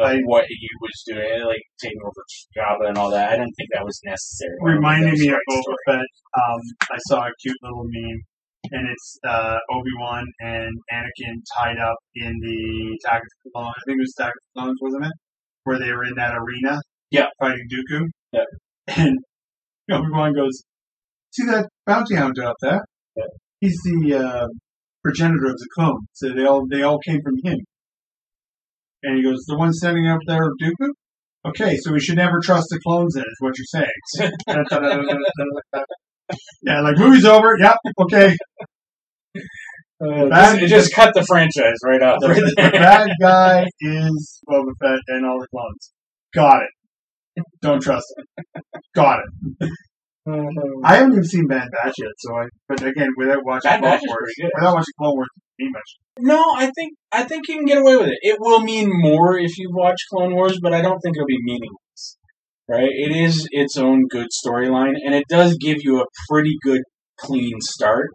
of 0.00 0.06
I- 0.10 0.20
what 0.26 0.44
he 0.48 0.68
was 0.80 0.96
doing, 1.06 1.44
like 1.46 1.62
taking 1.80 2.00
over 2.04 2.22
Jabba 2.56 2.88
and 2.88 2.98
all 2.98 3.10
that. 3.10 3.30
I 3.32 3.36
didn't 3.36 3.54
think 3.56 3.68
that 3.72 3.84
was 3.84 3.98
necessary. 4.04 4.50
I 4.50 4.58
don't 4.58 4.60
think 4.60 4.74
that 4.74 4.76
Reminding 4.80 5.20
me 5.20 5.28
of 5.28 5.40
Boba 5.50 5.62
story. 5.62 5.76
Fett. 5.86 6.08
Um, 6.34 6.60
I 6.90 6.98
saw 7.08 7.20
a 7.26 7.32
cute 7.42 7.56
little 7.62 7.84
meme, 7.84 8.20
and 8.72 8.88
it's 8.90 9.18
uh, 9.26 9.56
Obi 9.70 9.90
Wan 10.00 10.24
and 10.40 10.72
Anakin 10.92 11.34
tied 11.56 11.78
up 11.78 11.96
in 12.16 12.32
the 12.40 12.98
Attack 13.04 13.22
of 13.22 13.28
the 13.44 13.50
Clones. 13.54 13.74
I 13.76 13.80
think 13.86 13.96
it 13.98 14.02
was 14.02 14.14
Attack 14.18 14.32
of 14.34 14.42
the 14.42 14.52
Clones, 14.60 14.78
wasn't 14.82 15.04
it? 15.06 15.12
Where 15.64 15.78
they 15.78 15.92
were 15.92 16.04
in 16.04 16.14
that 16.16 16.34
arena, 16.34 16.80
Yeah. 17.10 17.26
fighting 17.40 17.66
Dooku. 17.72 18.06
Yeah. 18.32 18.44
And 18.96 19.16
Obi 19.90 20.10
Wan 20.12 20.34
goes, 20.34 20.62
"See 21.32 21.46
that 21.46 21.68
bounty 21.86 22.16
hunter 22.16 22.44
up 22.44 22.56
there? 22.60 22.80
Yeah. 23.16 23.24
He's 23.60 23.78
the 23.84 24.14
uh, 24.14 24.46
progenitor 25.02 25.46
of 25.46 25.56
the 25.56 25.68
clone. 25.74 26.00
So 26.12 26.28
they 26.34 26.44
all 26.44 26.66
they 26.70 26.82
all 26.82 26.98
came 26.98 27.20
from 27.22 27.34
him." 27.44 27.58
And 29.04 29.16
he 29.18 29.22
goes, 29.22 29.44
"The 29.46 29.56
one 29.56 29.72
standing 29.72 30.06
up 30.06 30.20
there, 30.26 30.50
Dooku." 30.60 30.88
Okay, 31.46 31.76
so 31.76 31.92
we 31.92 32.00
should 32.00 32.16
never 32.16 32.40
trust 32.42 32.68
the 32.70 32.80
clones. 32.80 33.14
Then 33.14 33.24
is 33.24 33.36
what 33.40 33.54
you're 33.58 33.66
saying. 33.66 34.34
yeah, 36.62 36.80
like 36.80 36.96
movie's 36.96 37.26
over. 37.26 37.56
Yep. 37.58 37.76
Okay. 38.00 38.34
Uh, 40.00 40.28
Bad- 40.28 40.52
just, 40.52 40.62
it 40.62 40.68
just 40.68 40.94
cut 40.94 41.14
the 41.14 41.22
franchise 41.22 41.76
right 41.84 42.02
off. 42.02 42.20
The, 42.20 42.28
the 42.56 42.70
bad 42.72 43.10
guy 43.20 43.66
is 43.80 44.40
Boba 44.48 44.72
Fett 44.80 44.98
and 45.08 45.26
all 45.26 45.38
the 45.38 45.46
clones. 45.48 45.92
Got 46.34 46.62
it. 46.62 47.44
Don't 47.62 47.82
trust 47.82 48.06
him. 48.16 48.44
Got 48.94 49.20
it. 49.20 49.70
I 50.84 50.96
haven't 50.96 51.12
even 51.12 51.24
seen 51.24 51.46
Bad 51.46 51.68
Batch 51.70 51.94
yet, 51.98 52.12
so 52.18 52.34
I. 52.34 52.46
But 52.68 52.82
again, 52.82 53.08
without 53.16 53.44
watching 53.44 53.70
Bad 53.70 53.80
Clone 53.80 54.00
Wars, 54.08 54.34
without 54.54 54.74
watching 54.74 54.94
Clone 54.98 55.16
Wars, 55.16 55.28
much. 55.60 55.82
No, 56.20 56.42
I 56.56 56.70
think 56.74 56.94
I 57.12 57.24
think 57.24 57.48
you 57.48 57.56
can 57.56 57.66
get 57.66 57.78
away 57.78 57.96
with 57.96 58.08
it. 58.08 58.18
It 58.22 58.36
will 58.40 58.60
mean 58.60 58.88
more 58.90 59.38
if 59.38 59.58
you 59.58 59.70
watch 59.72 59.98
Clone 60.12 60.34
Wars, 60.34 60.58
but 60.62 60.72
I 60.72 60.80
don't 60.82 60.98
think 61.00 61.16
it'll 61.16 61.26
be 61.26 61.42
meaningless. 61.42 62.18
Right? 62.68 62.88
It 62.90 63.14
is 63.16 63.46
its 63.50 63.76
own 63.76 64.06
good 64.08 64.28
storyline, 64.44 64.94
and 65.04 65.14
it 65.14 65.24
does 65.28 65.56
give 65.60 65.78
you 65.80 66.00
a 66.00 66.06
pretty 66.30 66.56
good, 66.62 66.82
clean 67.18 67.60
start. 67.60 68.08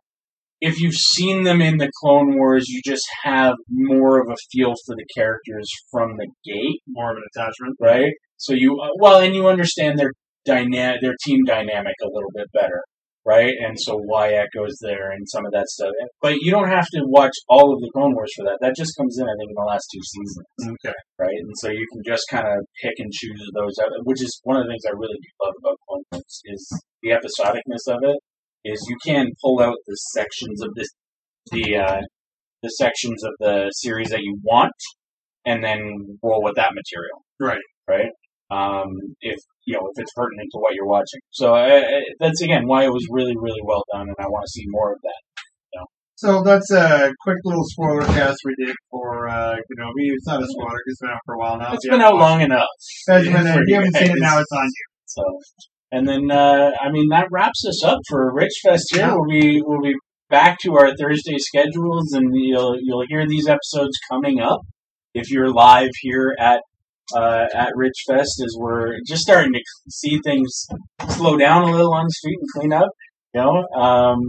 If 0.62 0.82
you've 0.82 0.96
seen 0.96 1.44
them 1.44 1.62
in 1.62 1.78
the 1.78 1.90
Clone 2.02 2.36
Wars, 2.38 2.66
you 2.68 2.82
just 2.84 3.06
have 3.24 3.54
more 3.70 4.20
of 4.20 4.28
a 4.30 4.36
feel 4.52 4.74
for 4.86 4.96
the 4.96 5.06
characters 5.16 5.70
from 5.92 6.18
the 6.18 6.28
gate. 6.44 6.82
More 6.88 7.12
of 7.12 7.18
an 7.18 7.24
attachment. 7.34 7.78
right? 7.80 8.12
So 8.38 8.54
you 8.54 8.80
uh, 8.82 8.90
well, 9.00 9.20
and 9.22 9.36
you 9.36 9.48
understand 9.48 10.00
their 10.00 10.12
dyna- 10.46 10.98
their 11.02 11.16
team 11.26 11.44
dynamic 11.46 11.96
a 12.02 12.08
little 12.08 12.32
bit 12.34 12.48
better, 12.54 12.82
right? 13.30 13.54
And 13.62 13.78
so 13.78 13.94
Wyatt 14.10 14.50
goes 14.58 14.74
there 14.82 15.12
and 15.14 15.22
some 15.30 15.46
of 15.46 15.52
that 15.54 15.68
stuff. 15.70 15.92
But 16.22 16.34
you 16.42 16.50
don't 16.52 16.70
have 16.70 16.88
to 16.98 17.02
watch 17.06 17.36
all 17.48 17.68
of 17.74 17.80
the 17.80 17.92
Clone 17.94 18.14
Wars 18.18 18.34
for 18.36 18.44
that. 18.50 18.58
That 18.62 18.74
just 18.76 18.98
comes 18.98 19.18
in, 19.22 19.26
I 19.30 19.36
think, 19.38 19.50
in 19.54 19.60
the 19.62 19.70
last 19.70 19.86
two 19.94 20.02
seasons, 20.02 20.48
Okay. 20.74 20.98
right? 21.20 21.38
And 21.46 21.54
so 21.62 21.70
you 21.70 21.86
can 21.94 22.02
just 22.06 22.26
kind 22.32 22.48
of 22.48 22.58
pick 22.82 22.96
and 22.98 23.12
choose 23.14 23.44
those 23.54 23.76
out, 23.84 23.92
which 24.10 24.22
is 24.24 24.34
one 24.44 24.58
of 24.58 24.64
the 24.66 24.70
things 24.74 24.84
I 24.90 24.98
really 24.98 25.20
do 25.22 25.30
love 25.46 25.56
about 25.62 25.78
Clone 25.88 26.04
Wars 26.12 26.42
is 26.46 26.64
the 27.04 27.12
episodicness 27.14 27.86
of 27.94 28.00
it. 28.04 28.18
Is 28.66 28.86
you 28.90 28.98
can 29.06 29.28
pull 29.42 29.62
out 29.62 29.78
the 29.88 29.96
sections 30.18 30.62
of 30.62 30.74
this 30.76 30.90
the 31.54 31.78
uh, 31.78 32.02
the 32.62 32.70
sections 32.70 33.24
of 33.24 33.32
the 33.40 33.70
series 33.72 34.10
that 34.10 34.20
you 34.20 34.38
want, 34.44 34.74
and 35.46 35.64
then 35.64 35.80
roll 36.22 36.44
with 36.44 36.56
that 36.56 36.72
material 36.76 37.24
Right. 37.40 37.64
right? 37.88 38.12
Um, 38.52 38.90
if 39.22 39.38
you 39.66 39.76
know 39.76 39.86
if 39.94 40.02
it's 40.02 40.14
pertinent 40.16 40.50
to 40.54 40.60
what 40.60 40.74
you're 40.74 40.88
watching. 40.88 41.22
So 41.30 41.54
I, 41.54 41.78
I, 41.78 42.02
that's 42.20 42.42
again 42.42 42.66
why 42.66 42.86
it 42.86 42.92
was 42.92 43.06
really 43.12 43.36
really 43.38 43.62
well 43.64 43.84
done, 43.94 44.08
and 44.08 44.16
I 44.20 44.28
want 44.28 44.44
to 44.46 44.50
see 44.50 44.66
more 44.68 44.94
of 44.94 45.00
that. 45.04 45.22
So 46.20 46.44
that's 46.44 46.70
a 46.72 47.14
quick 47.22 47.38
little 47.46 47.64
spoiler 47.64 48.02
cast 48.02 48.40
we 48.44 48.54
did 48.66 48.76
for 48.92 49.30
uh, 49.30 49.56
Kenobi. 49.56 50.12
It's 50.12 50.28
not 50.28 50.44
a 50.44 50.48
spoiler 50.48 50.76
it's 50.86 51.00
been 51.00 51.12
out 51.12 51.20
for 51.26 51.36
a 51.36 51.38
while 51.38 51.58
now. 51.58 51.72
It's 51.72 51.88
been 51.88 52.02
out 52.02 52.16
long 52.16 52.42
enough. 52.42 52.68
Benjamin, 53.08 53.44
for 53.44 53.62
if 53.62 53.68
you 53.68 53.76
haven't 53.76 53.96
seen 53.96 54.12
it 54.12 54.18
now, 54.20 54.38
it's 54.38 54.52
on 54.52 54.66
you. 54.66 54.86
So, 55.06 55.24
and 55.94 56.06
then 56.10 56.30
uh, 56.30 56.72
I 56.82 56.92
mean 56.92 57.08
that 57.12 57.28
wraps 57.32 57.66
us 57.66 57.86
up 57.86 58.00
for 58.10 58.34
Rich 58.34 58.52
Fest 58.66 58.88
here. 58.92 59.04
Yeah. 59.04 59.14
We'll 59.14 59.30
be 59.30 59.62
we'll 59.66 59.82
be 59.82 59.96
back 60.30 60.58
to 60.64 60.76
our 60.76 60.94
Thursday 60.94 61.38
schedules, 61.38 62.12
and 62.12 62.32
you'll 62.34 62.78
you'll 62.82 63.06
hear 63.08 63.26
these 63.26 63.48
episodes 63.48 63.98
coming 64.12 64.42
up 64.42 64.60
if 65.14 65.32
you're 65.32 65.54
live 65.54 65.92
here 66.02 66.36
at. 66.38 66.60
Uh, 67.16 67.46
at 67.54 67.70
Rich 67.76 68.04
Fest, 68.08 68.42
as 68.44 68.56
we're 68.58 68.94
just 69.08 69.22
starting 69.24 69.52
to 69.54 69.60
see 69.90 70.20
things 70.24 70.66
slow 71.10 71.38
down 71.38 71.64
a 71.64 71.72
little 71.72 71.94
on 71.94 72.06
the 72.06 72.12
street 72.12 72.38
and 72.40 72.50
clean 72.56 72.74
up, 72.74 72.90
you 73.34 73.42
know, 73.42 73.64
um, 73.82 74.20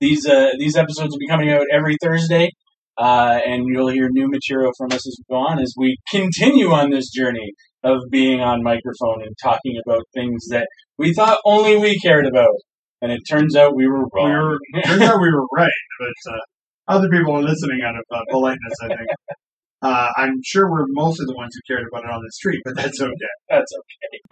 these 0.00 0.26
uh, 0.26 0.50
these 0.58 0.76
episodes 0.76 1.10
will 1.10 1.18
be 1.18 1.28
coming 1.28 1.50
out 1.50 1.62
every 1.72 1.96
Thursday, 2.02 2.50
uh, 2.98 3.38
and 3.46 3.64
you'll 3.66 3.88
hear 3.88 4.08
new 4.10 4.28
material 4.28 4.72
from 4.78 4.92
us 4.92 5.06
as 5.06 5.16
we 5.18 5.34
go 5.34 5.40
on 5.40 5.58
as 5.58 5.74
we 5.76 5.96
continue 6.10 6.70
on 6.70 6.90
this 6.90 7.10
journey 7.10 7.52
of 7.84 7.98
being 8.10 8.40
on 8.40 8.62
microphone 8.62 9.22
and 9.22 9.34
talking 9.42 9.74
about 9.86 10.02
things 10.14 10.46
that 10.50 10.66
we 10.98 11.12
thought 11.12 11.38
only 11.44 11.76
we 11.76 11.98
cared 11.98 12.26
about, 12.26 12.54
and 13.02 13.12
it 13.12 13.20
turns 13.28 13.54
out 13.56 13.74
we 13.76 13.86
were 13.86 14.04
We 14.04 14.08
wrong. 14.14 14.30
were, 14.32 14.58
turns 14.84 15.02
out 15.02 15.20
we 15.20 15.30
were 15.32 15.46
right, 15.54 15.70
but 15.98 16.32
uh, 16.32 16.96
other 16.96 17.08
people 17.10 17.36
are 17.36 17.42
listening 17.42 17.80
out 17.84 17.94
of 17.96 18.04
uh, 18.14 18.20
politeness, 18.30 18.74
I 18.84 18.88
think. 18.88 19.00
Uh, 19.82 20.10
I'm 20.16 20.40
sure 20.44 20.70
we're 20.70 20.86
mostly 20.88 21.26
the 21.26 21.34
ones 21.34 21.54
who 21.54 21.74
cared 21.74 21.86
about 21.90 22.04
it 22.04 22.10
on 22.10 22.22
the 22.22 22.30
street, 22.32 22.60
but 22.64 22.76
that's 22.76 23.00
okay. 23.00 23.12
That's 23.48 23.72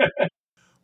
okay. 0.00 0.08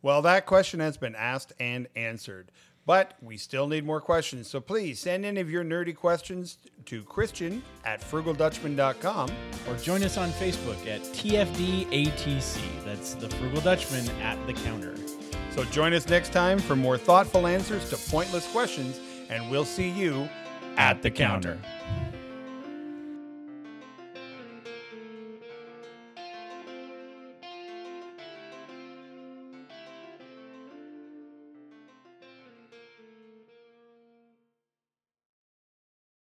Well, 0.05 0.21
that 0.21 0.45
question 0.45 0.81
has 0.81 0.97
been 0.97 1.15
asked 1.15 1.53
and 1.59 1.87
answered, 1.95 2.51
but 2.85 3.15
we 3.23 3.37
still 3.37 3.65
need 3.65 3.83
more 3.83 3.99
questions. 3.99 4.47
So 4.47 4.61
please 4.61 4.99
send 4.99 5.25
any 5.25 5.41
of 5.41 5.49
your 5.49 5.63
nerdy 5.63 5.95
questions 5.95 6.59
to 6.85 7.01
Christian 7.01 7.63
at 7.85 8.01
frugaldutchman.com. 8.01 9.31
Or 9.67 9.75
join 9.77 10.03
us 10.03 10.19
on 10.19 10.29
Facebook 10.33 10.77
at 10.85 11.01
TFDATC. 11.01 12.59
That's 12.85 13.15
the 13.15 13.29
Frugal 13.29 13.61
Dutchman 13.61 14.07
at 14.21 14.37
the 14.45 14.53
counter. 14.53 14.95
So 15.55 15.63
join 15.63 15.91
us 15.91 16.07
next 16.07 16.31
time 16.31 16.59
for 16.59 16.75
more 16.75 16.99
thoughtful 16.99 17.47
answers 17.47 17.89
to 17.89 17.97
pointless 18.11 18.47
questions, 18.51 18.99
and 19.29 19.49
we'll 19.49 19.65
see 19.65 19.89
you 19.89 20.29
at 20.77 21.01
the 21.01 21.09
counter. 21.09 21.57